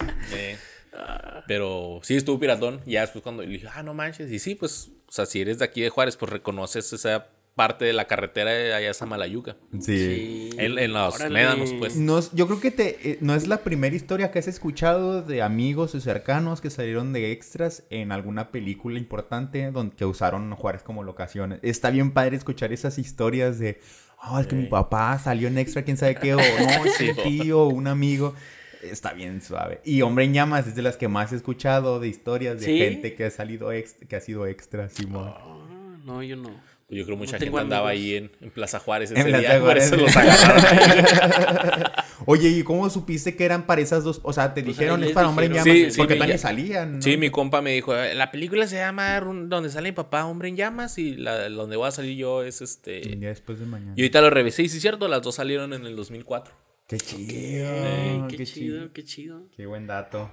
Pero 1.48 2.00
sí 2.04 2.16
estuvo 2.16 2.40
piratón. 2.40 2.82
Ya 2.86 3.02
después 3.02 3.24
cuando 3.24 3.44
le 3.44 3.50
dije, 3.50 3.68
ah, 3.74 3.84
no 3.84 3.94
manches. 3.94 4.32
Y 4.32 4.40
sí, 4.40 4.56
pues, 4.56 4.92
o 5.08 5.12
sea, 5.12 5.26
si 5.26 5.42
eres 5.42 5.60
de 5.60 5.66
aquí 5.66 5.82
de 5.82 5.90
Juárez, 5.90 6.18
pues 6.18 6.32
reconoces 6.32 6.92
esa 6.94 7.28
parte 7.56 7.84
de 7.84 7.92
la 7.92 8.06
carretera 8.06 8.52
de 8.52 8.74
allá 8.74 8.92
a 8.92 8.94
Samalayuca. 8.94 9.58
Sí. 9.82 10.50
En, 10.58 10.94
los 10.94 11.30
médanos, 11.30 11.74
pues. 11.78 11.98
No, 11.98 12.20
yo 12.32 12.48
creo 12.48 12.62
que 12.62 12.72
te, 12.72 13.12
eh, 13.12 13.18
no 13.20 13.36
es 13.36 13.48
la 13.48 13.64
primera 13.64 13.94
historia 13.94 14.32
que 14.32 14.40
has 14.40 14.48
escuchado 14.48 15.22
de 15.22 15.42
amigos 15.42 15.94
o 15.94 16.00
cercanos 16.00 16.62
que 16.62 16.70
salieron 16.70 17.12
de 17.12 17.34
extras 17.34 17.84
en 17.90 18.14
alguna 18.14 18.52
película 18.52 18.98
importante 18.98 19.72
donde 19.72 19.96
que 19.96 20.06
usaron 20.06 20.56
Juárez 20.56 20.84
como 20.84 21.04
locación. 21.04 21.60
Está 21.62 21.90
bien 21.90 22.12
padre 22.12 22.38
escuchar 22.38 22.72
esas 22.72 22.98
historias 22.98 23.60
de, 23.60 23.82
oh, 24.24 24.40
es 24.40 24.48
que 24.48 24.56
mi 24.56 24.66
papá 24.66 25.18
salió 25.20 25.48
en 25.48 25.58
extra, 25.58 25.84
quién 25.84 25.98
sabe 25.98 26.16
qué, 26.16 26.34
o 26.34 26.38
no, 26.38 26.44
es 26.86 27.00
un 27.00 27.24
tío, 27.24 27.66
un 27.66 27.88
amigo. 27.88 28.34
Está 28.82 29.12
bien 29.12 29.42
suave. 29.42 29.82
Y 29.84 30.02
Hombre 30.04 30.24
en 30.24 30.34
Llamas 30.34 30.68
es 30.68 30.76
de 30.76 30.82
las 30.82 30.96
que 30.96 31.10
más 31.10 31.34
he 31.34 31.36
escuchado 31.36 32.00
de 32.00 32.08
historias 32.08 32.62
de 32.62 32.78
gente 32.78 33.14
que 33.14 33.26
ha 33.26 33.32
salido 33.32 33.70
que 34.08 34.16
ha 34.16 34.22
sido 34.22 34.48
extra, 34.48 34.88
Simón. 34.88 35.34
Ah, 35.36 35.98
no, 36.06 36.24
yo 36.24 36.38
no. 36.38 36.50
Yo 36.90 37.06
creo 37.06 37.18
que 37.18 37.20
mucha 37.20 37.38
gente 37.38 37.58
andaba 37.60 37.90
ahí 37.90 38.16
en, 38.16 38.32
Plaza 38.52 38.80
Juárez 38.80 39.12
ese 39.12 39.22
en 39.22 39.40
día, 39.40 39.60
por 39.60 39.78
eso 39.78 39.96
los 39.96 40.16
agarraron 40.16 41.84
Oye, 42.26 42.50
¿y 42.50 42.64
cómo 42.64 42.90
supiste 42.90 43.36
que 43.36 43.46
eran 43.46 43.68
para 43.68 43.82
esas 43.82 44.04
dos? 44.04 44.20
O 44.24 44.34
sea, 44.34 44.54
te 44.54 44.64
pues 44.64 44.76
dijeron 44.76 45.04
es 45.04 45.12
para 45.12 45.30
Hombre 45.30 45.46
en 45.46 45.54
Llamas 45.54 45.94
sí, 45.94 45.98
porque 45.98 46.16
también 46.16 46.40
salían. 46.40 47.02
Sí, 47.02 47.18
mi 47.18 47.30
compa 47.30 47.62
me 47.62 47.74
dijo, 47.74 47.94
la 47.96 48.32
película 48.32 48.68
se 48.68 48.78
llama 48.78 49.20
donde 49.20 49.70
sale 49.70 49.90
mi 49.90 49.96
papá, 49.96 50.26
Hombre 50.26 50.50
en 50.50 50.58
Llamas, 50.58 50.98
y 50.98 51.16
la, 51.16 51.48
donde 51.50 51.76
voy 51.76 51.88
a 51.88 51.92
salir 51.92 52.18
yo 52.18 52.44
es 52.44 52.62
este... 52.62 53.00
Y 53.08 53.16
después 53.18 53.60
de 53.60 53.66
mañana. 53.66 53.94
Y 53.96 54.02
ahorita 54.02 54.22
lo 54.22 54.30
revisé, 54.32 54.64
y 54.64 54.70
sí 54.70 54.78
es 54.78 54.82
cierto, 54.82 55.08
las 55.08 55.22
dos 55.22 55.36
salieron 55.36 55.74
en 55.74 55.86
el 55.86 55.96
2004. 55.96 56.54
Qué 56.88 56.98
chido. 56.98 58.28
qué, 58.28 58.46
chido, 58.46 58.92
qué 58.94 59.04
chido. 59.04 59.44
Qué 59.56 59.68
buen 59.68 59.86
dato. 59.86 60.32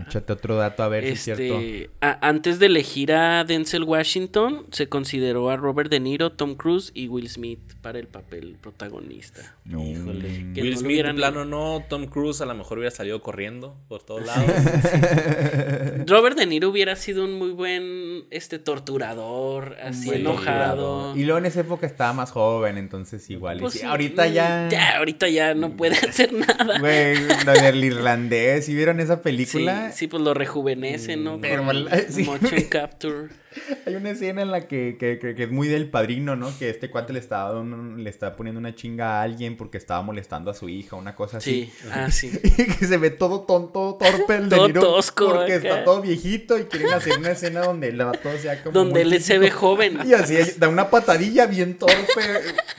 Échate 0.00 0.32
otro 0.32 0.56
dato 0.56 0.82
a 0.82 0.88
ver 0.88 1.04
si 1.04 1.10
es 1.10 1.22
cierto. 1.22 1.60
Este, 1.60 1.90
antes 2.00 2.58
de 2.58 2.66
elegir 2.66 3.12
a 3.12 3.44
Denzel 3.44 3.84
Washington, 3.84 4.66
se 4.70 4.88
consideró 4.88 5.50
a 5.50 5.56
Robert 5.56 5.90
De 5.90 6.00
Niro, 6.00 6.32
Tom 6.32 6.54
Cruise 6.54 6.90
y 6.94 7.08
Will 7.08 7.28
Smith 7.28 7.60
para 7.82 7.98
el 7.98 8.06
papel 8.06 8.56
protagonista. 8.60 9.56
Híjole. 9.66 10.52
Will 10.54 10.76
Smith 10.76 11.04
en 11.04 11.16
plano 11.16 11.44
no, 11.44 11.84
Tom 11.88 12.06
Cruise 12.06 12.40
a 12.40 12.46
lo 12.46 12.54
mejor 12.54 12.78
hubiera 12.78 12.94
salido 12.94 13.22
corriendo 13.22 13.76
por 13.88 14.02
todos 14.02 14.24
lados. 14.24 14.46
Robert 16.06 16.36
De 16.36 16.46
Niro 16.46 16.70
hubiera 16.70 16.96
sido 16.96 17.24
un 17.24 17.34
muy 17.34 17.50
buen 17.50 18.24
este 18.30 18.58
torturador, 18.58 19.76
así 19.82 20.10
enojado. 20.10 21.16
Y 21.16 21.24
luego 21.24 21.38
en 21.38 21.46
esa 21.46 21.60
época 21.60 21.86
estaba 21.86 22.12
más 22.12 22.30
joven, 22.30 22.78
entonces 22.78 23.28
igual. 23.30 23.58
Pues 23.58 23.82
ahorita 23.84 24.26
ya... 24.28 24.68
Ya, 24.70 24.98
ahorita 24.98 25.28
ya 25.28 25.54
no 25.54 25.76
puede 25.76 25.96
hacer 25.96 26.32
nada. 26.32 26.78
Güey, 26.78 27.16
del 27.60 27.84
irlandés, 27.84 28.68
¿y 28.68 28.74
vieron 28.74 29.00
esa 29.00 29.22
película? 29.22 29.80
Sí, 29.80 29.81
pues 30.08 30.22
lo 30.22 30.34
rejuvenece, 30.34 31.16
¿no? 31.16 31.40
Pero, 31.40 31.62
motion 32.24 32.62
capture. 32.70 33.28
Hay 33.86 33.94
una 33.94 34.10
escena 34.10 34.42
en 34.42 34.50
la 34.50 34.66
que, 34.66 34.96
es 35.38 35.50
muy 35.50 35.68
del 35.68 35.88
padrino, 35.90 36.36
¿no? 36.36 36.56
Que 36.58 36.70
este 36.70 36.90
cuate 36.90 37.12
le 37.12 37.18
está, 37.18 37.52
le 37.52 38.08
está 38.08 38.36
poniendo 38.36 38.58
una 38.58 38.74
chinga 38.74 39.20
a 39.20 39.22
alguien 39.22 39.56
porque 39.56 39.78
estaba 39.78 40.02
molestando 40.02 40.50
a 40.50 40.54
su 40.54 40.68
hija, 40.68 40.96
una 40.96 41.14
cosa 41.14 41.38
así. 41.38 41.70
Sí, 41.72 41.88
ah, 41.90 42.10
sí. 42.10 42.32
y 42.44 42.66
que 42.66 42.86
se 42.86 42.96
ve 42.96 43.10
todo 43.10 43.42
tonto, 43.42 43.98
torpe 44.00 44.36
el 44.36 44.48
todo 44.48 44.72
tosco. 44.72 45.26
Porque 45.26 45.56
está 45.56 45.84
todo 45.84 46.00
viejito 46.00 46.58
y 46.58 46.64
quieren 46.64 46.92
hacer 46.92 47.18
una 47.18 47.30
escena 47.30 47.60
donde 47.62 47.88
el 47.88 47.98
vato 47.98 48.30
sea 48.38 48.62
como. 48.62 48.72
Donde 48.72 49.02
él 49.02 49.22
se 49.22 49.38
ve 49.38 49.50
joven. 49.50 49.98
Y 50.04 50.14
así 50.14 50.36
da 50.58 50.68
una 50.68 50.90
patadilla 50.90 51.46
bien 51.46 51.78
torpe. 51.78 51.94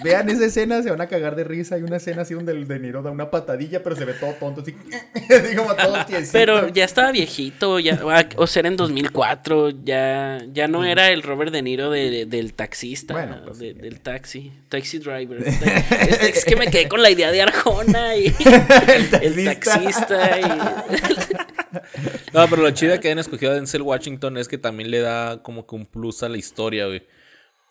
Vean 0.04 0.30
esa 0.30 0.46
escena, 0.46 0.82
se 0.84 0.90
van 0.90 1.02
a 1.02 1.08
cagar 1.08 1.36
de 1.36 1.44
risa. 1.44 1.76
Hay 1.76 1.84
una 1.84 1.98
escena 1.98 2.24
así 2.24 2.34
donde 2.34 2.52
el 2.52 2.68
De 2.68 2.80
Niro 2.80 3.02
da 3.02 3.12
una 3.12 3.30
patadilla, 3.30 3.84
pero 3.84 3.96
se 3.96 4.06
ve 4.06 4.14
todo 4.14 4.34
tonto, 4.34 4.62
así, 4.62 4.76
así 5.16 5.56
como 5.56 5.74
todo 5.76 6.06
tiesito. 6.06 6.32
Pero 6.34 6.68
ya 6.70 6.86
estaba 6.86 7.12
viejito, 7.12 7.80
ya, 7.80 8.00
o 8.36 8.48
sea, 8.48 8.64
en 8.64 8.76
2004, 8.76 9.72
ya, 9.84 10.40
ya 10.52 10.63
ya 10.64 10.68
no 10.70 10.86
era 10.86 11.12
el 11.12 11.24
Robert 11.24 11.52
De 11.52 11.62
Niro 11.62 11.92
del 11.92 12.54
taxista, 12.54 13.42
pues 13.44 13.60
del 13.60 14.00
taxi, 14.00 14.50
taxi 14.70 15.00
driver. 15.00 15.44
es, 16.22 16.46
que 16.46 16.56
me 16.56 16.68
quedé 16.68 16.88
con 16.88 17.02
la 17.02 17.12
idea 17.12 17.32
de 17.32 17.42
Arjona 17.42 18.16
y 18.16 18.28
el 19.22 19.44
taxista. 19.44 20.40
no, 22.34 22.48
pero 22.50 22.62
lo 22.62 22.72
chido 22.72 22.98
que 23.02 23.10
hayan 23.10 23.20
escogido 23.20 23.52
a 23.52 23.56
Denzel 23.56 23.82
Washington 23.82 24.38
es 24.38 24.48
que 24.48 24.58
también 24.58 24.90
le 24.90 25.00
da 25.00 25.44
como 25.44 25.68
que 25.68 25.76
un 25.76 25.86
plus 25.86 26.24
a 26.24 26.30
la 26.30 26.38
historia, 26.38 26.86
güey. 26.86 27.04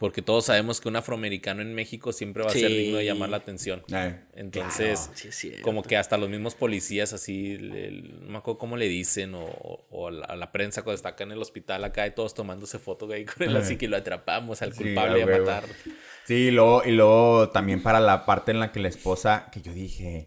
Porque 0.02 0.20
todos 0.20 0.46
sabemos 0.46 0.80
que 0.80 0.88
un 0.88 0.96
afroamericano 0.96 1.62
en 1.62 1.76
México 1.76 2.12
siempre 2.12 2.42
va 2.42 2.50
a 2.50 2.52
ser 2.52 2.68
digno 2.68 2.98
de 2.98 3.04
llamar 3.04 3.28
la 3.28 3.36
atención. 3.36 3.84
Entonces, 4.34 5.08
como 5.62 5.84
que 5.84 5.96
hasta 5.96 6.18
los 6.18 6.28
mismos 6.28 6.56
policías 6.56 7.12
así, 7.12 7.56
no 7.60 8.32
me 8.32 8.38
acuerdo 8.38 8.58
cómo 8.58 8.76
le 8.76 8.88
dicen, 8.88 9.32
o, 9.36 10.08
a 10.26 10.34
la 10.34 10.50
prensa 10.50 10.82
cuando 10.82 10.96
está 10.96 11.10
acá 11.10 11.22
en 11.22 11.30
el 11.30 11.38
hospital, 11.40 11.84
acá 11.84 12.04
y 12.04 12.10
todos 12.10 12.34
tomándose 12.34 12.80
fotos 12.80 13.12
ahí 13.12 13.24
con 13.24 13.48
él, 13.48 13.56
así 13.56 13.76
que 13.76 13.86
lo 13.86 13.96
atrapamos 13.96 14.60
al 14.62 14.74
culpable 14.74 15.24
de 15.24 15.38
matar. 15.38 15.66
Sí, 16.24 16.34
y 16.34 16.50
luego, 16.50 16.82
y 16.84 16.90
luego 16.90 17.50
también 17.50 17.80
para 17.80 18.00
la 18.00 18.26
parte 18.26 18.50
en 18.50 18.58
la 18.58 18.72
que 18.72 18.80
la 18.80 18.88
esposa, 18.88 19.50
que 19.52 19.62
yo 19.62 19.72
dije, 19.72 20.26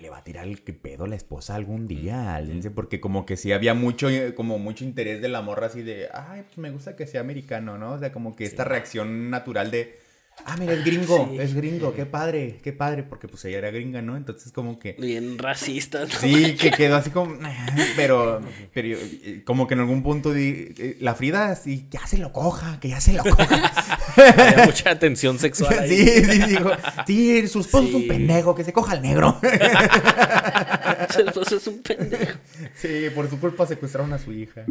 le 0.00 0.10
va 0.10 0.18
a 0.18 0.24
tirar 0.24 0.46
el 0.46 0.58
pedo 0.58 1.04
a 1.04 1.08
la 1.08 1.16
esposa 1.16 1.54
algún 1.54 1.86
día, 1.86 2.42
porque 2.74 3.00
como 3.00 3.26
que 3.26 3.36
sí 3.36 3.52
había 3.52 3.74
mucho, 3.74 4.08
como 4.34 4.58
mucho 4.58 4.84
interés 4.84 5.20
de 5.20 5.28
la 5.28 5.42
morra 5.42 5.66
así 5.66 5.82
de, 5.82 6.08
ay, 6.12 6.42
pues 6.46 6.58
me 6.58 6.70
gusta 6.70 6.96
que 6.96 7.06
sea 7.06 7.20
americano, 7.20 7.78
¿no? 7.78 7.92
O 7.92 7.98
sea, 7.98 8.12
como 8.12 8.34
que 8.34 8.44
esta 8.44 8.64
reacción 8.64 9.30
natural 9.30 9.70
de, 9.70 9.98
Ah, 10.44 10.56
mira, 10.58 10.72
es 10.72 10.84
gringo, 10.84 11.30
es 11.38 11.54
gringo, 11.54 11.94
qué 11.94 12.06
padre, 12.06 12.58
qué 12.62 12.72
padre, 12.72 13.02
porque 13.02 13.28
pues 13.28 13.44
ella 13.44 13.58
era 13.58 13.70
gringa, 13.70 14.02
¿no? 14.02 14.16
Entonces 14.16 14.52
como 14.52 14.78
que... 14.78 14.92
Bien 14.98 15.38
racista. 15.38 16.06
Sí, 16.08 16.54
que 16.54 16.70
quedó 16.70 16.96
así 16.96 17.10
como... 17.10 17.36
Pero, 17.96 18.40
pero 18.72 18.88
eh, 18.88 19.42
como 19.44 19.66
que 19.66 19.74
en 19.74 19.80
algún 19.80 20.02
punto 20.02 20.32
di, 20.32 20.72
eh, 20.78 20.96
la 21.00 21.14
Frida 21.14 21.54
sí, 21.56 21.86
ya 21.90 22.06
se 22.06 22.18
lo 22.18 22.32
coja, 22.32 22.78
que 22.80 22.88
ya 22.88 23.00
se 23.00 23.12
lo 23.12 23.22
coja. 23.24 23.97
Había 24.18 24.64
mucha 24.66 24.90
atención 24.90 25.38
sexual 25.38 25.78
ahí. 25.78 25.88
Sí, 25.88 26.24
sí, 26.24 26.42
dijo, 26.46 26.70
sí, 27.06 27.48
su 27.48 27.60
esposo 27.60 27.88
es 27.88 27.94
un 27.94 28.08
pendejo, 28.08 28.54
que 28.54 28.64
se 28.64 28.72
coja 28.72 28.92
al 28.92 29.02
negro. 29.02 29.38
su 31.14 31.20
esposo 31.20 31.56
es 31.56 31.66
un 31.66 31.82
pendejo. 31.82 32.38
Sí, 32.74 33.06
por 33.14 33.28
su 33.28 33.38
culpa 33.38 33.66
secuestraron 33.66 34.12
a 34.12 34.18
su 34.18 34.32
hija. 34.32 34.64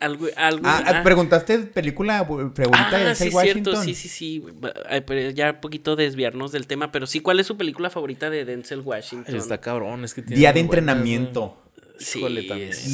Algo, 0.00 0.26
algo, 0.36 0.66
ah, 0.66 0.82
ah, 0.86 1.02
preguntaste 1.02 1.58
película 1.60 2.26
pregunta 2.26 2.90
ah, 2.92 2.98
de 2.98 3.14
sí, 3.14 3.30
cierto, 3.30 3.80
sí, 3.80 3.94
sí, 3.94 4.08
sí. 4.08 4.44
Ya 5.34 5.52
un 5.52 5.60
poquito 5.60 5.96
desviarnos 5.96 6.52
del 6.52 6.66
tema, 6.66 6.92
pero 6.92 7.06
sí, 7.06 7.20
¿cuál 7.20 7.40
es 7.40 7.46
su 7.46 7.56
película 7.56 7.88
favorita 7.90 8.28
de 8.28 8.44
Denzel 8.44 8.80
Washington? 8.80 9.34
Está 9.34 9.60
cabrón, 9.60 10.04
es 10.04 10.12
que 10.12 10.22
tiene 10.22 10.36
Día 10.36 10.52
de 10.52 10.60
entrenamiento. 10.60 11.56
Sí, 11.98 12.20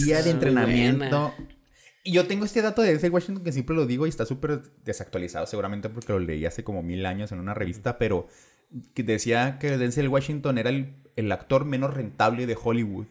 Día 0.04 0.22
de 0.22 0.30
entrenamiento. 0.30 1.34
Y 2.02 2.12
yo 2.12 2.26
tengo 2.26 2.44
este 2.44 2.62
dato 2.62 2.82
de 2.82 2.88
Denzel 2.88 3.10
Washington 3.10 3.44
que 3.44 3.52
siempre 3.52 3.76
lo 3.76 3.86
digo 3.86 4.06
y 4.06 4.08
está 4.08 4.24
súper 4.24 4.62
desactualizado, 4.84 5.46
seguramente 5.46 5.88
porque 5.90 6.12
lo 6.12 6.18
leí 6.18 6.46
hace 6.46 6.64
como 6.64 6.82
mil 6.82 7.04
años 7.04 7.30
en 7.32 7.40
una 7.40 7.52
revista, 7.52 7.98
pero 7.98 8.26
que 8.94 9.02
decía 9.02 9.58
que 9.58 9.76
Denzel 9.76 10.08
Washington 10.08 10.58
era 10.58 10.70
el, 10.70 10.94
el 11.16 11.30
actor 11.30 11.64
menos 11.64 11.92
rentable 11.92 12.46
de 12.46 12.56
Hollywood. 12.62 13.06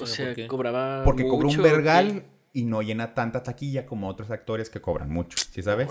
o 0.00 0.06
sea, 0.06 0.34
cobraba. 0.48 1.02
Porque 1.04 1.26
cobró 1.26 1.48
un 1.48 1.62
vergal 1.62 2.24
y 2.54 2.64
no 2.64 2.82
llena 2.82 3.14
tanta 3.14 3.42
taquilla 3.42 3.86
como 3.86 4.08
otros 4.08 4.30
actores 4.30 4.68
que 4.68 4.80
cobran 4.80 5.10
mucho, 5.10 5.38
¿sí 5.50 5.62
sabes? 5.62 5.88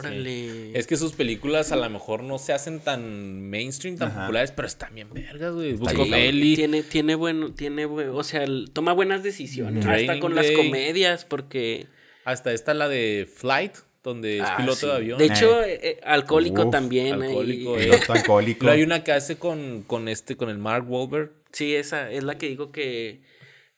Es 0.76 0.86
que 0.86 0.96
sus 0.96 1.14
películas 1.14 1.72
a 1.72 1.76
lo 1.76 1.90
mejor 1.90 2.24
no 2.24 2.38
se 2.38 2.54
hacen 2.54 2.80
tan 2.80 3.50
mainstream, 3.50 3.98
tan 3.98 4.14
populares, 4.14 4.52
pero 4.52 4.68
están 4.68 4.94
bien 4.94 5.12
vergas, 5.12 5.54
güey. 5.54 5.74
Busco 5.74 6.04
Tiene, 6.04 6.84
tiene 6.84 7.16
bueno, 7.16 7.52
tiene, 7.54 7.86
o 7.86 8.24
sea, 8.24 8.46
toma 8.74 8.94
buenas 8.94 9.24
decisiones. 9.24 9.86
Hasta 9.86 10.20
con 10.20 10.36
las 10.36 10.52
comedias, 10.52 11.26
porque... 11.26 11.88
Hasta 12.24 12.54
esta 12.54 12.76
la 12.76 12.88
de 12.88 13.28
Flight, 13.34 13.78
donde 14.04 14.38
es 14.38 14.44
ah, 14.46 14.58
piloto 14.58 14.86
de 14.86 14.94
avión. 14.94 15.18
De 15.18 15.26
hecho, 15.26 15.64
eh, 15.64 15.80
eh, 15.82 16.00
alcohólico 16.04 16.70
también. 16.70 17.22
Alcohólico. 17.22 17.76
alcohólico. 18.10 18.60
Pero 18.60 18.72
hay 18.74 18.84
una 18.84 19.04
que 19.04 19.12
hace 19.12 19.38
con, 19.38 19.82
con 19.82 20.08
este, 20.08 20.38
con 20.38 20.50
el 20.50 20.60
Mark 20.60 20.86
Wahlberg. 20.88 21.32
Sí, 21.52 21.76
esa 21.76 22.12
es 22.12 22.24
la 22.24 22.38
que 22.38 22.48
digo 22.48 22.72
que 22.72 23.22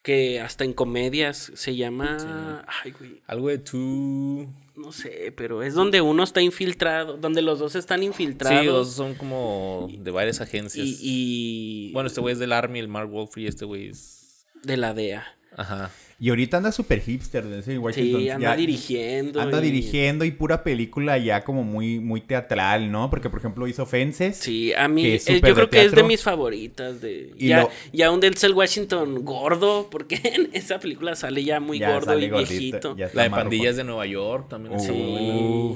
que 0.04 0.42
hasta 0.42 0.66
en 0.66 0.74
comedias 0.74 1.52
se 1.56 1.76
llama. 1.76 2.64
Ay, 2.84 2.92
güey. 2.92 3.22
Algo 3.26 3.48
de 3.48 3.58
tú. 3.58 4.48
No 4.76 4.92
sé, 4.92 5.34
pero 5.36 5.64
es 5.64 5.76
donde 5.76 6.02
uno 6.02 6.24
está 6.24 6.42
infiltrado, 6.42 7.18
donde 7.18 7.42
los 7.42 7.60
dos 7.60 7.76
están 7.76 8.04
infiltrados. 8.04 8.60
Sí, 8.60 8.66
los 8.66 8.92
son 8.92 9.14
como 9.16 9.88
de 9.98 10.12
varias 10.12 10.42
agencias. 10.42 10.86
Y. 11.00 11.92
Bueno, 11.94 12.08
este 12.08 12.22
güey 12.22 12.34
es 12.34 12.40
del 12.40 12.52
Army, 12.52 12.80
el 12.80 12.90
Mark 12.90 13.10
Wolf, 13.10 13.38
y 13.38 13.48
este 13.48 13.66
güey 13.66 13.88
es. 13.88 14.46
De 14.62 14.78
la 14.78 14.94
DEA. 14.94 15.26
Ajá. 15.56 15.92
Y 16.24 16.30
ahorita 16.30 16.56
anda 16.56 16.72
súper 16.72 17.02
hipster, 17.02 17.46
ese 17.48 17.78
Washington. 17.78 18.22
Sí, 18.22 18.30
anda 18.30 18.56
dirigiendo. 18.56 19.42
Anda 19.42 19.60
dirigiendo 19.60 20.24
y 20.24 20.32
pura 20.32 20.64
película 20.64 21.18
ya 21.18 21.44
como 21.44 21.66
muy, 21.66 22.00
muy 22.00 22.22
teatral, 22.22 22.90
¿no? 22.90 23.10
Porque, 23.10 23.30
por 23.30 23.40
ejemplo, 23.40 23.68
hizo 23.68 23.86
Fences. 23.86 24.38
Sí, 24.38 24.72
a 24.72 24.88
mí 24.88 25.06
eh, 25.06 25.20
yo 25.28 25.54
creo 25.54 25.70
que 25.70 25.84
es 25.84 25.92
de 25.92 26.04
mis 26.04 26.24
favoritas. 26.24 27.02
De, 27.02 27.34
ya, 27.38 27.68
ya 27.92 28.10
un 28.10 28.22
Denzel 28.22 28.54
Washington 28.54 29.26
gordo, 29.26 29.90
porque 29.92 30.16
en 30.24 30.50
esa 30.54 30.80
película 30.80 31.18
sale 31.18 31.44
ya 31.44 31.60
muy 31.60 31.82
gordo 31.82 32.18
y 32.18 32.30
viejito. 32.30 32.96
La 33.14 33.24
de 33.24 33.30
Pandillas 33.30 33.76
de 33.76 33.84
Nueva 33.84 34.06
York 34.06 34.48
también. 34.48 34.80
sí. 34.80 35.76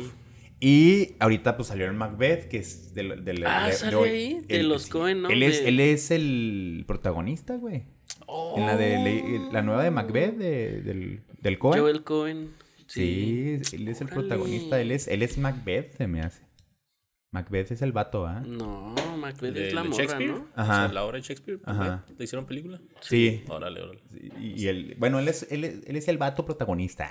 Y 0.62 1.16
ahorita 1.20 1.58
pues 1.58 1.68
salió 1.68 1.88
el 1.88 1.94
Macbeth, 1.94 2.48
que 2.48 2.60
es 2.60 2.94
de, 2.94 3.18
de, 3.18 3.44
ah, 3.46 3.70
¿salió 3.74 4.04
ahí? 4.04 4.40
De 4.48 4.64
los 4.64 4.88
Cohen, 4.88 5.24
¿no? 5.24 5.30
Él 5.30 5.44
es, 5.44 5.60
él 5.60 5.82
es 5.82 6.10
el 6.10 6.86
protagonista, 6.88 7.58
güey. 7.58 7.97
En 8.56 8.66
la 8.66 8.76
de 8.76 9.50
la 9.52 9.62
nueva 9.62 9.84
de 9.84 9.92
Macbeth 9.92 10.38
de, 10.38 10.82
del, 10.82 11.22
del 11.42 11.60
Cohen. 11.60 11.80
Joel 11.80 12.04
Cohen. 12.04 12.54
Sí, 12.88 13.60
él 13.74 13.88
es 13.88 14.02
el 14.02 14.08
protagonista, 14.08 14.80
él 14.80 14.92
es, 14.92 15.08
él 15.08 15.22
es 15.22 15.38
Macbeth, 15.38 15.98
se 15.98 16.08
me 16.08 16.22
hace. 16.22 16.48
Macbeth 17.32 17.72
es 17.72 17.82
el 17.82 17.92
vato, 17.92 18.26
¿ah? 18.26 18.40
No, 18.40 18.96
Macbeth 19.18 19.56
es 19.58 19.74
la 19.74 19.84
morra, 19.84 20.20
¿no? 20.20 20.48
Ajá. 20.56 20.88
la 20.88 21.04
obra 21.04 21.18
de 21.18 21.24
Shakespeare. 21.24 21.60
Ajá. 21.66 22.06
¿Le 22.18 22.24
hicieron 22.24 22.46
película? 22.46 22.80
Sí. 23.02 23.44
Órale, 23.50 23.82
órale. 23.82 24.02
Y, 24.40 24.64
y 24.64 24.68
el, 24.68 24.96
bueno, 24.98 25.20
él 25.20 25.28
es, 25.28 25.46
él, 25.52 25.66
es, 25.66 25.86
él 25.86 25.96
es 25.98 26.08
el 26.08 26.18
vato 26.18 26.46
protagonista. 26.46 27.10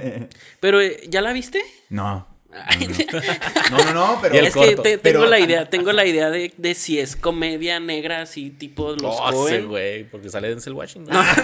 Pero, 0.60 0.80
¿ya 1.08 1.20
la 1.20 1.32
viste? 1.32 1.62
No. 1.88 2.33
No, 3.70 3.78
no, 3.78 3.94
no, 3.94 4.18
pero. 4.20 4.34
Es 4.34 4.54
que 4.54 4.98
tengo 4.98 5.26
la 5.26 5.38
idea, 5.38 5.68
tengo 5.68 5.92
la 5.92 6.04
idea 6.04 6.30
de, 6.30 6.52
de, 6.56 6.74
si 6.74 6.98
es 6.98 7.16
comedia 7.16 7.80
negra, 7.80 8.22
así 8.22 8.50
tipo 8.50 8.92
los 8.92 9.64
güey, 9.66 10.04
porque 10.04 10.28
sale 10.28 10.48
Denzel 10.48 10.74
Washington. 10.74 11.14
ah, 11.16 11.34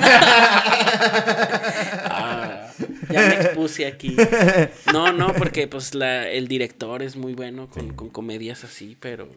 ya 3.11 3.29
me 3.29 3.35
expuse 3.35 3.87
aquí. 3.87 4.17
No, 4.93 5.13
no, 5.13 5.35
porque 5.35 5.69
pues 5.69 5.95
la, 5.95 6.29
el 6.29 6.49
director 6.49 7.03
es 7.03 7.17
muy 7.17 7.35
bueno 7.35 7.69
con, 7.69 7.95
con 7.95 8.09
comedias 8.11 8.65
así, 8.65 8.97
pero 8.99 9.29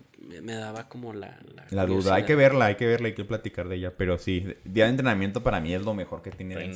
me, 0.42 0.54
daba 0.54 0.88
como 0.88 1.14
la... 1.14 1.38
La, 1.70 1.86
duda, 1.86 2.16
hay 2.16 2.24
que 2.24 2.36
verla, 2.36 2.66
hay 2.66 2.76
que 2.76 2.86
verla, 2.86 3.08
hay 3.08 3.14
que 3.14 3.26
platicar 3.26 3.68
de 3.68 3.76
ella, 3.76 3.94
pero 3.96 4.18
sí, 4.18 4.46
Día 4.64 4.86
de 4.86 4.92
Entrenamiento 4.92 5.44
para 5.44 5.60
mí 5.60 5.74
es 5.74 5.82
lo 5.82 5.94
mejor 5.94 6.22
que 6.22 6.32
tiene. 6.32 6.74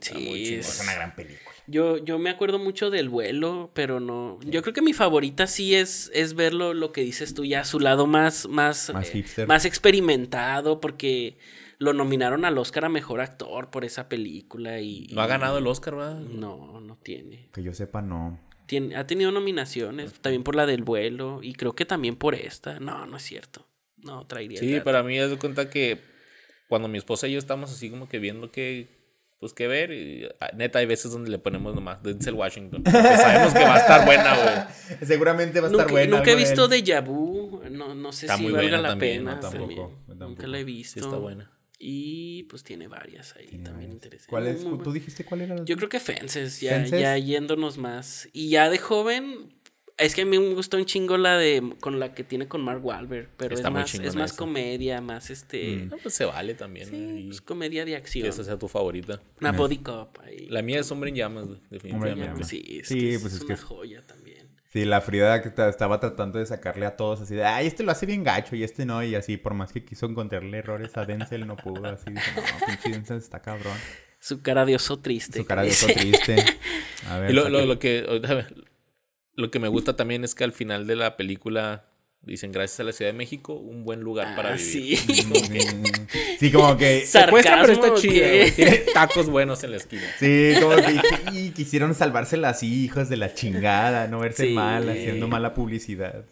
sí, 0.00 0.54
es, 0.54 0.80
una 0.82 0.94
gran 0.94 1.14
película. 1.14 1.54
Yo, 1.66 1.98
yo 1.98 2.18
me 2.18 2.30
acuerdo 2.30 2.58
mucho 2.58 2.90
del 2.90 3.08
vuelo, 3.08 3.70
pero 3.74 4.00
no... 4.00 4.38
Yo 4.44 4.62
creo 4.62 4.74
que 4.74 4.82
mi 4.82 4.92
favorita 4.92 5.46
sí 5.46 5.74
es, 5.74 6.10
es 6.14 6.34
verlo, 6.34 6.74
lo 6.74 6.92
que 6.92 7.00
dices 7.02 7.34
tú, 7.34 7.44
ya 7.44 7.60
a 7.60 7.64
su 7.64 7.80
lado 7.80 8.06
más, 8.06 8.48
más, 8.48 8.90
eh, 8.90 9.24
más 9.46 9.64
experimentado, 9.64 10.80
porque 10.80 11.36
lo 11.78 11.92
nominaron 11.92 12.44
al 12.44 12.58
Oscar 12.58 12.86
a 12.86 12.88
Mejor 12.88 13.20
Actor 13.20 13.70
por 13.70 13.84
esa 13.84 14.08
película 14.08 14.80
y... 14.80 15.08
¿No 15.12 15.20
ha 15.20 15.26
ganado 15.26 15.58
el 15.58 15.66
Oscar, 15.66 15.96
verdad? 15.96 16.20
No, 16.20 16.80
no 16.80 16.96
tiene. 16.96 17.50
Que 17.52 17.62
yo 17.62 17.74
sepa, 17.74 18.02
no 18.02 18.38
ha 18.96 19.06
tenido 19.06 19.30
nominaciones, 19.30 20.12
también 20.14 20.42
por 20.42 20.56
la 20.56 20.66
del 20.66 20.82
vuelo 20.82 21.40
y 21.42 21.54
creo 21.54 21.74
que 21.74 21.84
también 21.84 22.16
por 22.16 22.34
esta. 22.34 22.80
No, 22.80 23.06
no 23.06 23.16
es 23.16 23.22
cierto. 23.22 23.66
No, 23.96 24.26
traería. 24.26 24.58
Sí, 24.58 24.80
para 24.80 25.02
mí 25.02 25.18
es 25.18 25.30
de 25.30 25.38
cuenta 25.38 25.70
que 25.70 26.00
cuando 26.68 26.88
mi 26.88 26.98
esposa 26.98 27.28
y 27.28 27.32
yo 27.32 27.38
estamos 27.38 27.70
así 27.70 27.90
como 27.90 28.08
que 28.08 28.18
viendo 28.18 28.50
que, 28.50 28.88
pues 29.38 29.52
qué 29.52 29.68
ver, 29.68 29.92
y, 29.92 30.28
ah, 30.40 30.50
neta 30.54 30.80
hay 30.80 30.86
veces 30.86 31.12
donde 31.12 31.30
le 31.30 31.38
ponemos 31.38 31.74
nomás 31.74 32.02
Denzel 32.02 32.34
Washington. 32.34 32.82
sabemos 32.90 33.54
que 33.54 33.62
va 33.62 33.76
a 33.76 33.78
estar 33.78 34.04
buena, 34.04 34.36
güey. 34.36 35.06
Seguramente 35.06 35.60
va 35.60 35.68
a 35.68 35.70
estar 35.70 35.90
buena. 35.90 36.16
Nunca 36.16 36.32
he 36.32 36.36
visto 36.36 36.66
de 36.66 37.00
Vu, 37.00 37.62
no, 37.70 37.94
no 37.94 38.12
sé 38.12 38.28
si 38.28 38.50
valga 38.50 38.78
la 38.78 38.98
pena. 38.98 39.38
tampoco, 39.38 39.92
Nunca 40.08 40.46
la 40.48 40.58
he 40.58 40.64
visto. 40.64 41.00
está 41.00 41.16
buena. 41.16 41.55
Y 41.78 42.44
pues 42.44 42.62
tiene 42.64 42.88
varias 42.88 43.36
ahí 43.36 43.58
también 43.58 43.92
interesantes. 43.92 44.28
¿Cuál 44.28 44.46
es? 44.46 44.62
¿Tú 44.62 44.92
dijiste 44.92 45.24
cuál 45.24 45.42
era? 45.42 45.64
Yo 45.64 45.76
creo 45.76 45.88
que 45.88 46.00
Fences, 46.00 46.60
ya, 46.60 46.84
ya 46.84 47.18
yéndonos 47.18 47.76
más. 47.76 48.28
Y 48.32 48.48
ya 48.48 48.70
de 48.70 48.78
joven, 48.78 49.52
es 49.98 50.14
que 50.14 50.22
a 50.22 50.26
mí 50.26 50.38
me 50.38 50.54
gustó 50.54 50.76
un 50.76 50.84
chingo 50.84 51.16
la 51.16 51.38
de 51.38 51.74
con 51.80 51.98
la 51.98 52.12
que 52.12 52.22
tiene 52.22 52.46
con 52.48 52.60
Mark 52.60 52.84
Wahlberg, 52.84 53.30
pero 53.38 53.54
es 53.54 53.70
más, 53.70 53.94
es 53.94 54.14
más 54.14 54.34
comedia, 54.34 55.00
más 55.00 55.30
este. 55.30 55.76
Mm. 55.76 55.90
pues 56.02 56.14
se 56.14 56.26
vale 56.26 56.54
también. 56.54 56.88
Sí, 56.88 57.28
es 57.30 57.40
comedia 57.40 57.84
de 57.84 57.96
acción. 57.96 58.24
Que 58.24 58.28
esa 58.28 58.44
sea 58.44 58.58
tu 58.58 58.68
favorita. 58.68 59.22
Una 59.40 59.52
body 59.52 59.78
cop 59.78 60.18
ahí. 60.22 60.48
La 60.48 60.60
mía 60.60 60.80
es 60.80 60.90
Hombre 60.90 61.10
en 61.10 61.16
llamas, 61.16 61.46
definitivamente. 61.70 62.44
Sí, 62.44 62.62
es, 62.80 62.88
sí, 62.88 63.16
pues 63.20 63.34
es, 63.34 63.42
una 63.42 63.56
joya 63.56 64.02
también. 64.06 64.25
Sí, 64.68 64.84
la 64.84 65.00
Frida 65.00 65.42
que 65.42 65.48
estaba 65.48 66.00
tratando 66.00 66.38
de 66.38 66.46
sacarle 66.46 66.86
a 66.86 66.96
todos 66.96 67.20
así 67.20 67.34
de, 67.34 67.44
ay, 67.44 67.66
este 67.66 67.82
lo 67.82 67.92
hace 67.92 68.04
bien 68.04 68.24
gacho 68.24 68.56
y 68.56 68.64
este 68.64 68.84
no, 68.84 69.02
y 69.02 69.14
así, 69.14 69.36
por 69.36 69.54
más 69.54 69.72
que 69.72 69.84
quiso 69.84 70.06
encontrarle 70.06 70.58
errores 70.58 70.96
a 70.96 71.04
Denzel, 71.04 71.46
no 71.46 71.56
pudo, 71.56 71.86
así, 71.86 72.10
dice, 72.10 72.30
no, 72.34 72.66
pinche 72.66 72.90
Denzel 72.90 73.18
está 73.18 73.40
cabrón. 73.40 73.76
Su 74.18 74.42
cara 74.42 74.64
de 74.64 74.74
oso 74.74 74.98
triste. 74.98 75.38
Su 75.38 75.46
cara 75.46 75.62
de 75.62 75.70
oso 75.70 75.86
triste. 75.86 76.44
A 77.08 77.18
ver, 77.18 77.30
y 77.30 77.34
lo, 77.34 77.48
lo, 77.48 77.64
lo, 77.64 77.78
que, 77.78 78.04
lo 79.34 79.50
que 79.50 79.58
me 79.58 79.68
gusta 79.68 79.94
también 79.94 80.24
es 80.24 80.34
que 80.34 80.44
al 80.44 80.52
final 80.52 80.86
de 80.86 80.96
la 80.96 81.16
película 81.16 81.84
Dicen, 82.22 82.50
gracias 82.50 82.80
a 82.80 82.82
la 82.82 82.92
Ciudad 82.92 83.12
de 83.12 83.16
México, 83.16 83.54
un 83.54 83.84
buen 83.84 84.00
lugar 84.00 84.34
para 84.34 84.50
ah, 84.50 84.56
vivir. 84.56 84.96
Sí. 84.96 84.96
sí, 86.40 86.50
como 86.50 86.76
que. 86.76 87.06
Se 87.06 87.24
cuesta, 87.28 87.60
pero 87.60 87.72
está 87.72 87.94
chido. 87.94 88.26
Tiene 88.56 88.78
tacos 88.92 89.30
buenos 89.30 89.62
en 89.62 89.70
la 89.70 89.76
esquina. 89.76 90.02
Sí, 90.18 90.54
como 90.60 90.74
que 90.74 91.52
quisieron 91.54 91.94
salvarse 91.94 92.36
las 92.36 92.64
hijas 92.64 93.08
de 93.08 93.16
la 93.16 93.32
chingada, 93.32 94.08
no 94.08 94.18
verse 94.18 94.50
mal, 94.50 94.88
haciendo 94.88 95.28
mala 95.28 95.54
publicidad. 95.54 96.24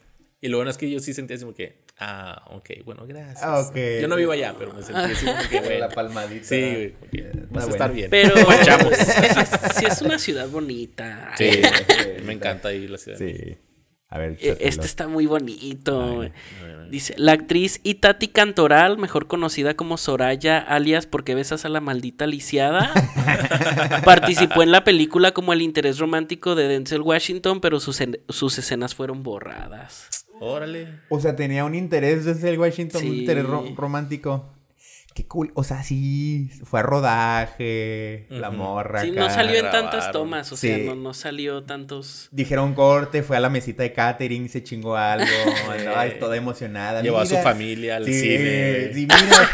Y 0.45 0.49
lo 0.49 0.59
bueno 0.59 0.71
es 0.71 0.77
que 0.77 0.91
yo 0.91 1.01
sí 1.01 1.15
sentía 1.15 1.37
así 1.37 1.45
como 1.45 1.57
que, 1.57 1.85
ah, 1.99 2.45
ok, 2.51 2.71
bueno, 2.85 3.07
gracias. 3.07 3.43
Ah, 3.43 3.61
okay. 3.61 4.03
Yo 4.03 4.09
no 4.09 4.17
vivo 4.17 4.33
allá, 4.33 4.55
pero 4.59 4.75
me 4.75 4.83
sentí 4.83 5.13
así 5.13 5.25
como 5.25 5.39
que, 5.49 5.61
bueno. 5.65 5.79
La 5.79 5.89
palmadita. 5.89 6.45
Sí, 6.45 6.61
güey. 6.61 6.95
Vas 7.49 7.67
a 7.67 7.71
estar 7.71 7.93
bien. 7.95 8.11
Pero 8.11 8.35
sí 9.75 9.87
es 9.87 10.03
una 10.03 10.19
ciudad 10.19 10.47
bonita. 10.49 11.33
Sí, 11.39 11.63
me 12.25 12.35
encanta 12.35 12.69
ahí 12.69 12.87
la 12.89 12.99
ciudad. 12.99 13.17
Sí. 13.17 13.57
E, 14.15 14.57
este 14.61 14.87
está 14.87 15.09
muy 15.09 15.27
bonito. 15.27 16.25
Dice, 16.91 17.15
la 17.17 17.33
actriz 17.33 17.81
Itati 17.83 18.29
Cantoral, 18.29 18.99
mejor 18.99 19.27
conocida 19.27 19.75
como 19.75 19.97
Soraya, 19.97 20.59
alias 20.59 21.07
porque 21.07 21.35
besas 21.35 21.65
a 21.65 21.69
la 21.69 21.81
maldita 21.81 22.27
lisiada, 22.27 22.93
participó 24.05 24.63
en 24.63 24.71
la 24.71 24.85
película 24.85 25.33
como 25.33 25.53
el 25.53 25.63
interés 25.63 25.99
romántico 25.99 26.55
de 26.55 26.69
Denzel 26.69 27.01
Washington, 27.01 27.61
pero 27.61 27.81
sus, 27.81 28.01
sus 28.29 28.59
escenas 28.59 28.95
fueron 28.95 29.23
borradas. 29.23 30.27
Órale. 30.41 31.01
O 31.09 31.19
sea, 31.21 31.35
tenía 31.35 31.65
un 31.65 31.75
interés 31.75 32.25
Denzel 32.25 32.59
Washington, 32.59 33.03
un 33.05 33.15
interés 33.15 33.47
romántico. 33.77 34.54
Qué 35.15 35.25
cool. 35.27 35.53
O 35.55 35.63
sea, 35.63 35.85
sí, 35.85 36.51
fue 36.65 36.81
a 36.81 36.83
rodaje, 36.83 38.27
la 38.31 38.51
morra. 38.51 39.03
Sí, 39.03 39.13
no 39.13 39.31
salió 39.31 39.61
en 39.61 39.71
tantas 39.71 40.11
tomas, 40.11 40.51
o 40.51 40.57
sea, 40.57 40.77
no, 40.79 40.97
no, 40.97 41.15
salió 41.15 41.63
tantos. 41.63 42.29
Dijeron 42.33 42.75
corte, 42.75 43.23
fue 43.23 43.37
a 43.37 43.41
la 43.41 43.49
mesita 43.49 43.85
de 43.85 43.93
catering, 43.93 44.49
se 44.49 44.65
chingó 44.65 44.97
algo, 44.97 45.27
andaba 45.71 46.11
toda 46.19 46.37
emocionada. 46.37 47.01
Llevó 47.01 47.19
a 47.19 47.27
su 47.27 47.37
familia 47.37 47.97
al 47.97 48.07
cine. 48.07 48.93
Sí, 48.93 49.01
mira. 49.03 49.51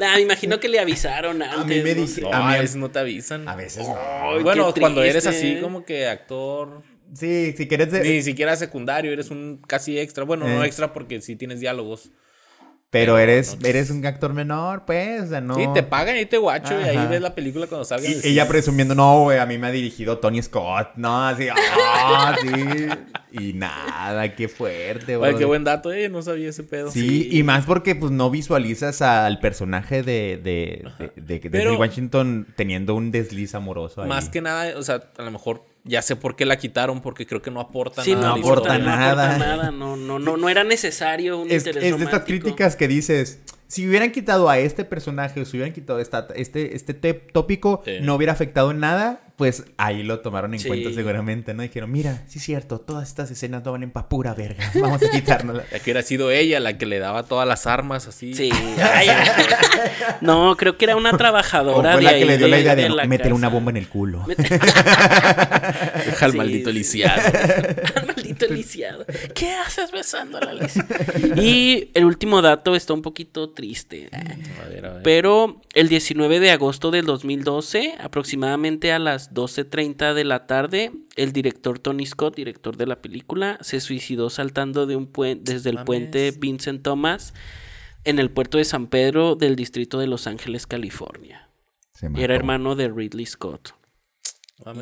me 0.16 0.22
imagino 0.22 0.58
que 0.58 0.70
le 0.70 0.80
avisaron 0.80 1.42
antes. 1.42 1.60
A 1.60 1.64
mí 1.64 1.82
me 1.82 1.94
dice, 1.94 2.22
no, 2.22 2.32
a, 2.32 2.56
veces 2.56 2.76
no 2.76 2.90
te 2.90 2.98
avisan. 2.98 3.46
A 3.46 3.56
veces 3.56 3.86
no. 3.86 4.42
bueno, 4.42 4.72
cuando 4.72 5.02
eres 5.02 5.26
así 5.26 5.58
como 5.60 5.84
que 5.84 6.06
actor. 6.06 6.82
Sí, 7.12 7.54
si 7.56 7.68
quieres. 7.68 7.92
Ni 7.92 8.22
siquiera 8.22 8.56
secundario, 8.56 9.12
eres 9.12 9.30
un 9.30 9.60
casi 9.66 9.98
extra. 9.98 10.24
Bueno, 10.24 10.48
no 10.48 10.64
eh. 10.64 10.66
extra 10.66 10.94
porque 10.94 11.20
sí 11.20 11.36
tienes 11.36 11.60
diálogos. 11.60 12.10
Pero, 12.90 13.18
eres, 13.18 13.58
eres 13.64 13.90
un 13.90 14.04
actor 14.06 14.32
menor, 14.32 14.86
pues, 14.86 15.24
o 15.24 15.26
sea, 15.26 15.42
no. 15.42 15.56
Sí, 15.56 15.66
te 15.74 15.82
pagan 15.82 16.16
y 16.16 16.24
te 16.24 16.38
guacho 16.38 16.72
y 16.80 16.84
ahí 16.84 17.06
ves 17.06 17.20
la 17.20 17.34
película 17.34 17.66
cuando 17.66 17.84
salga. 17.84 18.08
Y 18.08 18.18
ella 18.24 18.48
presumiendo, 18.48 18.94
no, 18.94 19.24
güey, 19.24 19.38
a 19.38 19.44
mí 19.44 19.58
me 19.58 19.66
ha 19.66 19.70
dirigido 19.70 20.18
Tony 20.18 20.42
Scott, 20.42 20.92
no, 20.96 21.26
así, 21.26 21.48
ah, 21.54 22.34
sí. 22.40 22.88
Y 23.30 23.52
nada, 23.52 24.34
qué 24.34 24.48
fuerte, 24.48 25.16
güey. 25.16 25.36
qué 25.36 25.44
buen 25.44 25.64
dato, 25.64 25.92
eh, 25.92 26.08
no 26.08 26.22
sabía 26.22 26.48
ese 26.48 26.64
pedo. 26.64 26.90
Sí, 26.90 27.28
y 27.30 27.42
más 27.42 27.66
porque, 27.66 27.94
pues, 27.94 28.10
no 28.10 28.30
visualizas 28.30 29.02
al 29.02 29.38
personaje 29.38 30.02
de, 30.02 30.40
de, 30.42 31.12
de, 31.16 31.40
de, 31.40 31.76
Washington 31.76 32.46
teniendo 32.56 32.94
un 32.94 33.10
desliz 33.10 33.54
amoroso 33.54 34.00
ahí. 34.00 34.08
Más 34.08 34.30
que 34.30 34.40
nada, 34.40 34.78
o 34.78 34.82
sea, 34.82 35.02
a 35.18 35.22
lo 35.22 35.30
mejor 35.30 35.62
ya 35.88 36.02
sé 36.02 36.14
por 36.16 36.36
qué 36.36 36.44
la 36.44 36.58
quitaron, 36.58 37.00
porque 37.00 37.26
creo 37.26 37.42
que 37.42 37.50
no 37.50 37.60
aporta 37.60 38.04
sí, 38.04 38.12
nada. 38.12 38.28
No 38.28 38.34
aporta 38.34 38.78
nada. 38.78 39.38
nada. 39.38 39.70
No, 39.70 39.96
no, 39.96 40.18
no, 40.18 40.36
no 40.36 40.48
era 40.48 40.62
necesario 40.62 41.38
un 41.38 41.50
es, 41.50 41.66
Es 41.66 41.74
de 41.74 42.04
estas 42.04 42.24
críticas 42.24 42.76
que 42.76 42.86
dices, 42.86 43.40
si 43.68 43.86
hubieran 43.86 44.10
quitado 44.10 44.48
a 44.48 44.58
este 44.58 44.84
personaje 44.84 45.40
o 45.40 45.44
si 45.44 45.58
hubieran 45.58 45.74
quitado 45.74 46.00
esta, 46.00 46.26
este, 46.34 46.74
este 46.74 46.94
tópico, 46.94 47.82
no 48.00 48.14
hubiera 48.14 48.32
afectado 48.32 48.70
en 48.70 48.80
nada, 48.80 49.20
pues 49.36 49.64
ahí 49.76 50.02
lo 50.02 50.18
tomaron 50.18 50.52
en 50.54 50.62
cuenta 50.62 50.90
seguramente, 50.92 51.54
¿no? 51.54 51.62
Dijeron, 51.62 51.92
mira, 51.92 52.24
sí 52.26 52.40
es 52.40 52.44
cierto, 52.44 52.80
todas 52.80 53.06
estas 53.08 53.30
escenas 53.30 53.62
no 53.64 53.70
van 53.70 53.84
en 53.84 53.92
pa' 53.92 54.08
pura 54.08 54.34
verga, 54.34 54.68
vamos 54.80 55.00
a 55.00 55.10
quitárnosla. 55.10 55.62
que 55.64 55.82
hubiera 55.82 56.02
sido 56.02 56.32
ella 56.32 56.58
la 56.58 56.76
que 56.76 56.86
le 56.86 56.98
daba 56.98 57.22
todas 57.22 57.46
las 57.46 57.68
armas 57.68 58.08
así. 58.08 58.34
Sí. 58.34 58.50
no, 60.22 60.56
creo 60.56 60.76
que 60.76 60.86
era 60.86 60.96
una 60.96 61.16
trabajadora. 61.16 61.90
O 61.90 61.92
fue 61.92 62.02
la 62.02 62.18
que 62.18 62.24
le 62.24 62.36
dio 62.36 62.48
la 62.48 62.58
idea 62.58 62.74
de, 62.74 62.88
meter 63.06 63.32
una 63.32 63.48
bomba 63.48 63.70
en 63.70 63.76
el 63.76 63.88
culo. 63.88 64.24
Deja 64.36 66.24
al 66.24 66.34
maldito 66.34 66.72
lisiado. 66.72 67.22
¿Qué 69.34 69.50
haces 69.50 69.90
besando 69.92 70.38
a 70.38 70.44
la 70.44 70.54
lisiada? 70.54 70.88
Y 71.42 71.90
el 71.94 72.04
último 72.04 72.42
dato 72.42 72.74
está 72.74 72.92
un 72.92 73.02
poquito 73.02 73.50
triste. 73.50 74.10
Pero 75.04 75.60
el 75.74 75.88
19 75.88 76.40
de 76.40 76.50
agosto 76.50 76.90
del 76.90 77.06
2012, 77.06 77.94
aproximadamente 78.00 78.92
a 78.92 78.98
las 78.98 79.32
12.30 79.32 80.14
de 80.14 80.24
la 80.24 80.46
tarde, 80.46 80.92
el 81.16 81.32
director 81.32 81.78
Tony 81.78 82.06
Scott, 82.06 82.36
director 82.36 82.76
de 82.76 82.86
la 82.86 83.00
película, 83.02 83.58
se 83.60 83.80
suicidó 83.80 84.30
saltando 84.30 84.86
de 84.86 84.96
un 84.96 85.10
desde 85.40 85.70
el 85.70 85.84
puente 85.84 86.32
Vincent 86.38 86.82
Thomas 86.82 87.34
en 88.04 88.18
el 88.18 88.30
puerto 88.30 88.58
de 88.58 88.64
San 88.64 88.86
Pedro 88.86 89.34
del 89.34 89.56
distrito 89.56 89.98
de 89.98 90.06
Los 90.06 90.26
Ángeles, 90.26 90.66
California. 90.66 91.48
Era 92.16 92.34
hermano 92.34 92.76
de 92.76 92.88
Ridley 92.88 93.26
Scott. 93.26 93.77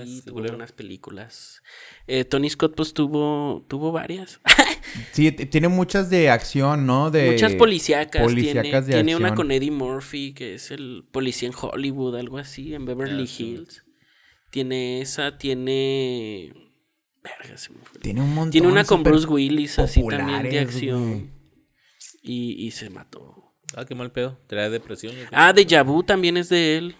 Y 0.07 0.22
tuvo 0.22 0.41
unas 0.41 0.72
películas. 0.72 1.62
Eh, 2.07 2.24
Tony 2.24 2.49
Scott 2.49 2.74
pues 2.74 2.95
tuvo, 2.95 3.64
tuvo 3.68 3.93
varias. 3.93 4.41
sí, 5.12 5.31
tiene 5.33 5.68
muchas 5.68 6.09
de 6.09 6.31
acción, 6.31 6.87
¿no? 6.87 7.11
De 7.11 7.33
muchas 7.33 7.55
policíacas. 7.55 8.35
tiene, 8.35 8.83
tiene 8.83 9.16
una 9.16 9.35
con 9.35 9.51
Eddie 9.51 9.70
Murphy, 9.70 10.33
que 10.33 10.55
es 10.55 10.70
el 10.70 11.05
policía 11.11 11.49
en 11.49 11.55
Hollywood, 11.61 12.16
algo 12.16 12.39
así, 12.39 12.74
en 12.74 12.87
Beverly 12.87 13.29
Hills. 13.39 13.85
Tiene 14.51 15.03
esa, 15.03 15.37
tiene... 15.37 16.53
Verga, 17.22 17.59
se 17.59 17.72
me 17.72 17.81
fue. 17.85 18.01
Tiene 18.01 18.22
un 18.22 18.33
montón. 18.33 18.53
Tiene 18.53 18.68
una 18.68 18.85
con 18.85 19.03
Bruce 19.03 19.27
Willis, 19.27 19.79
así 19.79 20.01
también 20.07 20.45
de 20.45 20.61
acción. 20.61 21.33
Y, 22.22 22.66
y 22.66 22.70
se 22.70 22.89
mató. 22.89 23.55
Ah, 23.74 23.85
qué 23.85 23.95
mal 23.95 24.12
pedo. 24.12 24.39
Trae 24.47 24.70
depresión. 24.70 25.14
Ah, 25.33 25.53
de 25.53 25.66
Yabu 25.66 26.03
también 26.05 26.37
es 26.37 26.49
de 26.49 26.79
él. 26.79 26.97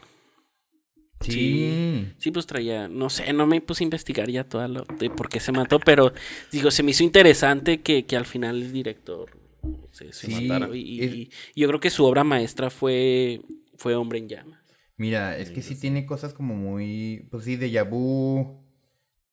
Sí. 1.21 2.13
sí. 2.19 2.31
pues 2.31 2.47
traía, 2.47 2.89
no 2.89 3.09
sé, 3.11 3.33
no 3.33 3.47
me 3.47 3.61
puse 3.61 3.83
a 3.83 3.87
investigar 3.87 4.31
ya 4.31 4.45
todo 4.45 4.67
lo 4.69 4.85
de 4.99 5.11
por 5.11 5.29
qué 5.29 5.41
se 5.41 5.53
mató, 5.53 5.81
pero 5.81 6.13
digo, 6.53 6.71
se 6.71 6.83
me 6.83 6.91
hizo 6.91 7.05
interesante 7.05 7.81
que, 7.81 8.05
al 8.17 8.27
final 8.27 8.63
el 8.63 8.73
director 8.73 9.31
se, 9.93 10.29
matara. 10.29 10.69
Y, 10.77 11.31
yo 11.55 11.69
creo 11.69 11.81
que 11.81 11.91
su 11.91 12.05
obra 12.05 12.23
maestra 12.23 12.71
fue, 12.71 13.41
fue 13.77 13.95
Hombre 13.95 14.19
en 14.19 14.29
Llamas. 14.29 14.61
Mira, 14.99 15.37
es 15.37 15.51
que 15.51 15.63
sí 15.63 15.79
tiene 15.79 16.07
cosas 16.07 16.33
como 16.33 16.55
muy, 16.55 17.29
pues 17.31 17.45
sí, 17.45 17.57
de 17.57 17.71
Yabu, 17.71 18.65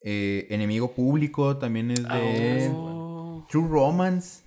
eh, 0.01 0.47
Enemigo 0.49 0.93
Público, 0.93 1.57
también 1.57 1.91
es 1.91 2.03
de 2.03 2.69
oh. 2.73 3.45
True 3.49 3.67
Romance. 3.69 4.43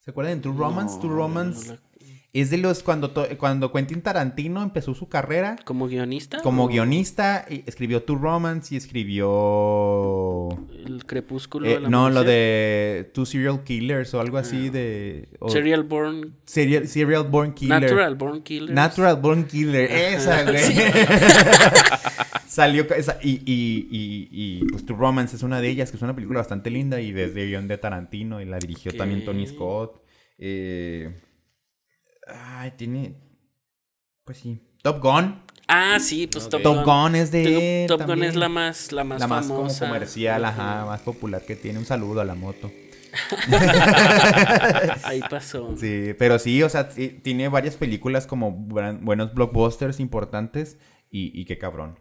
¿Se 0.00 0.10
acuerdan 0.10 0.36
de 0.36 0.42
True 0.42 0.56
Romance? 0.56 0.98
True 1.00 1.14
Romance. 1.14 1.78
Es 2.34 2.50
de 2.50 2.58
los 2.58 2.82
cuando, 2.82 3.14
cuando 3.38 3.72
Quentin 3.72 4.02
Tarantino 4.02 4.62
empezó 4.62 4.94
su 4.94 5.08
carrera. 5.08 5.56
¿Como 5.64 5.88
guionista? 5.88 6.42
Como 6.42 6.68
guionista, 6.68 7.46
escribió 7.48 8.02
Two 8.02 8.16
Romance 8.16 8.74
y 8.74 8.76
escribió. 8.76 10.48
El 10.84 11.06
Crepúsculo. 11.06 11.66
Eh, 11.66 11.80
no, 11.88 12.10
lo 12.10 12.24
de 12.24 13.10
Two 13.14 13.24
Serial 13.24 13.64
Killers 13.64 14.12
o 14.12 14.20
algo 14.20 14.36
así 14.36 14.66
ah. 14.68 14.72
de. 14.72 15.28
serial 15.48 15.84
Born. 15.84 16.34
Serial, 16.44 16.86
serial 16.86 17.24
Born 17.24 17.54
Killer. 17.54 17.80
Natural 17.80 18.14
Born 18.14 18.42
Killer. 18.42 18.74
Natural 18.74 19.16
Born 19.16 19.44
Killer. 19.44 19.90
Esa, 19.90 20.42
güey. 20.50 20.62
Salió 22.46 22.82
esa, 22.94 23.18
y, 23.22 23.40
y, 23.46 23.88
y, 23.90 24.28
y, 24.30 24.64
pues 24.66 24.84
Two 24.84 24.96
Romance 24.96 25.34
es 25.34 25.42
una 25.42 25.62
de 25.62 25.70
ellas, 25.70 25.90
que 25.90 25.96
es 25.96 26.02
una 26.02 26.14
película 26.14 26.40
bastante 26.40 26.70
linda 26.70 27.00
y 27.00 27.12
desde 27.12 27.46
guion 27.46 27.68
de 27.68 27.78
Tarantino 27.78 28.42
y 28.42 28.44
la 28.44 28.58
dirigió 28.58 28.92
también 28.92 29.24
Tony 29.24 29.46
Scott. 29.46 30.02
Eh. 30.38 31.22
Ay, 32.28 32.72
tiene. 32.76 33.14
Pues 34.24 34.38
sí. 34.38 34.60
Top 34.82 35.02
Gun. 35.02 35.42
Ah, 35.66 35.98
sí, 36.00 36.26
pues 36.26 36.48
Top, 36.48 36.62
Top 36.62 36.84
Gun. 36.84 37.14
es 37.14 37.30
de. 37.30 37.84
Top, 37.88 38.02
Gun 38.06 38.24
es 38.24 38.36
la 38.36 38.48
más, 38.48 38.92
la 38.92 39.04
más, 39.04 39.20
la 39.20 39.26
más 39.26 39.46
como 39.46 39.68
comercial, 39.68 40.44
ajá, 40.44 40.86
más 40.86 41.00
popular 41.02 41.44
que 41.44 41.56
tiene. 41.56 41.78
Un 41.78 41.84
saludo 41.84 42.20
a 42.20 42.24
la 42.24 42.34
moto. 42.34 42.70
Ahí 45.04 45.20
pasó. 45.30 45.74
Sí, 45.76 46.14
pero 46.18 46.38
sí, 46.38 46.62
o 46.62 46.68
sea, 46.68 46.88
tiene 46.88 47.48
varias 47.48 47.76
películas 47.76 48.26
como 48.26 48.52
buenos 48.52 49.34
blockbusters 49.34 50.00
importantes 50.00 50.78
y, 51.10 51.38
y 51.38 51.44
qué 51.44 51.58
cabrón. 51.58 51.98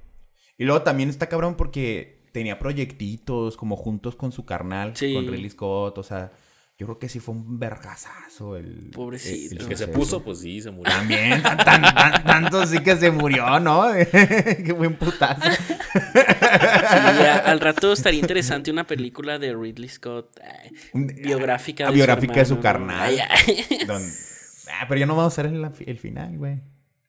Y 0.57 0.65
luego 0.65 0.81
también 0.81 1.09
está 1.09 1.27
cabrón 1.27 1.55
porque 1.55 2.17
tenía 2.31 2.59
proyectitos 2.59 3.57
como 3.57 3.75
juntos 3.75 4.15
con 4.15 4.31
su 4.31 4.45
carnal, 4.45 4.93
con 4.93 5.27
Ridley 5.27 5.49
Scott, 5.49 5.97
o 5.97 6.03
sea, 6.03 6.31
yo 6.77 6.85
creo 6.85 6.99
que 6.99 7.09
sí 7.09 7.19
fue 7.19 7.33
un 7.33 7.57
vergazazo 7.57 8.55
el... 8.55 8.91
Pobrecito. 8.93 9.55
El, 9.55 9.67
que 9.67 9.75
se 9.75 9.87
puso, 9.87 10.23
pues 10.23 10.41
sí, 10.41 10.61
se 10.61 10.69
murió. 10.69 10.93
También, 10.93 11.41
tanto 11.41 12.67
sí 12.67 12.79
que 12.83 12.95
se 12.95 13.09
murió, 13.09 13.59
¿no? 13.59 13.85
Qué 14.11 14.73
buen 14.77 14.95
putazo. 14.95 15.41
Sí, 15.49 17.23
al 17.45 17.59
rato 17.59 17.93
estaría 17.93 18.19
interesante 18.19 18.69
una 18.69 18.85
película 18.85 19.39
de 19.39 19.55
Ridley 19.55 19.89
Scott, 19.89 20.39
biográfica. 20.93 21.87
de 21.87 21.93
biográfica 21.93 22.33
su 22.33 22.39
de 22.39 22.45
su 22.45 22.59
carnal. 22.59 23.19
ah, 23.19 24.85
pero 24.87 24.99
ya 24.99 25.07
no 25.07 25.15
vamos 25.15 25.37
a 25.39 25.43
ver 25.43 25.53
el, 25.53 25.67
el 25.87 25.97
final, 25.97 26.37
güey. 26.37 26.61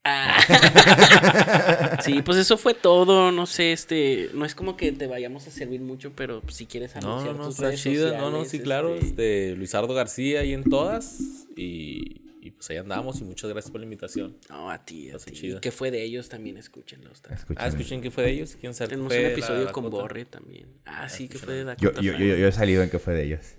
Ah. 0.04 1.98
sí, 2.02 2.22
pues 2.22 2.38
eso 2.38 2.56
fue 2.56 2.74
todo. 2.74 3.32
No 3.32 3.46
sé, 3.46 3.72
este, 3.72 4.30
no 4.34 4.44
es 4.44 4.54
como 4.54 4.76
que 4.76 4.92
te 4.92 5.06
vayamos 5.06 5.46
a 5.46 5.50
servir 5.50 5.80
mucho, 5.80 6.12
pero 6.14 6.42
si 6.48 6.66
quieres 6.66 6.96
anunciar 6.96 7.34
no, 7.34 7.42
no, 7.42 7.48
tus 7.48 7.58
redes 7.58 7.82
chido, 7.82 8.16
no, 8.16 8.30
no, 8.30 8.44
sí, 8.44 8.60
claro. 8.60 8.94
Este, 8.94 9.54
Luisardo 9.56 9.92
García 9.94 10.40
ahí 10.40 10.54
en 10.54 10.64
todas 10.64 11.20
y, 11.56 12.22
y, 12.40 12.50
pues 12.52 12.70
ahí 12.70 12.76
andamos 12.76 13.20
y 13.20 13.24
muchas 13.24 13.50
gracias 13.50 13.70
por 13.70 13.80
la 13.80 13.84
invitación. 13.84 14.36
No, 14.48 14.70
a 14.70 14.84
ti, 14.84 15.10
a 15.10 15.18
ti. 15.18 15.56
¿Qué 15.60 15.70
fue 15.70 15.90
de 15.90 16.02
ellos? 16.02 16.28
También 16.28 16.56
escúchenlos. 16.56 17.22
Ah, 17.56 17.68
escuchen 17.68 18.00
qué 18.00 18.10
fue 18.10 18.24
de 18.24 18.30
ellos. 18.30 18.56
¿Quién 18.60 18.74
sabe? 18.74 18.90
Tenemos 18.90 19.12
un 19.12 19.18
episodio 19.18 19.70
con 19.72 19.90
Borre 19.90 20.24
también. 20.24 20.68
Ah, 20.86 21.08
sí, 21.08 21.28
que 21.28 21.38
fue 21.38 21.54
de 21.54 21.64
Dakota. 21.64 22.00
Yo, 22.00 22.12
yo, 22.12 22.18
yo, 22.18 22.36
yo 22.36 22.48
he 22.48 22.52
salido 22.52 22.82
en 22.82 22.90
qué 22.90 22.98
fue 22.98 23.14
de 23.14 23.24
ellos. 23.24 23.57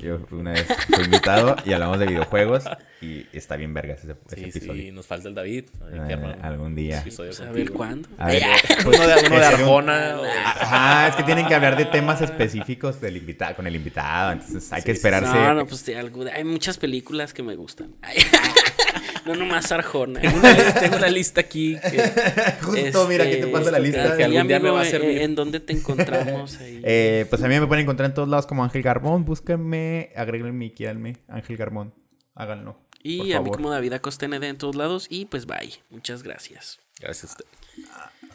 Yo, 0.00 0.20
una 0.30 0.52
vez 0.52 0.66
fui 0.86 1.04
invitado 1.04 1.56
y 1.64 1.72
hablamos 1.72 1.98
de 1.98 2.06
videojuegos 2.06 2.64
y 3.00 3.26
está 3.32 3.56
bien 3.56 3.72
vergas 3.72 4.04
ese, 4.04 4.14
sí, 4.34 4.44
episodio. 4.44 4.82
Sí, 4.82 4.92
nos 4.92 5.06
falta 5.06 5.28
el 5.28 5.34
David. 5.34 5.64
Eh, 5.90 6.36
algún 6.42 6.74
día. 6.74 7.04
Pues 7.04 7.40
a 7.40 7.50
ver 7.50 7.70
cuándo. 7.70 8.08
A 8.18 8.26
ver, 8.26 8.42
uno 8.86 9.06
de, 9.06 9.26
uno 9.26 9.38
de 9.38 9.44
Arjona. 9.44 10.16
Ajá, 10.44 11.08
es 11.08 11.16
que 11.16 11.22
tienen 11.22 11.46
que 11.46 11.54
hablar 11.54 11.76
de 11.76 11.86
temas 11.86 12.20
específicos 12.20 13.00
del 13.00 13.16
invitado, 13.16 13.56
con 13.56 13.66
el 13.66 13.76
invitado, 13.76 14.32
entonces 14.32 14.72
hay 14.72 14.82
que 14.82 14.92
esperarse. 14.92 15.32
No, 15.32 15.54
no, 15.54 15.66
pues 15.66 15.84
hay 15.88 16.44
muchas 16.44 16.78
películas 16.78 17.32
que 17.32 17.42
me 17.42 17.56
gustan. 17.56 17.94
No 19.28 19.36
nomás 19.36 19.70
Arjona. 19.72 20.22
Tengo 20.22 20.96
una, 20.96 21.08
lista 21.08 21.42
aquí. 21.42 21.76
Justo, 22.62 23.06
mira, 23.06 23.24
aquí 23.24 23.34
te 23.34 23.40
este, 23.40 23.52
pasa 23.52 23.70
la 23.70 23.78
lista. 23.78 24.16
Que 24.16 24.24
algún 24.24 24.48
día 24.48 24.58
me 24.58 24.70
va 24.70 24.80
a 24.80 24.84
servir. 24.86 25.18
¿En 25.20 25.34
dónde 25.34 25.60
te 25.60 25.74
encontramos? 25.74 26.58
Ahí? 26.58 26.80
Eh, 26.90 27.26
pues 27.28 27.42
a 27.42 27.48
mí 27.48 27.60
me 27.60 27.66
pueden 27.66 27.82
encontrar 27.82 28.08
en 28.08 28.14
todos 28.14 28.28
lados 28.28 28.46
como 28.46 28.64
Ángel 28.64 28.82
Garbón. 28.82 29.26
Búsquenme, 29.26 30.12
agréguenme, 30.16 30.72
quieranme. 30.72 31.16
Ángel 31.28 31.58
Garbón. 31.58 31.92
Háganlo. 32.34 32.78
Y 33.02 33.32
a 33.32 33.42
mí 33.42 33.50
como 33.50 33.70
David 33.70 33.92
Acosta 33.92 34.26
ND 34.26 34.44
en 34.44 34.56
todos 34.56 34.76
lados. 34.76 35.08
Y 35.10 35.26
pues 35.26 35.44
bye. 35.44 35.74
Muchas 35.90 36.22
gracias. 36.22 36.78
Gracias 36.98 37.24
a 37.24 37.26
usted. 37.26 37.44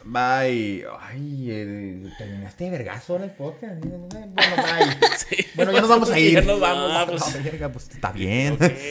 Bye. 0.04 0.84
Ay, 1.00 1.46
eh, 1.50 2.10
terminaste 2.18 2.64
de 2.64 2.70
vergazo 2.70 3.16
el 3.16 3.30
podcast. 3.30 3.84
Bueno, 3.84 4.06
bye. 4.08 4.34
Bueno, 5.54 5.72
ya 5.72 5.80
nos 5.80 5.88
vamos 5.88 6.10
a 6.10 6.18
ir. 6.18 6.34
Ya 6.34 6.42
nos 6.42 6.60
vamos. 6.60 7.22
pues, 7.72 7.88
está 7.90 8.12
bien. 8.12 8.58